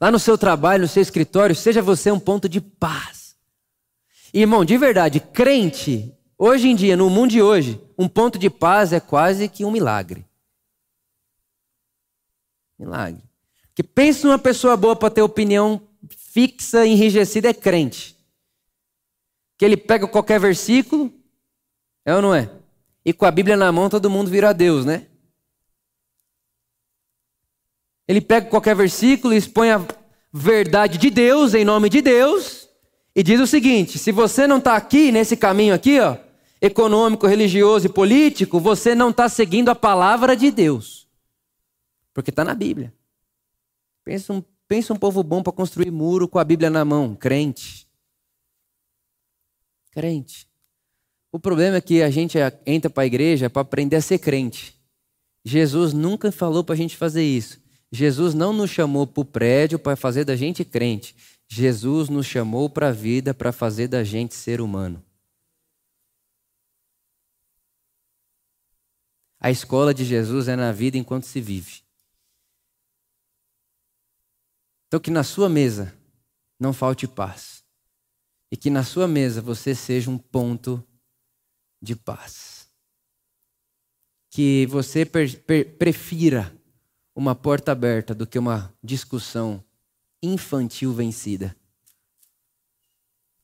Lá 0.00 0.10
no 0.10 0.18
seu 0.18 0.36
trabalho, 0.36 0.82
no 0.82 0.88
seu 0.88 1.02
escritório, 1.02 1.54
seja 1.54 1.80
você 1.80 2.10
um 2.10 2.18
ponto 2.18 2.48
de 2.48 2.60
paz. 2.60 3.36
Irmão, 4.32 4.64
de 4.64 4.76
verdade, 4.76 5.20
crente, 5.20 6.12
hoje 6.36 6.68
em 6.68 6.74
dia, 6.74 6.96
no 6.96 7.08
mundo 7.08 7.30
de 7.30 7.40
hoje, 7.40 7.80
um 7.96 8.08
ponto 8.08 8.38
de 8.38 8.50
paz 8.50 8.92
é 8.92 8.98
quase 8.98 9.48
que 9.48 9.64
um 9.64 9.70
milagre. 9.70 10.26
Milagre. 12.76 13.22
Que 13.74 13.82
pensa 13.82 14.26
numa 14.26 14.38
pessoa 14.38 14.76
boa 14.76 14.96
para 14.96 15.10
ter 15.10 15.22
opinião 15.22 15.80
fixa, 16.34 16.84
enrijecida, 16.84 17.48
é 17.48 17.54
crente. 17.54 18.18
Que 19.56 19.64
ele 19.64 19.76
pega 19.76 20.08
qualquer 20.08 20.40
versículo, 20.40 21.14
é 22.04 22.12
ou 22.12 22.20
não 22.20 22.34
é? 22.34 22.50
E 23.04 23.12
com 23.12 23.24
a 23.24 23.30
Bíblia 23.30 23.56
na 23.56 23.70
mão 23.70 23.88
todo 23.88 24.10
mundo 24.10 24.28
vira 24.28 24.52
Deus, 24.52 24.84
né? 24.84 25.06
Ele 28.08 28.20
pega 28.20 28.50
qualquer 28.50 28.74
versículo 28.74 29.32
e 29.32 29.36
expõe 29.36 29.70
a 29.70 29.86
verdade 30.32 30.98
de 30.98 31.08
Deus, 31.08 31.54
em 31.54 31.64
nome 31.64 31.88
de 31.88 32.02
Deus, 32.02 32.68
e 33.14 33.22
diz 33.22 33.40
o 33.40 33.46
seguinte: 33.46 33.96
se 33.96 34.10
você 34.10 34.44
não 34.44 34.58
está 34.58 34.74
aqui, 34.74 35.12
nesse 35.12 35.36
caminho 35.36 35.72
aqui, 35.72 36.00
ó, 36.00 36.16
econômico, 36.60 37.28
religioso 37.28 37.86
e 37.86 37.92
político, 37.92 38.58
você 38.58 38.92
não 38.92 39.10
está 39.10 39.28
seguindo 39.28 39.68
a 39.68 39.74
palavra 39.74 40.36
de 40.36 40.50
Deus. 40.50 41.08
Porque 42.12 42.30
está 42.30 42.44
na 42.44 42.54
Bíblia. 42.54 42.92
Pensa 44.04 44.32
um, 44.32 44.42
pensa 44.68 44.92
um 44.92 44.96
povo 44.96 45.22
bom 45.22 45.42
para 45.42 45.52
construir 45.52 45.90
muro 45.90 46.28
com 46.28 46.38
a 46.38 46.44
Bíblia 46.44 46.70
na 46.70 46.84
mão, 46.84 47.14
crente. 47.14 47.86
Crente. 49.90 50.48
O 51.30 51.38
problema 51.38 51.76
é 51.76 51.80
que 51.80 52.02
a 52.02 52.10
gente 52.10 52.38
entra 52.64 52.90
para 52.90 53.02
a 53.02 53.06
igreja 53.06 53.50
para 53.50 53.62
aprender 53.62 53.96
a 53.96 54.00
ser 54.00 54.18
crente. 54.18 54.74
Jesus 55.44 55.92
nunca 55.92 56.32
falou 56.32 56.64
para 56.64 56.74
a 56.74 56.78
gente 56.78 56.96
fazer 56.96 57.22
isso. 57.22 57.60
Jesus 57.90 58.34
não 58.34 58.52
nos 58.52 58.70
chamou 58.70 59.06
para 59.06 59.20
o 59.20 59.24
prédio 59.24 59.78
para 59.78 59.94
fazer 59.94 60.24
da 60.24 60.34
gente 60.34 60.64
crente. 60.64 61.14
Jesus 61.46 62.08
nos 62.08 62.26
chamou 62.26 62.68
para 62.68 62.88
a 62.88 62.92
vida 62.92 63.34
para 63.34 63.52
fazer 63.52 63.86
da 63.86 64.02
gente 64.02 64.34
ser 64.34 64.60
humano. 64.60 65.02
A 69.38 69.50
escola 69.50 69.92
de 69.92 70.04
Jesus 70.04 70.48
é 70.48 70.56
na 70.56 70.72
vida 70.72 70.96
enquanto 70.96 71.24
se 71.24 71.40
vive. 71.40 71.83
Então, 74.94 75.02
que 75.02 75.10
na 75.10 75.24
sua 75.24 75.48
mesa 75.48 75.92
não 76.56 76.72
falte 76.72 77.08
paz. 77.08 77.64
E 78.48 78.56
que 78.56 78.70
na 78.70 78.84
sua 78.84 79.08
mesa 79.08 79.42
você 79.42 79.74
seja 79.74 80.08
um 80.08 80.16
ponto 80.16 80.86
de 81.82 81.96
paz. 81.96 82.68
Que 84.30 84.66
você 84.66 85.04
prefira 85.04 86.56
uma 87.12 87.34
porta 87.34 87.72
aberta 87.72 88.14
do 88.14 88.24
que 88.24 88.38
uma 88.38 88.72
discussão 88.80 89.64
infantil 90.22 90.94
vencida. 90.94 91.56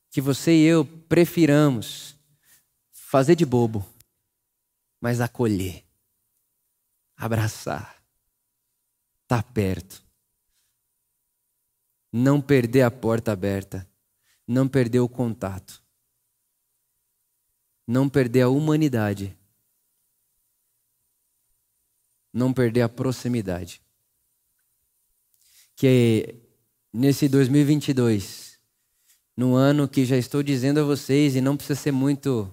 Que 0.09 0.21
você 0.21 0.53
e 0.53 0.63
eu 0.63 0.85
prefiramos 0.85 2.15
fazer 2.93 3.35
de 3.35 3.45
bobo, 3.45 3.85
mas 5.01 5.19
acolher, 5.19 5.83
abraçar, 7.17 8.01
estar 9.25 9.43
tá 9.43 9.51
perto. 9.51 10.10
Não 12.11 12.41
perder 12.41 12.81
a 12.81 12.91
porta 12.91 13.31
aberta, 13.31 13.87
não 14.47 14.67
perder 14.67 14.99
o 14.99 15.07
contato, 15.07 15.81
não 17.87 18.07
perder 18.07 18.41
a 18.41 18.49
humanidade. 18.49 19.37
Não 22.33 22.53
perder 22.53 22.83
a 22.83 22.89
proximidade. 22.89 23.81
Que 25.75 26.35
nesse 26.93 27.27
2022, 27.27 28.57
no 29.35 29.55
ano 29.55 29.87
que 29.87 30.05
já 30.05 30.15
estou 30.15 30.41
dizendo 30.41 30.79
a 30.79 30.83
vocês, 30.83 31.35
e 31.35 31.41
não 31.41 31.57
precisa 31.57 31.79
ser 31.79 31.91
muito, 31.91 32.49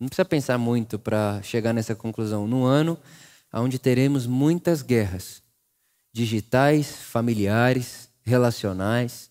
não 0.00 0.08
precisa 0.08 0.24
pensar 0.24 0.58
muito 0.58 0.98
para 0.98 1.40
chegar 1.42 1.72
nessa 1.72 1.94
conclusão, 1.94 2.48
no 2.48 2.64
ano 2.64 2.98
onde 3.52 3.78
teremos 3.78 4.26
muitas 4.26 4.82
guerras 4.82 5.42
digitais, 6.12 6.96
familiares, 6.96 8.08
relacionais, 8.22 9.30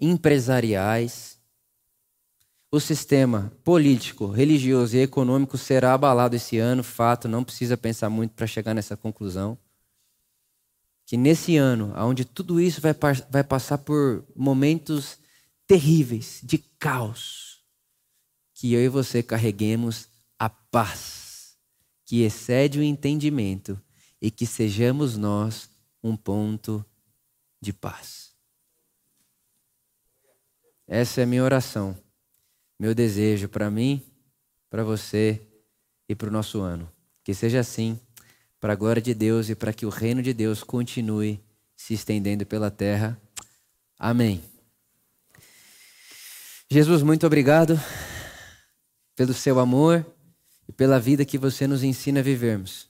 empresariais, 0.00 1.38
o 2.72 2.78
sistema 2.78 3.52
político, 3.64 4.28
religioso 4.28 4.96
e 4.96 5.00
econômico 5.00 5.58
será 5.58 5.92
abalado 5.92 6.36
esse 6.36 6.58
ano, 6.58 6.84
fato, 6.84 7.26
não 7.26 7.42
precisa 7.42 7.76
pensar 7.76 8.08
muito 8.08 8.32
para 8.32 8.46
chegar 8.46 8.74
nessa 8.74 8.96
conclusão. 8.96 9.58
Que 11.04 11.16
nesse 11.16 11.56
ano, 11.56 11.92
onde 11.96 12.24
tudo 12.24 12.60
isso 12.60 12.80
vai, 12.80 12.94
vai 13.28 13.42
passar 13.42 13.78
por 13.78 14.24
momentos 14.36 15.18
terríveis, 15.66 16.40
de 16.44 16.58
caos, 16.78 17.60
que 18.54 18.72
eu 18.72 18.80
e 18.80 18.88
você 18.88 19.22
carreguemos 19.22 20.08
a 20.38 20.48
paz, 20.48 21.56
que 22.04 22.22
excede 22.22 22.78
o 22.78 22.82
entendimento, 22.82 23.80
e 24.22 24.30
que 24.30 24.46
sejamos 24.46 25.16
nós 25.16 25.68
um 26.02 26.16
ponto 26.16 26.84
de 27.60 27.72
paz. 27.72 28.30
Essa 30.86 31.20
é 31.20 31.24
a 31.24 31.26
minha 31.26 31.44
oração 31.44 31.96
meu 32.80 32.94
desejo 32.94 33.46
para 33.46 33.70
mim, 33.70 34.02
para 34.70 34.82
você 34.82 35.38
e 36.08 36.14
para 36.14 36.30
o 36.30 36.32
nosso 36.32 36.62
ano. 36.62 36.90
Que 37.22 37.34
seja 37.34 37.60
assim, 37.60 38.00
para 38.58 38.72
a 38.72 38.76
glória 38.76 39.02
de 39.02 39.12
Deus 39.12 39.50
e 39.50 39.54
para 39.54 39.70
que 39.70 39.84
o 39.84 39.90
reino 39.90 40.22
de 40.22 40.32
Deus 40.32 40.64
continue 40.64 41.38
se 41.76 41.92
estendendo 41.92 42.46
pela 42.46 42.70
terra. 42.70 43.20
Amém. 43.98 44.42
Jesus, 46.70 47.02
muito 47.02 47.26
obrigado 47.26 47.78
pelo 49.14 49.34
seu 49.34 49.58
amor 49.58 50.06
e 50.66 50.72
pela 50.72 50.98
vida 50.98 51.22
que 51.26 51.36
você 51.36 51.66
nos 51.66 51.82
ensina 51.82 52.20
a 52.20 52.22
vivermos. 52.22 52.88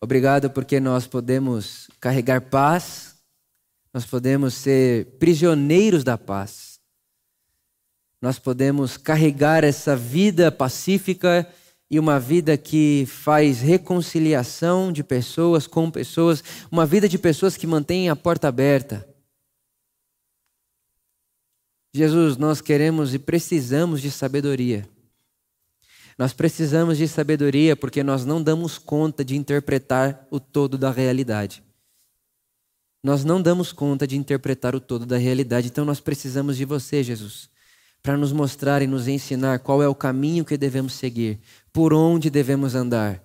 Obrigado 0.00 0.48
porque 0.48 0.80
nós 0.80 1.06
podemos 1.06 1.90
carregar 2.00 2.40
paz, 2.40 3.11
nós 3.92 4.06
podemos 4.06 4.54
ser 4.54 5.06
prisioneiros 5.18 6.02
da 6.02 6.16
paz 6.16 6.72
nós 8.22 8.38
podemos 8.38 8.96
carregar 8.96 9.64
essa 9.64 9.96
vida 9.96 10.52
pacífica 10.52 11.44
e 11.90 11.98
uma 11.98 12.20
vida 12.20 12.56
que 12.56 13.04
faz 13.08 13.60
reconciliação 13.60 14.92
de 14.92 15.02
pessoas 15.02 15.66
com 15.66 15.90
pessoas, 15.90 16.42
uma 16.70 16.86
vida 16.86 17.08
de 17.08 17.18
pessoas 17.18 17.56
que 17.56 17.66
mantêm 17.66 18.08
a 18.08 18.14
porta 18.14 18.46
aberta. 18.46 19.06
Jesus, 21.92 22.36
nós 22.36 22.60
queremos 22.60 23.12
e 23.12 23.18
precisamos 23.18 24.00
de 24.00 24.10
sabedoria. 24.10 24.88
Nós 26.16 26.32
precisamos 26.32 26.98
de 26.98 27.08
sabedoria 27.08 27.74
porque 27.74 28.04
nós 28.04 28.24
não 28.24 28.40
damos 28.40 28.78
conta 28.78 29.24
de 29.24 29.36
interpretar 29.36 30.28
o 30.30 30.38
todo 30.38 30.78
da 30.78 30.92
realidade. 30.92 31.60
Nós 33.02 33.24
não 33.24 33.42
damos 33.42 33.72
conta 33.72 34.06
de 34.06 34.16
interpretar 34.16 34.74
o 34.74 34.80
todo 34.80 35.04
da 35.04 35.16
realidade, 35.16 35.68
então 35.68 35.84
nós 35.84 36.00
precisamos 36.00 36.56
de 36.56 36.64
você, 36.64 37.02
Jesus 37.02 37.50
para 38.02 38.16
nos 38.16 38.32
mostrar 38.32 38.82
e 38.82 38.86
nos 38.86 39.06
ensinar 39.06 39.60
qual 39.60 39.82
é 39.82 39.86
o 39.86 39.94
caminho 39.94 40.44
que 40.44 40.56
devemos 40.56 40.94
seguir, 40.94 41.38
por 41.72 41.94
onde 41.94 42.28
devemos 42.28 42.74
andar, 42.74 43.22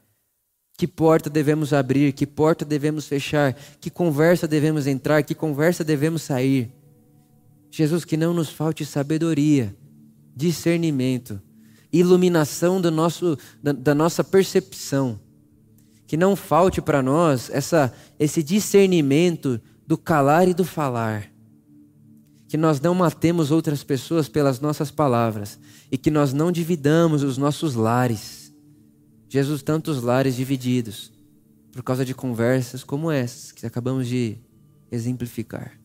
que 0.78 0.88
porta 0.88 1.30
devemos 1.30 1.74
abrir, 1.74 2.14
que 2.14 2.28
porta 2.28 2.64
devemos 2.64 3.08
fechar, 3.08 3.54
que 3.82 3.90
conversa 3.90 4.48
devemos 4.48 4.86
entrar, 4.86 5.24
que 5.24 5.34
conversa 5.34 5.84
devemos 5.84 6.22
sair. 6.22 6.72
Jesus, 7.72 8.06
que 8.06 8.16
não 8.16 8.34
nos 8.34 8.50
falte 8.50 8.86
sabedoria, 8.86 9.76
discernimento, 10.36 11.42
iluminação 11.92 12.80
do 12.80 12.92
nosso, 12.92 13.36
da, 13.62 13.72
da 13.72 13.96
nossa 13.96 14.24
percepção. 14.24 15.20
Que 16.08 16.18
não 16.18 16.36
falte 16.36 16.82
para 16.82 17.04
nós 17.04 17.50
essa, 17.52 17.94
esse 18.18 18.42
discernimento 18.42 19.62
do 19.86 19.98
calar 19.98 20.48
e 20.48 20.54
do 20.54 20.64
falar 20.64 21.30
que 22.48 22.56
nós 22.56 22.80
não 22.80 22.96
matemos 22.96 23.52
outras 23.52 23.84
pessoas 23.84 24.30
pelas 24.30 24.60
nossas 24.60 24.90
palavras 24.90 25.60
e 25.92 25.98
que 25.98 26.10
nós 26.10 26.34
não 26.34 26.52
dividamos 26.52 27.22
os 27.22 27.38
nossos 27.38 27.76
lares. 27.76 28.54
Jesus, 29.28 29.62
tantos 29.62 30.02
lares 30.02 30.36
divididos 30.36 31.12
por 31.74 31.84
causa 31.84 32.06
de 32.06 32.14
conversas 32.16 32.84
como 32.84 33.12
essas 33.12 33.52
que 33.52 33.66
acabamos 33.66 34.08
de 34.08 34.38
exemplificar. 34.90 35.78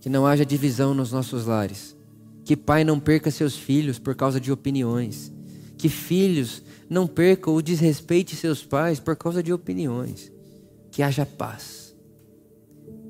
Que 0.00 0.08
não 0.08 0.26
haja 0.26 0.46
divisão 0.46 0.94
nos 0.94 1.12
nossos 1.12 1.44
lares. 1.44 1.94
Que 2.42 2.56
pai 2.56 2.84
não 2.84 2.98
perca 2.98 3.30
seus 3.30 3.56
filhos 3.56 3.98
por 3.98 4.14
causa 4.14 4.40
de 4.40 4.50
opiniões. 4.50 5.32
Que 5.76 5.88
filhos 5.88 6.62
não 6.88 7.06
percam 7.06 7.52
ou 7.52 7.62
desrespeite 7.62 8.36
seus 8.36 8.64
pais 8.64 9.00
por 9.00 9.16
causa 9.16 9.42
de 9.42 9.52
opiniões. 9.52 10.32
Que 10.90 11.02
haja 11.02 11.26
paz. 11.26 11.94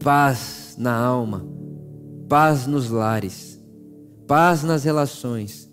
Paz 0.02 0.74
na 0.78 0.94
alma, 0.94 1.46
paz 2.28 2.66
nos 2.66 2.90
lares, 2.90 3.60
paz 4.26 4.62
nas 4.62 4.84
relações, 4.84 5.70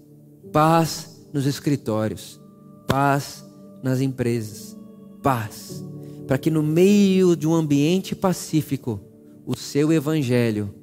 paz 0.52 1.26
nos 1.34 1.46
escritórios, 1.46 2.40
paz 2.88 3.44
nas 3.84 4.00
empresas, 4.00 4.78
paz, 5.24 5.84
para 6.28 6.38
que 6.38 6.52
no 6.52 6.62
meio 6.62 7.36
de 7.36 7.48
um 7.48 7.54
ambiente 7.54 8.16
pacífico 8.16 9.00
o 9.46 9.56
seu 9.58 9.92
evangelho 9.92 10.74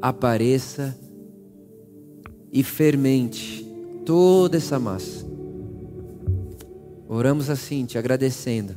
apareça 0.00 0.96
e 2.52 2.62
fermente 2.62 3.66
toda 4.04 4.56
essa 4.56 4.78
massa. 4.78 5.33
Oramos 7.08 7.50
assim, 7.50 7.84
te 7.84 7.98
agradecendo 7.98 8.74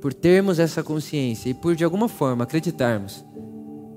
por 0.00 0.14
termos 0.14 0.58
essa 0.58 0.82
consciência 0.82 1.50
e 1.50 1.54
por 1.54 1.74
de 1.74 1.84
alguma 1.84 2.08
forma 2.08 2.44
acreditarmos 2.44 3.24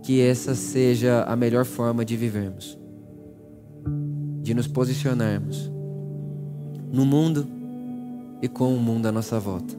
que 0.04 0.20
essa 0.22 0.56
seja 0.56 1.24
a 1.24 1.36
melhor 1.36 1.66
forma 1.66 2.04
de 2.04 2.18
vivermos, 2.18 2.78
de 4.42 4.54
nos 4.54 4.68
posicionarmos 4.68 5.72
no 6.92 7.06
mundo 7.06 7.48
e 8.42 8.48
com 8.48 8.74
o 8.74 8.80
mundo 8.80 9.06
à 9.06 9.12
nossa 9.12 9.40
volta. 9.40 9.76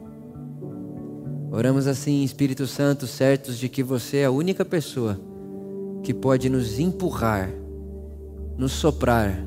Oramos 1.51 1.85
assim, 1.85 2.23
Espírito 2.23 2.65
Santo, 2.65 3.05
certos 3.05 3.59
de 3.59 3.69
que 3.69 3.83
você 3.83 4.17
é 4.17 4.25
a 4.25 4.31
única 4.31 4.63
pessoa 4.63 5.19
que 6.01 6.13
pode 6.13 6.49
nos 6.49 6.79
empurrar, 6.79 7.49
nos 8.57 8.71
soprar 8.71 9.37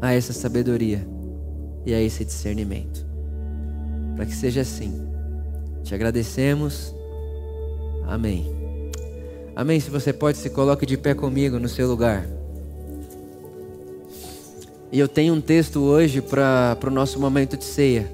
a 0.00 0.12
essa 0.12 0.32
sabedoria 0.32 1.06
e 1.86 1.94
a 1.94 2.00
esse 2.00 2.24
discernimento. 2.24 3.11
Para 4.16 4.26
que 4.26 4.34
seja 4.34 4.60
assim. 4.60 4.92
Te 5.82 5.94
agradecemos. 5.94 6.94
Amém. 8.06 8.52
Amém? 9.54 9.78
Se 9.80 9.90
você 9.90 10.12
pode, 10.12 10.38
se 10.38 10.50
coloque 10.50 10.86
de 10.86 10.96
pé 10.96 11.14
comigo 11.14 11.58
no 11.58 11.68
seu 11.68 11.88
lugar. 11.88 12.26
E 14.90 14.98
eu 14.98 15.08
tenho 15.08 15.34
um 15.34 15.40
texto 15.40 15.80
hoje 15.80 16.20
para 16.20 16.78
o 16.84 16.90
nosso 16.90 17.18
momento 17.18 17.56
de 17.56 17.64
ceia. 17.64 18.10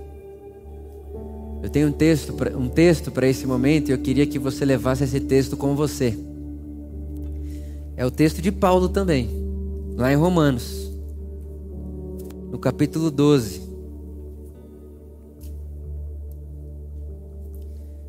Eu 1.60 1.68
tenho 1.68 1.88
um 1.88 1.92
texto, 1.92 2.34
um 2.56 2.68
texto 2.68 3.10
para 3.10 3.26
esse 3.26 3.46
momento 3.46 3.88
e 3.88 3.92
eu 3.92 3.98
queria 3.98 4.26
que 4.26 4.38
você 4.38 4.64
levasse 4.64 5.02
esse 5.02 5.18
texto 5.18 5.56
com 5.56 5.74
você. 5.74 6.16
É 7.96 8.06
o 8.06 8.10
texto 8.12 8.40
de 8.40 8.52
Paulo 8.52 8.88
também, 8.88 9.28
lá 9.96 10.12
em 10.12 10.16
Romanos, 10.16 10.92
no 12.48 12.58
capítulo 12.58 13.10
12. 13.10 13.67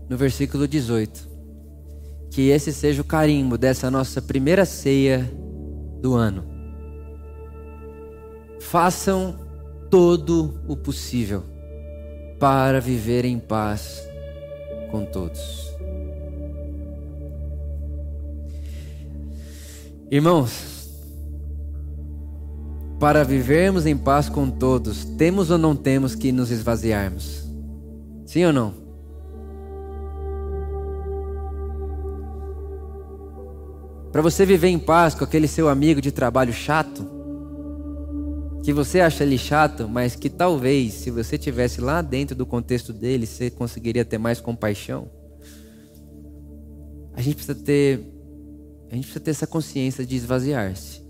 No 0.10 0.18
versículo 0.18 0.68
18 0.68 1.30
que 2.30 2.50
esse 2.50 2.72
seja 2.72 3.02
o 3.02 3.06
carimbo 3.06 3.58
dessa 3.58 3.90
nossa 3.90 4.22
primeira 4.22 4.66
ceia 4.66 5.30
do 6.02 6.14
ano. 6.14 6.46
Façam 8.60 9.38
todo 9.90 10.62
o 10.68 10.78
possível 10.78 11.44
para 12.40 12.80
viver 12.80 13.26
em 13.26 13.40
paz 13.40 14.08
com 14.92 15.04
todos. 15.06 15.68
Irmãos, 20.12 20.90
para 23.00 23.24
vivermos 23.24 23.86
em 23.86 23.98
paz 23.98 24.30
com 24.30 24.50
todos, 24.50 25.06
temos 25.18 25.50
ou 25.52 25.58
não 25.58 25.76
temos 25.76 26.16
que 26.16 26.32
nos 26.32 26.52
esvaziarmos? 26.52 27.48
Sim 28.26 28.46
ou 28.46 28.54
não? 28.54 28.89
Para 34.12 34.22
você 34.22 34.46
viver 34.46 34.70
em 34.70 34.80
paz 34.80 35.14
com 35.14 35.24
aquele 35.24 35.48
seu 35.48 35.70
amigo 35.70 36.02
de 36.02 36.12
trabalho 36.12 36.52
chato, 36.52 37.08
que 38.64 38.74
você 38.74 39.00
acha 39.00 39.24
ele 39.24 39.38
chato, 39.38 39.88
mas 39.88 40.16
que 40.16 40.30
talvez, 40.30 40.94
se 40.94 41.12
você 41.12 41.38
tivesse 41.38 41.80
lá 41.80 42.02
dentro 42.02 42.36
do 42.36 42.46
contexto 42.46 42.92
dele, 42.92 43.26
você 43.26 43.50
conseguiria 43.50 44.04
ter 44.04 44.18
mais 44.18 44.42
compaixão. 44.42 45.10
A 47.14 47.22
gente 47.22 47.36
precisa 47.36 47.56
ter, 47.56 48.00
a 48.92 48.96
gente 48.96 49.04
precisa 49.04 49.20
ter 49.20 49.32
essa 49.32 49.48
consciência 49.48 50.06
de 50.06 50.16
esvaziar-se. 50.16 51.02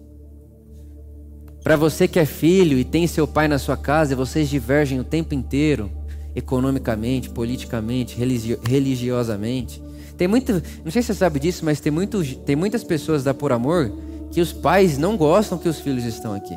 Para 1.64 1.76
você 1.76 2.08
que 2.08 2.20
é 2.20 2.26
filho 2.26 2.78
e 2.78 2.84
tem 2.84 3.08
seu 3.08 3.28
pai 3.28 3.48
na 3.48 3.60
sua 3.60 3.78
casa 3.78 4.14
e 4.14 4.16
vocês 4.16 4.50
divergem 4.50 5.00
o 5.00 5.04
tempo 5.04 5.34
inteiro, 5.34 5.92
economicamente, 6.36 7.30
politicamente, 7.30 8.18
religiosamente, 8.64 9.82
tem 10.20 10.28
muito, 10.28 10.52
não 10.84 10.92
sei 10.92 11.02
se 11.02 11.08
você 11.08 11.14
sabe 11.14 11.40
disso, 11.40 11.64
mas 11.64 11.80
tem, 11.80 11.90
muito, 11.90 12.22
tem 12.40 12.54
muitas 12.54 12.84
pessoas 12.84 13.24
da 13.24 13.34
Por 13.34 13.54
Amor 13.54 13.90
que 14.32 14.42
os 14.42 14.52
pais 14.52 14.98
não 14.98 15.16
gostam 15.16 15.58
que 15.58 15.70
os 15.70 15.80
filhos 15.80 16.04
estão 16.04 16.34
aqui. 16.34 16.56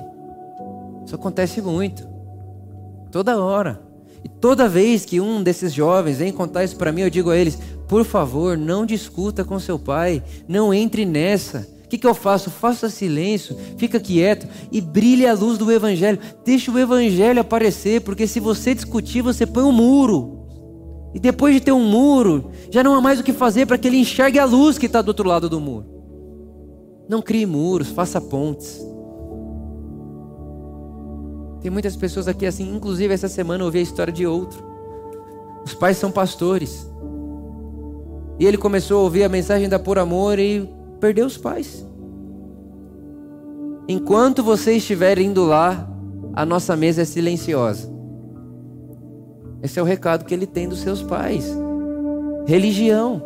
Isso 1.07 1.15
acontece 1.15 1.63
muito. 1.63 2.05
Toda 3.13 3.41
hora. 3.41 3.81
E 4.25 4.29
toda 4.29 4.69
vez 4.69 5.05
que 5.05 5.21
um 5.21 5.45
desses 5.45 5.73
jovens 5.73 6.19
vem 6.19 6.33
contar 6.33 6.65
isso 6.65 6.75
para 6.75 6.91
mim, 6.91 7.03
eu 7.03 7.11
digo 7.11 7.31
a 7.31 7.37
eles: 7.37 7.57
por 7.87 8.05
favor, 8.05 8.59
não 8.59 8.85
discuta 8.85 9.45
com 9.45 9.61
seu 9.61 9.79
pai, 9.79 10.25
não 10.49 10.75
entre 10.75 11.07
nessa. 11.07 11.69
O 11.85 11.89
que, 11.89 11.99
que 11.99 12.07
eu 12.07 12.15
faço? 12.15 12.51
Faça 12.51 12.91
silêncio, 12.91 13.57
fica 13.77 14.01
quieto 14.01 14.49
e 14.73 14.81
brilhe 14.81 15.25
a 15.25 15.35
luz 15.35 15.57
do 15.57 15.71
Evangelho. 15.71 16.19
Deixa 16.45 16.73
o 16.73 16.79
Evangelho 16.81 17.41
aparecer, 17.41 18.01
porque 18.01 18.27
se 18.27 18.41
você 18.41 18.75
discutir, 18.75 19.23
você 19.23 19.47
põe 19.47 19.63
um 19.63 19.71
muro. 19.71 20.42
E 21.15 21.21
depois 21.21 21.55
de 21.55 21.61
ter 21.61 21.73
um 21.73 21.85
muro, 21.85 22.51
já 22.71 22.83
não 22.83 22.95
há 22.95 23.01
mais 23.01 23.21
o 23.21 23.23
que 23.23 23.33
fazer 23.33 23.67
para 23.67 23.77
que 23.77 23.89
ele 23.89 23.99
enxergue 23.99 24.39
a 24.39 24.45
luz 24.45 24.79
que 24.79 24.87
está 24.87 25.03
do 25.03 25.09
outro 25.09 25.29
lado 25.29 25.49
do 25.49 25.61
muro. 25.61 25.87
Não 27.09 27.21
crie 27.21 27.45
muros, 27.45 27.89
faça 27.89 28.21
pontes. 28.21 28.81
Tem 31.61 31.71
muitas 31.71 31.95
pessoas 31.95 32.27
aqui 32.27 32.47
assim, 32.47 32.75
inclusive 32.75 33.13
essa 33.13 33.29
semana 33.29 33.63
eu 33.63 33.67
ouvi 33.67 33.79
a 33.79 33.83
história 33.83 34.13
de 34.13 34.27
outro. 34.27 34.65
Os 35.65 35.75
pais 35.75 35.97
são 35.97 36.11
pastores. 36.11 36.91
E 38.39 38.47
ele 38.47 38.57
começou 38.57 39.01
a 39.01 39.03
ouvir 39.03 39.23
a 39.25 39.29
mensagem 39.29 39.69
da 39.69 39.79
Por 39.79 39.99
Amor 39.99 40.39
e 40.39 40.69
perdeu 40.99 41.27
os 41.27 41.37
pais. 41.37 41.87
Enquanto 43.87 44.43
você 44.43 44.77
estiver 44.77 45.19
indo 45.19 45.45
lá, 45.45 45.89
a 46.33 46.47
nossa 46.47 46.75
mesa 46.75 47.03
é 47.03 47.05
silenciosa. 47.05 47.92
Esse 49.63 49.79
é 49.79 49.83
o 49.83 49.85
recado 49.85 50.25
que 50.25 50.35
ele 50.35 50.47
tem 50.47 50.69
dos 50.69 50.81
seus 50.81 51.03
pais. 51.03 51.47
Religião. 52.47 53.23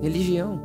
Religião. 0.00 0.60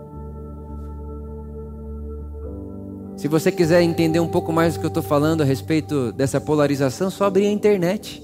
Se 3.17 3.27
você 3.27 3.51
quiser 3.51 3.81
entender 3.81 4.21
um 4.21 4.29
pouco 4.29 4.53
mais 4.53 4.75
do 4.75 4.79
que 4.79 4.85
eu 4.85 4.89
estou 4.89 5.03
falando 5.03 5.41
a 5.41 5.45
respeito 5.45 6.13
dessa 6.13 6.39
polarização, 6.39 7.09
só 7.09 7.25
abrir 7.25 7.47
a 7.47 7.51
internet. 7.51 8.23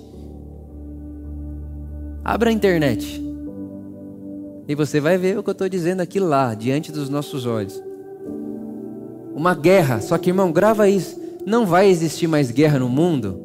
Abra 2.23 2.49
a 2.49 2.53
internet. 2.53 3.21
E 4.69 4.73
você 4.73 5.01
vai 5.01 5.17
ver 5.17 5.37
o 5.37 5.43
que 5.43 5.49
eu 5.49 5.51
estou 5.51 5.67
dizendo 5.67 5.99
aqui 5.99 6.19
lá, 6.19 6.53
diante 6.53 6.93
dos 6.93 7.09
nossos 7.09 7.45
olhos. 7.45 7.83
Uma 9.35 9.53
guerra, 9.53 9.99
só 9.99 10.17
que 10.17 10.29
irmão, 10.29 10.49
grava 10.49 10.87
isso. 10.87 11.21
Não 11.45 11.65
vai 11.65 11.89
existir 11.89 12.25
mais 12.25 12.49
guerra 12.49 12.79
no 12.79 12.87
mundo 12.87 13.44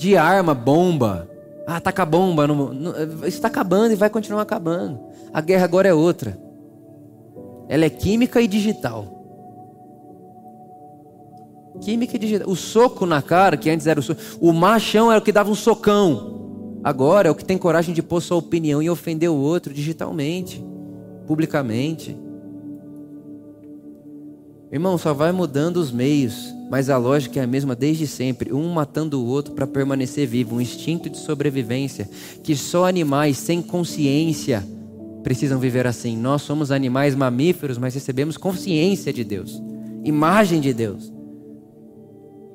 de 0.00 0.16
arma, 0.16 0.54
bomba. 0.54 1.28
Ah, 1.66 1.78
taca 1.78 2.06
bomba. 2.06 2.46
No, 2.46 2.72
no, 2.72 2.90
isso 3.18 3.36
está 3.36 3.48
acabando 3.48 3.92
e 3.92 3.96
vai 3.96 4.08
continuar 4.08 4.40
acabando. 4.40 4.98
A 5.30 5.42
guerra 5.42 5.64
agora 5.64 5.88
é 5.88 5.92
outra. 5.92 6.40
Ela 7.68 7.84
é 7.84 7.90
química 7.90 8.40
e 8.40 8.48
digital. 8.48 9.18
Química 11.82 12.16
e 12.16 12.18
digital. 12.18 12.48
O 12.48 12.56
soco 12.56 13.04
na 13.04 13.20
cara, 13.20 13.58
que 13.58 13.68
antes 13.68 13.86
era 13.86 14.00
o 14.00 14.02
soco. 14.02 14.20
O 14.40 14.54
machão 14.54 15.12
era 15.12 15.20
o 15.20 15.22
que 15.22 15.30
dava 15.30 15.50
um 15.50 15.54
socão. 15.54 16.80
Agora 16.82 17.28
é 17.28 17.30
o 17.30 17.34
que 17.34 17.44
tem 17.44 17.58
coragem 17.58 17.94
de 17.94 18.02
pôr 18.02 18.22
sua 18.22 18.38
opinião 18.38 18.82
e 18.82 18.88
ofender 18.88 19.28
o 19.28 19.36
outro 19.36 19.72
digitalmente, 19.74 20.64
publicamente. 21.26 22.16
Irmão, 24.72 24.96
só 24.96 25.12
vai 25.12 25.30
mudando 25.30 25.76
os 25.76 25.92
meios, 25.92 26.54
mas 26.70 26.88
a 26.88 26.96
lógica 26.96 27.40
é 27.40 27.42
a 27.42 27.48
mesma 27.48 27.74
desde 27.74 28.06
sempre, 28.06 28.54
um 28.54 28.72
matando 28.72 29.20
o 29.20 29.26
outro 29.26 29.54
para 29.54 29.66
permanecer 29.66 30.28
vivo, 30.28 30.54
um 30.54 30.60
instinto 30.60 31.10
de 31.10 31.18
sobrevivência 31.18 32.08
que 32.44 32.54
só 32.54 32.86
animais 32.86 33.36
sem 33.38 33.60
consciência 33.60 34.64
precisam 35.24 35.58
viver 35.58 35.84
assim. 35.84 36.16
Nós 36.16 36.42
somos 36.42 36.70
animais 36.70 37.16
mamíferos, 37.16 37.76
mas 37.76 37.94
recebemos 37.94 38.36
consciência 38.36 39.12
de 39.12 39.24
Deus, 39.24 39.60
imagem 40.04 40.60
de 40.60 40.72
Deus, 40.72 41.12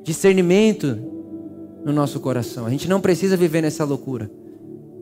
discernimento 0.01 0.97
no 1.83 1.91
nosso 1.91 2.21
coração. 2.21 2.65
A 2.65 2.69
gente 2.69 2.87
não 2.87 3.01
precisa 3.01 3.35
viver 3.35 3.61
nessa 3.61 3.83
loucura. 3.83 4.31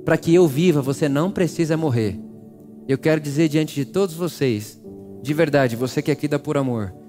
Para 0.03 0.17
que 0.17 0.33
eu 0.33 0.47
viva, 0.47 0.81
você 0.81 1.07
não 1.07 1.29
precisa 1.29 1.77
morrer. 1.77 2.19
Eu 2.87 2.97
quero 2.97 3.21
dizer 3.21 3.47
diante 3.47 3.75
de 3.75 3.85
todos 3.85 4.15
vocês, 4.15 4.81
de 5.21 5.33
verdade, 5.35 5.75
você 5.75 6.01
que 6.01 6.09
é 6.09 6.13
aqui 6.13 6.27
dá 6.27 6.39
por 6.39 6.57
amor. 6.57 7.02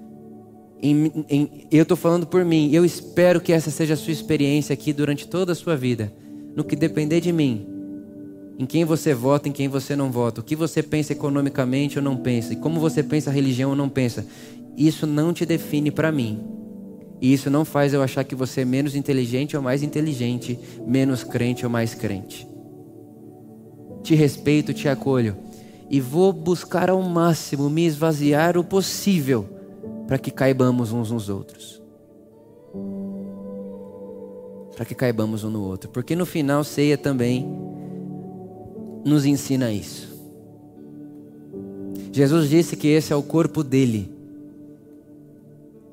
Em, 0.87 1.11
em, 1.27 1.67
eu 1.71 1.81
estou 1.81 1.97
falando 1.97 2.27
por 2.27 2.45
mim. 2.45 2.69
Eu 2.71 2.85
espero 2.85 3.41
que 3.41 3.51
essa 3.51 3.71
seja 3.71 3.95
a 3.95 3.97
sua 3.97 4.13
experiência 4.13 4.71
aqui 4.71 4.93
durante 4.93 5.27
toda 5.27 5.51
a 5.51 5.55
sua 5.55 5.75
vida. 5.75 6.13
No 6.55 6.63
que 6.63 6.75
depender 6.75 7.19
de 7.19 7.31
mim. 7.31 7.65
Em 8.59 8.67
quem 8.67 8.85
você 8.85 9.11
vota, 9.11 9.49
em 9.49 9.51
quem 9.51 9.67
você 9.67 9.95
não 9.95 10.11
vota. 10.11 10.41
O 10.41 10.43
que 10.43 10.55
você 10.55 10.83
pensa 10.83 11.11
economicamente 11.11 11.97
ou 11.97 12.03
não 12.03 12.15
pensa. 12.15 12.53
E 12.53 12.55
como 12.57 12.79
você 12.79 13.01
pensa 13.01 13.31
religião 13.31 13.71
ou 13.71 13.75
não 13.75 13.89
pensa. 13.89 14.27
Isso 14.77 15.07
não 15.07 15.33
te 15.33 15.43
define 15.43 15.89
para 15.89 16.11
mim. 16.11 16.39
E 17.19 17.33
isso 17.33 17.49
não 17.49 17.65
faz 17.65 17.91
eu 17.91 18.03
achar 18.03 18.23
que 18.23 18.35
você 18.35 18.61
é 18.61 18.65
menos 18.65 18.95
inteligente 18.95 19.57
ou 19.57 19.63
mais 19.63 19.81
inteligente, 19.81 20.59
menos 20.85 21.23
crente 21.23 21.65
ou 21.65 21.71
mais 21.71 21.95
crente. 21.95 22.47
Te 24.03 24.13
respeito, 24.13 24.71
te 24.71 24.87
acolho 24.87 25.35
e 25.89 25.99
vou 25.99 26.33
buscar 26.33 26.89
ao 26.89 27.01
máximo 27.01 27.69
me 27.69 27.85
esvaziar 27.85 28.57
o 28.57 28.63
possível 28.63 29.54
para 30.07 30.17
que 30.17 30.31
caibamos 30.31 30.91
uns 30.91 31.11
nos 31.11 31.29
outros. 31.29 31.81
Para 34.75 34.85
que 34.85 34.93
caibamos 34.93 35.43
um 35.43 35.49
no 35.49 35.63
outro, 35.63 35.89
porque 35.89 36.15
no 36.15 36.25
final 36.25 36.63
ceia 36.63 36.97
também 36.97 37.47
nos 39.05 39.25
ensina 39.25 39.71
isso. 39.71 40.13
Jesus 42.11 42.49
disse 42.49 42.75
que 42.75 42.87
esse 42.87 43.13
é 43.13 43.15
o 43.15 43.23
corpo 43.23 43.63
dele 43.63 44.15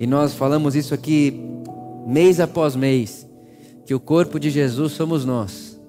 e 0.02 0.06
nós 0.06 0.34
falamos 0.34 0.74
isso 0.74 0.92
aqui 0.92 1.40
mês 2.04 2.40
após 2.40 2.74
mês, 2.74 3.24
que 3.86 3.94
o 3.94 4.00
corpo 4.00 4.40
de 4.40 4.50
Jesus 4.50 4.90
somos 4.90 5.24
nós. 5.24 5.80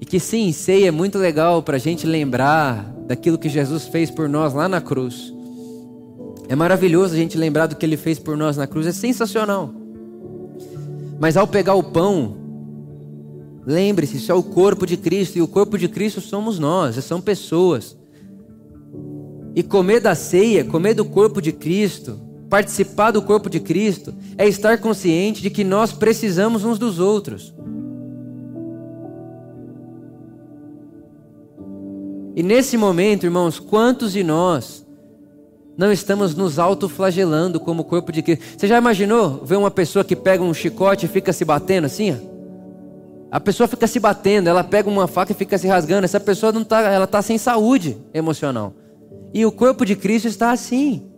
E 0.00 0.04
que 0.04 0.18
sim, 0.18 0.50
ceia 0.50 0.88
é 0.88 0.90
muito 0.90 1.18
legal 1.18 1.62
para 1.62 1.76
a 1.76 1.78
gente 1.78 2.04
lembrar 2.04 2.82
daquilo 3.06 3.38
que 3.38 3.48
Jesus 3.48 3.86
fez 3.86 4.10
por 4.10 4.28
nós 4.28 4.52
lá 4.52 4.68
na 4.68 4.80
cruz. 4.80 5.32
É 6.52 6.54
maravilhoso 6.54 7.14
a 7.14 7.16
gente 7.16 7.38
lembrar 7.38 7.66
do 7.66 7.76
que 7.76 7.86
ele 7.86 7.96
fez 7.96 8.18
por 8.18 8.36
nós 8.36 8.58
na 8.58 8.66
cruz, 8.66 8.86
é 8.86 8.92
sensacional. 8.92 9.72
Mas 11.18 11.34
ao 11.34 11.46
pegar 11.46 11.72
o 11.72 11.82
pão, 11.82 12.36
lembre-se, 13.64 14.18
isso 14.18 14.30
é 14.30 14.34
o 14.34 14.42
corpo 14.42 14.84
de 14.84 14.98
Cristo, 14.98 15.38
e 15.38 15.40
o 15.40 15.48
corpo 15.48 15.78
de 15.78 15.88
Cristo 15.88 16.20
somos 16.20 16.58
nós, 16.58 17.02
são 17.04 17.22
pessoas. 17.22 17.96
E 19.56 19.62
comer 19.62 20.00
da 20.00 20.14
ceia, 20.14 20.62
comer 20.62 20.92
do 20.92 21.06
corpo 21.06 21.40
de 21.40 21.52
Cristo, 21.52 22.20
Participar 22.52 23.12
do 23.12 23.22
corpo 23.22 23.48
de 23.48 23.58
Cristo 23.58 24.12
é 24.36 24.46
estar 24.46 24.76
consciente 24.76 25.40
de 25.40 25.48
que 25.48 25.64
nós 25.64 25.90
precisamos 25.90 26.66
uns 26.66 26.78
dos 26.78 26.98
outros. 26.98 27.54
E 32.36 32.42
nesse 32.42 32.76
momento, 32.76 33.24
irmãos, 33.24 33.58
quantos 33.58 34.12
de 34.12 34.22
nós 34.22 34.81
não 35.76 35.90
estamos 35.90 36.34
nos 36.34 36.58
autoflagelando 36.58 37.58
como 37.58 37.84
corpo 37.84 38.12
de 38.12 38.22
Cristo? 38.22 38.44
Você 38.56 38.66
já 38.66 38.78
imaginou 38.78 39.42
ver 39.44 39.56
uma 39.56 39.70
pessoa 39.70 40.04
que 40.04 40.14
pega 40.14 40.42
um 40.42 40.52
chicote 40.52 41.06
e 41.06 41.08
fica 41.08 41.32
se 41.32 41.44
batendo 41.44 41.86
assim? 41.86 42.16
A 43.30 43.40
pessoa 43.40 43.66
fica 43.66 43.86
se 43.86 43.98
batendo, 43.98 44.48
ela 44.48 44.62
pega 44.62 44.90
uma 44.90 45.06
faca 45.06 45.32
e 45.32 45.34
fica 45.34 45.56
se 45.56 45.66
rasgando. 45.66 46.04
Essa 46.04 46.20
pessoa 46.20 46.52
não 46.52 46.62
tá, 46.62 46.82
ela 46.82 47.06
está 47.06 47.22
sem 47.22 47.38
saúde 47.38 47.96
emocional. 48.12 48.74
E 49.32 49.46
o 49.46 49.50
corpo 49.50 49.86
de 49.86 49.96
Cristo 49.96 50.28
está 50.28 50.52
assim. 50.52 51.10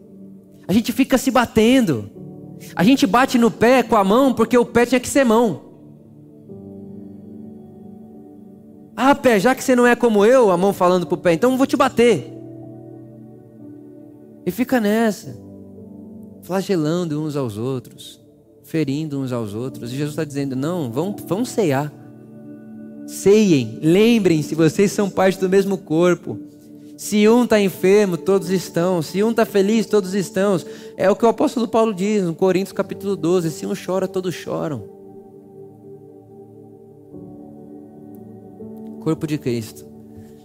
A 0.68 0.72
gente 0.72 0.92
fica 0.92 1.18
se 1.18 1.32
batendo. 1.32 2.08
A 2.76 2.84
gente 2.84 3.06
bate 3.06 3.36
no 3.36 3.50
pé 3.50 3.82
com 3.82 3.96
a 3.96 4.04
mão 4.04 4.32
porque 4.32 4.56
o 4.56 4.64
pé 4.64 4.86
tinha 4.86 5.00
que 5.00 5.08
ser 5.08 5.24
mão. 5.24 5.62
Ah, 8.96 9.14
pé, 9.14 9.40
já 9.40 9.54
que 9.54 9.64
você 9.64 9.74
não 9.74 9.84
é 9.84 9.96
como 9.96 10.24
eu, 10.24 10.52
a 10.52 10.56
mão 10.56 10.72
falando 10.72 11.06
pro 11.06 11.16
pé, 11.16 11.32
então 11.32 11.50
eu 11.50 11.56
vou 11.56 11.66
te 11.66 11.76
bater. 11.76 12.32
E 14.46 14.50
fica 14.50 14.80
nessa, 14.80 15.36
flagelando 16.42 17.22
uns 17.22 17.36
aos 17.36 17.56
outros, 17.56 18.20
ferindo 18.62 19.18
uns 19.18 19.32
aos 19.32 19.54
outros. 19.54 19.90
E 19.92 19.96
Jesus 19.96 20.10
está 20.10 20.24
dizendo: 20.24 20.54
não, 20.54 20.90
vão, 20.90 21.16
vão 21.26 21.44
ceiar. 21.44 21.92
Ceiem, 23.06 23.78
lembrem-se, 23.82 24.54
vocês 24.54 24.92
são 24.92 25.10
parte 25.10 25.38
do 25.38 25.48
mesmo 25.48 25.78
corpo. 25.78 26.38
Se 26.96 27.28
um 27.28 27.44
está 27.44 27.60
enfermo, 27.60 28.16
todos 28.16 28.50
estão. 28.50 29.02
Se 29.02 29.22
um 29.22 29.30
está 29.30 29.44
feliz, 29.44 29.86
todos 29.86 30.14
estão. 30.14 30.58
É 30.96 31.10
o 31.10 31.16
que 31.16 31.24
o 31.24 31.28
apóstolo 31.28 31.66
Paulo 31.66 31.92
diz 31.92 32.22
no 32.22 32.34
Coríntios 32.34 32.72
capítulo 32.72 33.16
12: 33.16 33.50
se 33.50 33.66
um 33.66 33.72
chora, 33.74 34.06
todos 34.06 34.34
choram. 34.34 34.94
Corpo 39.00 39.26
de 39.26 39.36
Cristo. 39.36 39.84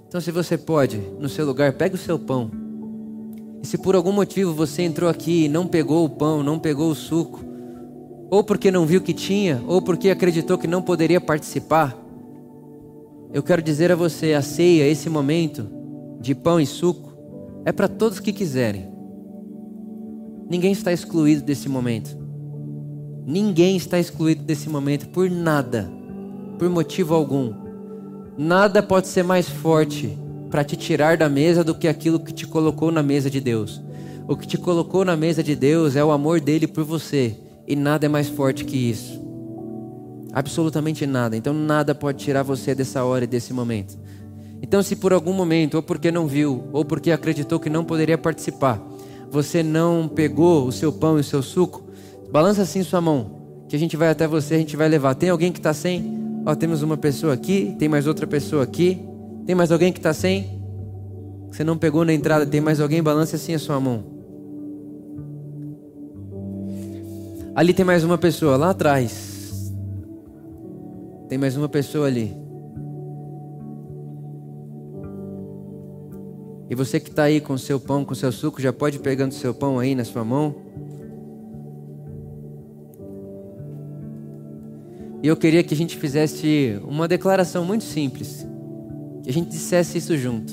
Então, 0.07 0.19
se 0.19 0.31
você 0.31 0.57
pode, 0.57 0.97
no 1.19 1.29
seu 1.29 1.45
lugar, 1.45 1.73
pegue 1.73 1.95
o 1.95 1.97
seu 1.97 2.17
pão. 2.17 2.68
E 3.61 3.67
se 3.67 3.77
por 3.77 3.95
algum 3.95 4.11
motivo 4.11 4.53
você 4.53 4.83
entrou 4.83 5.09
aqui 5.09 5.45
e 5.45 5.49
não 5.49 5.67
pegou 5.67 6.05
o 6.05 6.09
pão, 6.09 6.41
não 6.41 6.57
pegou 6.57 6.89
o 6.89 6.95
suco, 6.95 7.43
ou 8.29 8.43
porque 8.43 8.71
não 8.71 8.85
viu 8.85 9.01
que 9.01 9.13
tinha, 9.13 9.61
ou 9.67 9.81
porque 9.81 10.09
acreditou 10.09 10.57
que 10.57 10.67
não 10.67 10.81
poderia 10.81 11.19
participar, 11.19 11.97
eu 13.33 13.43
quero 13.43 13.61
dizer 13.61 13.91
a 13.91 13.95
você: 13.95 14.33
a 14.33 14.41
ceia, 14.41 14.87
esse 14.87 15.09
momento, 15.09 15.67
de 16.19 16.33
pão 16.33 16.59
e 16.59 16.65
suco 16.65 17.13
é 17.65 17.71
para 17.71 17.87
todos 17.87 18.19
que 18.19 18.33
quiserem. 18.33 18.87
Ninguém 20.49 20.71
está 20.71 20.91
excluído 20.91 21.43
desse 21.43 21.69
momento. 21.69 22.17
Ninguém 23.25 23.77
está 23.77 23.99
excluído 23.99 24.43
desse 24.43 24.67
momento 24.69 25.09
por 25.09 25.29
nada, 25.29 25.89
por 26.57 26.67
motivo 26.69 27.13
algum. 27.13 27.53
Nada 28.35 28.81
pode 28.81 29.07
ser 29.07 29.23
mais 29.23 29.47
forte 29.47 30.17
para 30.49 30.63
te 30.63 30.75
tirar 30.75 31.17
da 31.17 31.29
mesa 31.29 31.63
do 31.63 31.75
que 31.75 31.87
aquilo 31.87 32.19
que 32.19 32.33
te 32.33 32.47
colocou 32.47 32.91
na 32.91 33.03
mesa 33.03 33.29
de 33.29 33.39
Deus. 33.39 33.81
O 34.27 34.35
que 34.35 34.47
te 34.47 34.57
colocou 34.57 35.03
na 35.03 35.15
mesa 35.15 35.43
de 35.43 35.55
Deus 35.55 35.95
é 35.95 36.03
o 36.03 36.11
amor 36.11 36.39
dele 36.39 36.67
por 36.67 36.83
você, 36.83 37.35
e 37.67 37.75
nada 37.75 38.05
é 38.05 38.09
mais 38.09 38.27
forte 38.27 38.65
que 38.65 38.77
isso. 38.77 39.19
Absolutamente 40.31 41.05
nada. 41.05 41.35
Então 41.35 41.53
nada 41.53 41.95
pode 41.95 42.23
tirar 42.23 42.43
você 42.43 42.75
dessa 42.75 43.03
hora 43.03 43.23
e 43.23 43.27
desse 43.27 43.53
momento. 43.53 43.97
Então, 44.61 44.83
se 44.83 44.95
por 44.95 45.13
algum 45.13 45.33
momento, 45.33 45.75
ou 45.75 45.83
porque 45.83 46.11
não 46.11 46.27
viu, 46.27 46.65
ou 46.73 46.83
porque 46.83 47.11
acreditou 47.11 47.59
que 47.59 47.69
não 47.69 47.85
poderia 47.85 48.17
participar, 48.17 48.81
você 49.31 49.63
não 49.63 50.07
pegou 50.07 50.67
o 50.67 50.71
seu 50.71 50.91
pão 50.91 51.17
e 51.17 51.21
o 51.21 51.23
seu 51.23 51.41
suco, 51.41 51.83
balança 52.31 52.63
assim 52.63 52.83
sua 52.83 52.99
mão, 52.99 53.65
que 53.69 53.75
a 53.75 53.79
gente 53.79 53.95
vai 53.95 54.09
até 54.09 54.27
você, 54.27 54.55
a 54.55 54.57
gente 54.57 54.75
vai 54.75 54.89
levar. 54.89 55.15
Tem 55.15 55.29
alguém 55.29 55.51
que 55.51 55.59
está 55.59 55.73
sem? 55.73 56.41
Ó, 56.45 56.53
temos 56.55 56.81
uma 56.81 56.97
pessoa 56.97 57.33
aqui, 57.33 57.75
tem 57.79 57.87
mais 57.87 58.05
outra 58.05 58.27
pessoa 58.27 58.63
aqui. 58.63 59.08
Tem 59.49 59.55
mais 59.55 59.71
alguém 59.71 59.91
que 59.91 59.97
está 59.97 60.13
sem? 60.13 60.61
Você 61.49 61.63
não 61.63 61.75
pegou 61.75 62.05
na 62.05 62.13
entrada. 62.13 62.45
Tem 62.45 62.61
mais 62.61 62.79
alguém? 62.79 63.01
Balance 63.01 63.35
assim 63.35 63.55
a 63.55 63.57
sua 63.57 63.79
mão. 63.79 64.03
Ali 67.55 67.73
tem 67.73 67.83
mais 67.83 68.03
uma 68.03 68.15
pessoa, 68.15 68.55
lá 68.55 68.69
atrás. 68.69 69.73
Tem 71.27 71.39
mais 71.39 71.57
uma 71.57 71.67
pessoa 71.67 72.05
ali. 72.05 72.31
E 76.69 76.75
você 76.75 76.99
que 76.99 77.09
está 77.09 77.23
aí 77.23 77.41
com 77.41 77.57
seu 77.57 77.79
pão, 77.79 78.05
com 78.05 78.13
seu 78.13 78.31
suco, 78.31 78.61
já 78.61 78.71
pode 78.71 78.97
ir 78.97 78.99
pegando 78.99 79.33
seu 79.33 79.51
pão 79.51 79.79
aí 79.79 79.95
na 79.95 80.05
sua 80.05 80.23
mão. 80.23 80.53
E 85.23 85.27
eu 85.27 85.35
queria 85.35 85.63
que 85.63 85.73
a 85.73 85.77
gente 85.77 85.97
fizesse 85.97 86.79
uma 86.83 87.07
declaração 87.07 87.65
muito 87.65 87.83
simples. 87.83 88.47
A 89.29 89.31
gente 89.31 89.51
dissesse 89.51 89.99
isso 89.99 90.17
junto. 90.17 90.51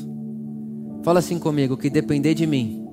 Fala 1.02 1.20
assim 1.20 1.38
comigo: 1.38 1.78
que 1.78 1.88
depender 1.88 2.34
de 2.34 2.46
mim, 2.46 2.86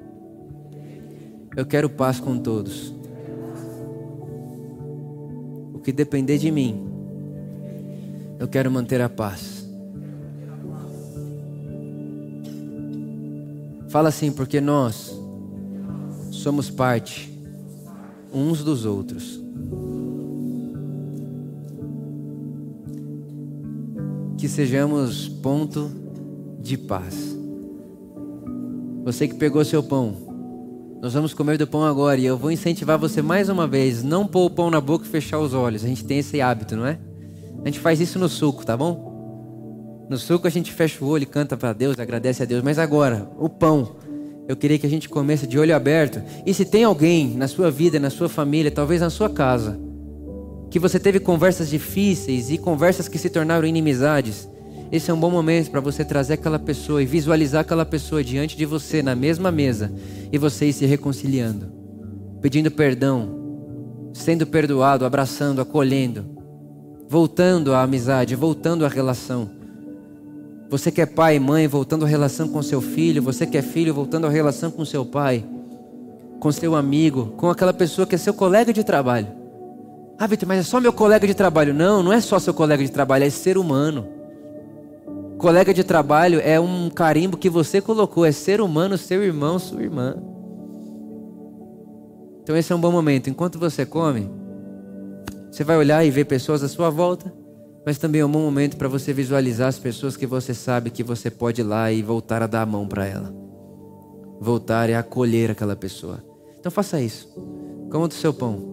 eu 1.58 1.66
quero 1.66 1.90
paz 1.90 2.22
com 2.22 2.40
todos. 2.40 2.96
O 5.74 5.80
que 5.80 5.92
depender 5.92 6.38
de 6.38 6.50
mim, 6.50 6.88
eu 8.40 8.48
quero 8.48 8.72
manter 8.72 9.02
a 9.02 9.10
paz. 9.10 9.68
Fala 13.90 14.08
assim, 14.08 14.32
porque 14.32 14.62
nós 14.62 15.14
somos 16.32 16.70
parte 16.70 17.30
uns 18.34 18.64
dos 18.64 18.86
outros. 18.86 19.43
Que 24.44 24.50
sejamos 24.50 25.30
ponto 25.30 25.90
de 26.60 26.78
paz. 26.78 27.34
Você 29.06 29.26
que 29.26 29.36
pegou 29.36 29.64
seu 29.64 29.82
pão, 29.82 30.18
nós 31.02 31.14
vamos 31.14 31.34
comer 31.34 31.58
do 31.58 31.66
pão 31.66 31.86
agora 31.86 32.20
e 32.20 32.26
eu 32.26 32.38
vou 32.38 32.52
incentivar 32.52 33.00
você 33.00 33.22
mais 33.22 33.48
uma 33.48 33.66
vez, 33.66 34.04
não 34.04 34.28
pôr 34.28 34.48
o 34.48 34.50
pão 34.50 34.70
na 34.70 34.82
boca 34.82 35.06
e 35.06 35.08
fechar 35.08 35.40
os 35.40 35.54
olhos. 35.54 35.86
A 35.86 35.88
gente 35.88 36.04
tem 36.04 36.20
esse 36.20 36.42
hábito, 36.42 36.76
não 36.76 36.86
é? 36.86 37.00
A 37.64 37.68
gente 37.70 37.80
faz 37.80 38.02
isso 38.02 38.20
no 38.20 38.28
suco, 38.28 38.66
tá 38.66 38.76
bom? 38.76 40.06
No 40.10 40.18
suco 40.18 40.46
a 40.46 40.52
gente 40.52 40.74
fecha 40.74 41.06
o 41.06 41.08
olho, 41.08 41.26
canta 41.26 41.56
para 41.56 41.72
Deus, 41.72 41.98
agradece 41.98 42.44
a 42.44 42.46
Deus. 42.46 42.62
Mas 42.62 42.78
agora, 42.78 43.32
o 43.40 43.48
pão, 43.48 43.96
eu 44.46 44.58
queria 44.58 44.78
que 44.78 44.86
a 44.86 44.90
gente 44.90 45.08
comece 45.08 45.48
de 45.48 45.58
olho 45.58 45.74
aberto. 45.74 46.22
E 46.46 46.54
se 46.54 46.66
tem 46.66 46.84
alguém 46.84 47.30
na 47.38 47.48
sua 47.48 47.72
vida, 47.72 47.98
na 47.98 48.10
sua 48.10 48.28
família, 48.28 48.70
talvez 48.70 49.00
na 49.00 49.10
sua 49.10 49.30
casa, 49.30 49.80
que 50.74 50.80
você 50.80 51.00
teve 51.00 51.20
conversas 51.20 51.70
difíceis 51.70 52.50
e 52.50 52.58
conversas 52.58 53.08
que 53.08 53.20
se 53.20 53.30
tornaram 53.30 53.68
inimizades, 53.68 54.50
esse 54.92 55.12
é 55.12 55.14
um 55.14 55.20
bom 55.20 55.30
momento 55.30 55.70
para 55.70 55.80
você 55.80 56.04
trazer 56.04 56.34
aquela 56.34 56.58
pessoa 56.58 57.04
e 57.04 57.06
visualizar 57.06 57.62
aquela 57.62 57.86
pessoa 57.86 58.24
diante 58.24 58.58
de 58.58 58.66
você 58.66 59.04
na 59.04 59.14
mesma 59.14 59.52
mesa 59.52 59.94
e 60.32 60.38
vocês 60.40 60.76
se 60.76 60.88
reconciliando, 60.88 61.72
pedindo 62.42 62.72
perdão, 62.72 64.10
sendo 64.14 64.48
perdoado, 64.48 65.06
abraçando, 65.06 65.62
acolhendo, 65.62 66.26
voltando 67.08 67.76
à 67.76 67.84
amizade, 67.84 68.34
voltando 68.34 68.84
à 68.84 68.88
relação. 68.88 69.52
Você 70.72 70.92
que 70.92 71.02
é 71.02 71.06
pai 71.06 71.36
e 71.36 71.40
mãe, 71.40 71.68
voltando 71.68 72.04
à 72.04 72.08
relação 72.08 72.50
com 72.50 72.64
seu 72.64 72.82
filho. 72.82 73.22
Você 73.22 73.46
que 73.46 73.60
é 73.60 73.62
filho, 73.62 73.94
voltando 73.94 74.26
à 74.26 74.30
relação 74.32 74.72
com 74.72 74.84
seu 74.84 75.06
pai, 75.06 75.46
com 76.40 76.52
seu 76.52 76.76
amigo, 76.76 77.28
com 77.38 77.48
aquela 77.48 77.74
pessoa 77.74 78.08
que 78.08 78.16
é 78.16 78.18
seu 78.18 78.34
colega 78.34 78.74
de 78.74 78.84
trabalho. 78.84 79.43
Ah, 80.18 80.28
Vitor, 80.28 80.48
mas 80.48 80.60
é 80.60 80.64
só 80.64 80.80
meu 80.80 80.94
colega 80.94 81.26
de 81.26 81.34
trabalho. 81.34 81.74
Não, 81.74 82.04
não 82.04 82.14
é 82.14 82.22
só 82.22 82.40
seu 82.40 82.54
colega 82.54 82.84
de 82.84 82.92
trabalho, 82.92 83.26
é 83.26 83.30
ser 83.30 83.58
humano. 83.58 84.08
Colega 85.38 85.74
de 85.74 85.84
trabalho 85.84 86.40
é 86.44 86.60
um 86.60 86.90
carimbo 86.90 87.38
que 87.38 87.50
você 87.50 87.82
colocou, 87.82 88.26
é 88.26 88.32
ser 88.32 88.62
humano, 88.62 88.98
seu 88.98 89.24
irmão, 89.24 89.60
sua 89.60 89.82
irmã. 89.82 90.16
Então 92.42 92.56
esse 92.56 92.72
é 92.72 92.76
um 92.76 92.80
bom 92.80 92.92
momento. 92.92 93.30
Enquanto 93.30 93.60
você 93.60 93.86
come, 93.86 94.30
você 95.52 95.64
vai 95.64 95.78
olhar 95.78 96.06
e 96.06 96.12
ver 96.12 96.26
pessoas 96.26 96.64
à 96.64 96.68
sua 96.68 96.90
volta 96.90 97.44
mas 97.86 97.98
também 97.98 98.22
é 98.22 98.26
um 98.26 98.32
bom 98.32 98.40
momento 98.40 98.78
para 98.78 98.88
você 98.88 99.12
visualizar 99.12 99.68
as 99.68 99.78
pessoas 99.78 100.16
que 100.16 100.26
você 100.26 100.54
sabe 100.54 100.90
que 100.90 101.04
você 101.04 101.30
pode 101.30 101.62
ir 101.62 101.66
lá 101.66 101.92
e 101.92 102.02
voltar 102.02 102.42
a 102.42 102.48
dar 102.48 102.62
a 102.62 102.66
mão 102.66 102.88
para 102.88 103.06
ela. 103.06 103.34
Voltar 104.40 104.90
e 104.90 104.94
acolher 104.94 105.52
aquela 105.52 105.76
pessoa. 105.76 106.24
Então 106.58 106.72
faça 106.72 107.02
isso. 107.02 107.28
Coma 107.92 108.08
do 108.08 108.14
seu 108.14 108.34
pão. 108.34 108.73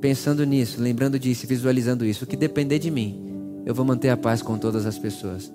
Pensando 0.00 0.44
nisso, 0.44 0.80
lembrando 0.80 1.18
disso, 1.18 1.46
visualizando 1.46 2.04
isso. 2.04 2.24
O 2.24 2.26
que 2.26 2.36
depender 2.36 2.78
de 2.78 2.90
mim, 2.90 3.62
eu 3.66 3.74
vou 3.74 3.84
manter 3.84 4.10
a 4.10 4.16
paz 4.16 4.42
com 4.42 4.56
todas 4.56 4.86
as 4.86 4.98
pessoas. 4.98 5.52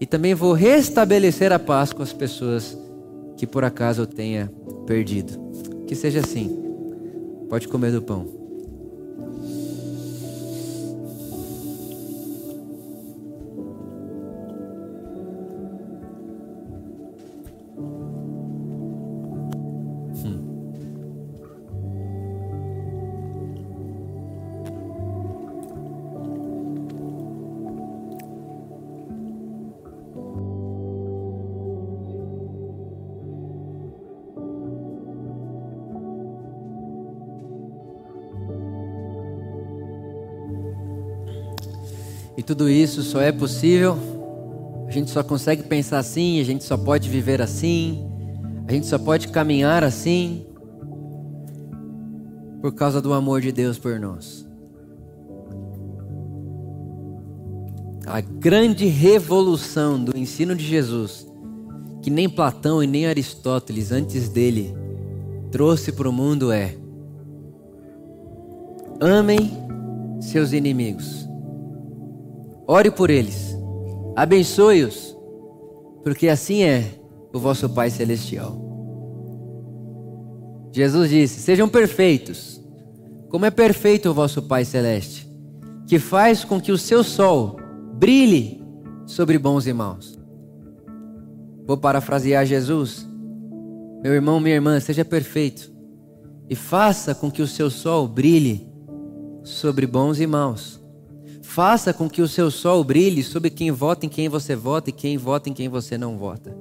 E 0.00 0.06
também 0.06 0.34
vou 0.34 0.52
restabelecer 0.52 1.52
a 1.52 1.58
paz 1.58 1.92
com 1.92 2.02
as 2.02 2.12
pessoas 2.12 2.76
que 3.36 3.46
por 3.46 3.64
acaso 3.64 4.02
eu 4.02 4.06
tenha 4.06 4.50
perdido. 4.86 5.38
Que 5.86 5.94
seja 5.94 6.20
assim. 6.20 6.56
Pode 7.48 7.66
comer 7.66 7.92
do 7.92 8.02
pão. 8.02 8.47
Tudo 42.48 42.70
isso 42.70 43.02
só 43.02 43.20
é 43.20 43.30
possível, 43.30 43.98
a 44.88 44.90
gente 44.90 45.10
só 45.10 45.22
consegue 45.22 45.64
pensar 45.64 45.98
assim, 45.98 46.40
a 46.40 46.44
gente 46.44 46.64
só 46.64 46.78
pode 46.78 47.06
viver 47.06 47.42
assim, 47.42 48.08
a 48.66 48.72
gente 48.72 48.86
só 48.86 48.98
pode 48.98 49.28
caminhar 49.28 49.84
assim, 49.84 50.46
por 52.62 52.72
causa 52.72 53.02
do 53.02 53.12
amor 53.12 53.42
de 53.42 53.52
Deus 53.52 53.78
por 53.78 54.00
nós. 54.00 54.48
A 58.06 58.22
grande 58.22 58.86
revolução 58.86 60.02
do 60.02 60.16
ensino 60.16 60.56
de 60.56 60.64
Jesus, 60.64 61.30
que 62.00 62.08
nem 62.08 62.30
Platão 62.30 62.82
e 62.82 62.86
nem 62.86 63.06
Aristóteles 63.06 63.92
antes 63.92 64.30
dele 64.30 64.74
trouxe 65.50 65.92
para 65.92 66.08
o 66.08 66.12
mundo 66.12 66.50
é: 66.50 66.74
amem 69.02 69.50
seus 70.18 70.54
inimigos. 70.54 71.27
Ore 72.70 72.90
por 72.90 73.08
eles, 73.08 73.56
abençoe-os, 74.14 75.16
porque 76.04 76.28
assim 76.28 76.64
é 76.64 76.84
o 77.32 77.38
vosso 77.38 77.66
Pai 77.70 77.88
Celestial. 77.88 78.60
Jesus 80.70 81.08
disse: 81.08 81.40
Sejam 81.40 81.66
perfeitos, 81.66 82.62
como 83.30 83.46
é 83.46 83.50
perfeito 83.50 84.10
o 84.10 84.14
vosso 84.14 84.42
Pai 84.42 84.66
Celeste, 84.66 85.26
que 85.86 85.98
faz 85.98 86.44
com 86.44 86.60
que 86.60 86.70
o 86.70 86.76
seu 86.76 87.02
sol 87.02 87.56
brilhe 87.94 88.62
sobre 89.06 89.38
bons 89.38 89.66
e 89.66 89.72
maus. 89.72 90.18
Vou 91.66 91.78
parafrasear 91.78 92.44
Jesus. 92.44 93.08
Meu 94.02 94.12
irmão, 94.12 94.38
minha 94.38 94.54
irmã, 94.54 94.78
seja 94.78 95.06
perfeito 95.06 95.72
e 96.50 96.54
faça 96.54 97.14
com 97.14 97.30
que 97.30 97.40
o 97.40 97.46
seu 97.46 97.70
sol 97.70 98.06
brilhe 98.06 98.70
sobre 99.42 99.86
bons 99.86 100.20
e 100.20 100.26
maus. 100.26 100.78
Faça 101.48 101.94
com 101.94 102.10
que 102.10 102.20
o 102.20 102.28
seu 102.28 102.50
sol 102.50 102.84
brilhe 102.84 103.24
sobre 103.24 103.48
quem 103.48 103.70
vota 103.70 104.04
em 104.04 104.08
quem 104.08 104.28
você 104.28 104.54
vota 104.54 104.90
e 104.90 104.92
quem 104.92 105.16
vota 105.16 105.48
em 105.48 105.54
quem 105.54 105.66
você 105.66 105.96
não 105.96 106.18
vota. 106.18 106.54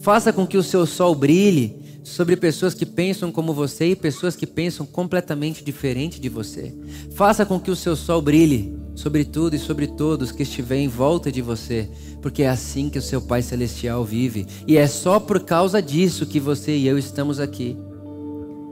Faça 0.00 0.32
com 0.32 0.46
que 0.46 0.56
o 0.56 0.62
seu 0.62 0.86
sol 0.86 1.14
brilhe 1.14 2.00
sobre 2.02 2.34
pessoas 2.34 2.72
que 2.72 2.86
pensam 2.86 3.30
como 3.30 3.52
você 3.52 3.88
e 3.88 3.94
pessoas 3.94 4.34
que 4.34 4.46
pensam 4.46 4.86
completamente 4.86 5.62
diferente 5.62 6.18
de 6.18 6.30
você. 6.30 6.74
Faça 7.14 7.44
com 7.44 7.60
que 7.60 7.70
o 7.70 7.76
seu 7.76 7.94
sol 7.94 8.22
brilhe 8.22 8.74
sobre 8.94 9.26
tudo 9.26 9.56
e 9.56 9.58
sobre 9.58 9.88
todos 9.88 10.32
que 10.32 10.42
estiverem 10.42 10.86
em 10.86 10.88
volta 10.88 11.30
de 11.30 11.42
você, 11.42 11.86
porque 12.22 12.44
é 12.44 12.48
assim 12.48 12.88
que 12.88 12.98
o 12.98 13.02
seu 13.02 13.20
Pai 13.20 13.42
Celestial 13.42 14.06
vive. 14.06 14.46
E 14.66 14.78
é 14.78 14.86
só 14.86 15.20
por 15.20 15.40
causa 15.40 15.82
disso 15.82 16.24
que 16.24 16.40
você 16.40 16.74
e 16.74 16.86
eu 16.86 16.96
estamos 16.96 17.38
aqui. 17.38 17.76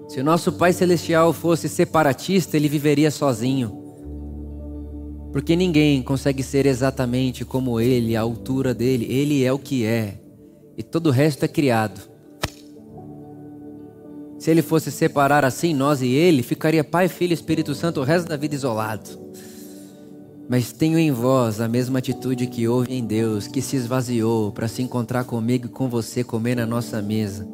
Se 0.09 0.19
o 0.19 0.25
nosso 0.25 0.51
Pai 0.51 0.73
Celestial 0.73 1.31
fosse 1.35 1.69
separatista, 1.69 2.57
ele 2.57 2.71
viveria 2.71 3.11
sozinho. 3.11 3.83
Porque 5.33 5.57
ninguém 5.57 6.03
consegue 6.03 6.43
ser 6.43 6.67
exatamente 6.67 7.45
como 7.45 7.81
ele, 7.81 8.15
a 8.15 8.21
altura 8.21 8.75
dele. 8.75 9.07
Ele 9.09 9.43
é 9.43 9.53
o 9.53 9.59
que 9.59 9.85
é. 9.85 10.21
E 10.77 10.83
todo 10.83 11.07
o 11.07 11.11
resto 11.11 11.45
é 11.45 11.49
criado. 11.49 12.01
Se 14.39 14.51
ele 14.51 14.61
fosse 14.61 14.91
separar 14.91 15.45
assim 15.45 15.73
nós 15.73 16.03
e 16.03 16.09
ele, 16.09 16.43
ficaria 16.43 16.83
Pai, 16.85 17.09
Filho 17.09 17.31
e 17.31 17.35
Espírito 17.35 17.75
Santo 17.75 18.01
o 18.01 18.05
resto 18.05 18.29
da 18.29 18.37
vida 18.37 18.55
isolado. 18.55 19.09
Mas 20.49 20.73
tenho 20.73 20.99
em 20.99 21.13
vós 21.13 21.61
a 21.61 21.69
mesma 21.69 22.01
atitude 22.01 22.47
que 22.47 22.67
houve 22.67 22.93
em 22.93 23.05
Deus, 23.05 23.47
que 23.47 23.63
se 23.63 23.77
esvaziou 23.77 24.51
para 24.53 24.69
se 24.69 24.83
encontrar 24.83 25.25
comigo 25.25 25.67
e 25.67 25.71
com 25.71 25.89
você 25.89 26.23
comer 26.25 26.57
na 26.57 26.67
nossa 26.67 27.01
mesa. 27.01 27.49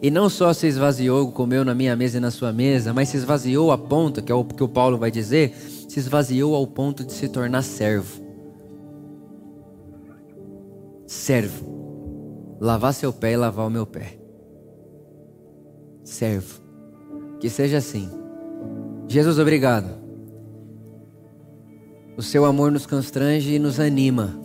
E 0.00 0.10
não 0.10 0.30
só 0.30 0.52
se 0.52 0.66
esvaziou, 0.66 1.32
comeu 1.32 1.64
na 1.64 1.74
minha 1.74 1.96
mesa 1.96 2.18
e 2.18 2.20
na 2.20 2.30
sua 2.30 2.52
mesa, 2.52 2.94
mas 2.94 3.08
se 3.08 3.16
esvaziou 3.16 3.72
a 3.72 3.76
ponto, 3.76 4.22
que 4.22 4.30
é 4.30 4.34
o 4.34 4.44
que 4.44 4.62
o 4.62 4.68
Paulo 4.68 4.96
vai 4.96 5.10
dizer, 5.10 5.54
se 5.88 5.98
esvaziou 5.98 6.54
ao 6.54 6.66
ponto 6.66 7.02
de 7.02 7.12
se 7.12 7.28
tornar 7.28 7.62
servo. 7.62 8.22
Servo. 11.06 12.58
Lavar 12.60 12.92
seu 12.92 13.12
pé 13.12 13.32
e 13.32 13.36
lavar 13.36 13.66
o 13.66 13.70
meu 13.70 13.86
pé. 13.86 14.18
Servo. 16.04 16.60
Que 17.40 17.48
seja 17.48 17.78
assim. 17.78 18.10
Jesus, 19.08 19.38
obrigado. 19.38 19.88
O 22.16 22.22
seu 22.22 22.44
amor 22.44 22.70
nos 22.70 22.84
constrange 22.84 23.54
e 23.54 23.58
nos 23.58 23.80
anima. 23.80 24.38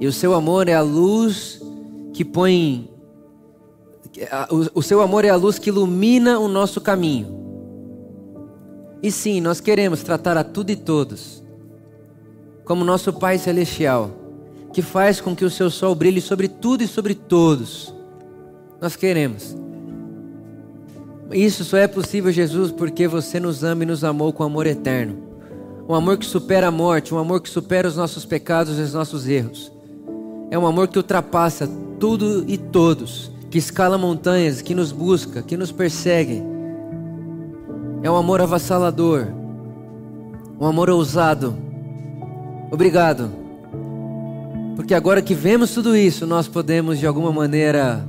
E 0.00 0.06
o 0.06 0.12
seu 0.12 0.32
amor 0.34 0.68
é 0.68 0.74
a 0.74 0.82
luz 0.82 1.60
que 2.14 2.24
põe. 2.24 2.90
O 4.74 4.82
seu 4.82 5.02
amor 5.02 5.26
é 5.26 5.28
a 5.28 5.36
luz 5.36 5.58
que 5.58 5.68
ilumina 5.68 6.38
o 6.38 6.48
nosso 6.48 6.80
caminho. 6.80 7.45
E 9.06 9.12
sim, 9.12 9.40
nós 9.40 9.60
queremos 9.60 10.02
tratar 10.02 10.36
a 10.36 10.42
tudo 10.42 10.70
e 10.70 10.74
todos 10.74 11.40
como 12.64 12.84
nosso 12.84 13.12
Pai 13.12 13.38
Celestial, 13.38 14.10
que 14.72 14.82
faz 14.82 15.20
com 15.20 15.32
que 15.36 15.44
o 15.44 15.50
seu 15.50 15.70
sol 15.70 15.94
brilhe 15.94 16.20
sobre 16.20 16.48
tudo 16.48 16.82
e 16.82 16.88
sobre 16.88 17.14
todos. 17.14 17.94
Nós 18.80 18.96
queremos. 18.96 19.56
Isso 21.30 21.62
só 21.62 21.76
é 21.76 21.86
possível, 21.86 22.32
Jesus, 22.32 22.72
porque 22.72 23.06
você 23.06 23.38
nos 23.38 23.62
ama 23.62 23.84
e 23.84 23.86
nos 23.86 24.02
amou 24.02 24.32
com 24.32 24.42
amor 24.42 24.66
eterno. 24.66 25.16
Um 25.88 25.94
amor 25.94 26.18
que 26.18 26.26
supera 26.26 26.66
a 26.66 26.72
morte, 26.72 27.14
um 27.14 27.18
amor 27.18 27.40
que 27.40 27.48
supera 27.48 27.86
os 27.86 27.94
nossos 27.94 28.24
pecados 28.24 28.76
e 28.76 28.82
os 28.82 28.92
nossos 28.92 29.28
erros. 29.28 29.70
É 30.50 30.58
um 30.58 30.66
amor 30.66 30.88
que 30.88 30.98
ultrapassa 30.98 31.70
tudo 32.00 32.44
e 32.48 32.58
todos, 32.58 33.30
que 33.52 33.58
escala 33.58 33.96
montanhas, 33.96 34.60
que 34.60 34.74
nos 34.74 34.90
busca, 34.90 35.42
que 35.42 35.56
nos 35.56 35.70
persegue. 35.70 36.55
É 38.02 38.10
um 38.10 38.16
amor 38.16 38.40
avassalador, 38.40 39.26
um 40.60 40.66
amor 40.66 40.90
ousado. 40.90 41.56
Obrigado, 42.70 43.30
porque 44.76 44.92
agora 44.94 45.22
que 45.22 45.34
vemos 45.34 45.72
tudo 45.72 45.96
isso, 45.96 46.26
nós 46.26 46.46
podemos 46.46 46.98
de 46.98 47.06
alguma 47.06 47.32
maneira 47.32 48.06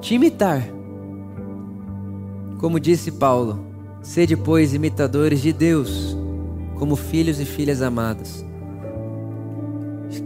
te 0.00 0.14
imitar. 0.14 0.66
Como 2.58 2.80
disse 2.80 3.12
Paulo, 3.12 3.64
sede, 4.02 4.36
pois, 4.36 4.74
imitadores 4.74 5.40
de 5.42 5.52
Deus, 5.52 6.16
como 6.78 6.96
filhos 6.96 7.38
e 7.40 7.44
filhas 7.44 7.82
amadas. 7.82 8.44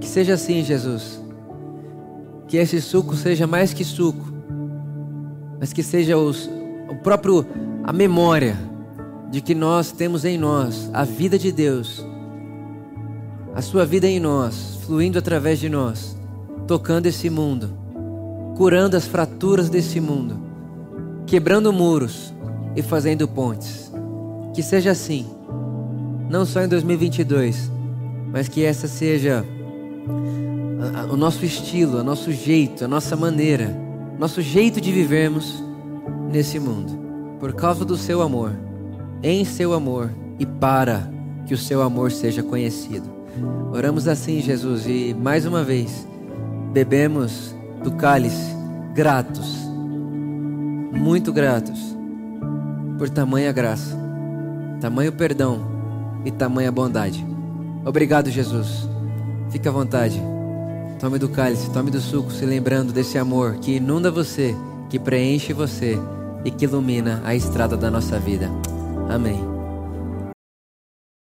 Que 0.01 0.07
seja 0.07 0.35
assim, 0.35 0.63
Jesus. 0.63 1.21
Que 2.47 2.57
esse 2.57 2.81
suco 2.81 3.17
seja 3.17 3.47
mais 3.47 3.73
que 3.73 3.85
suco, 3.85 4.33
mas 5.59 5.73
que 5.73 5.83
seja 5.83 6.17
os, 6.17 6.49
o 6.89 6.95
próprio 6.97 7.47
a 7.83 7.93
memória 7.93 8.57
de 9.31 9.41
que 9.41 9.55
nós 9.55 9.91
temos 9.91 10.25
em 10.25 10.39
nós 10.39 10.89
a 10.93 11.05
vida 11.05 11.39
de 11.39 11.51
Deus, 11.51 12.07
a 13.55 13.61
sua 13.61 13.85
vida 13.85 14.07
em 14.07 14.21
nós, 14.21 14.79
fluindo 14.87 15.19
através 15.19 15.59
de 15.59 15.69
nós, 15.69 16.17
tocando 16.67 17.07
esse 17.07 17.29
mundo, 17.29 17.71
curando 18.57 18.97
as 18.97 19.07
fraturas 19.07 19.69
desse 19.69 20.01
mundo, 20.01 20.39
quebrando 21.27 21.73
muros 21.73 22.33
e 22.77 22.83
fazendo 22.83 23.27
pontes. 23.27 23.93
Que 24.53 24.63
seja 24.63 24.93
assim, 24.93 25.27
não 26.31 26.47
só 26.47 26.63
em 26.63 26.69
2022, 26.69 27.71
mas 28.33 28.47
que 28.47 28.65
essa 28.65 28.87
seja 28.87 29.45
o 31.11 31.17
nosso 31.17 31.45
estilo, 31.45 31.99
o 31.99 32.05
nosso 32.05 32.31
jeito, 32.31 32.85
a 32.85 32.89
nossa 32.89 33.17
maneira, 33.17 33.77
nosso 34.19 34.41
jeito 34.41 34.81
de 34.81 34.93
vivermos 34.93 35.64
nesse 36.31 36.59
mundo, 36.59 36.99
por 37.39 37.53
causa 37.53 37.85
do 37.85 37.97
seu 37.97 38.23
amor, 38.23 38.53
em 39.23 39.45
seu 39.45 39.73
amor 39.73 40.11
e 40.39 40.47
para 40.47 41.09
que 41.47 41.55
o 41.55 41.59
seu 41.59 41.83
amor 41.83 42.11
seja 42.11 42.43
conhecido. 42.43 43.09
Oramos 43.73 44.07
assim, 44.09 44.41
Jesus, 44.41 44.87
e 44.87 45.15
mais 45.15 45.45
uma 45.47 45.63
vez 45.63 46.07
bebemos 46.73 47.55
do 47.83 47.93
cálice, 47.93 48.55
gratos, 48.95 49.57
muito 50.93 51.33
gratos, 51.33 51.97
por 52.99 53.09
tamanha 53.09 53.53
graça, 53.53 53.97
tamanho 54.81 55.13
perdão 55.13 55.61
e 56.25 56.31
tamanha 56.31 56.71
bondade. 56.71 57.25
Obrigado, 57.85 58.31
Jesus. 58.31 58.89
Fique 59.51 59.69
à 59.69 59.71
vontade. 59.71 60.21
Tome 60.99 61.19
do 61.19 61.29
cálice, 61.29 61.71
tome 61.71 61.91
do 61.91 62.01
suco, 62.01 62.33
se 62.33 62.47
lembrando 62.47 62.93
desse 62.93 63.19
amor 63.19 63.57
que 63.57 63.77
inunda 63.77 64.11
você, 64.11 64.55
que 64.95 64.99
preenche 65.01 65.53
você 65.53 65.99
e 66.45 66.53
que 66.53 66.67
ilumina 66.67 67.21
a 67.25 67.35
estrada 67.35 67.77
da 67.77 67.91
nossa 67.91 68.17
vida. 68.17 68.49
Amém. 69.11 69.54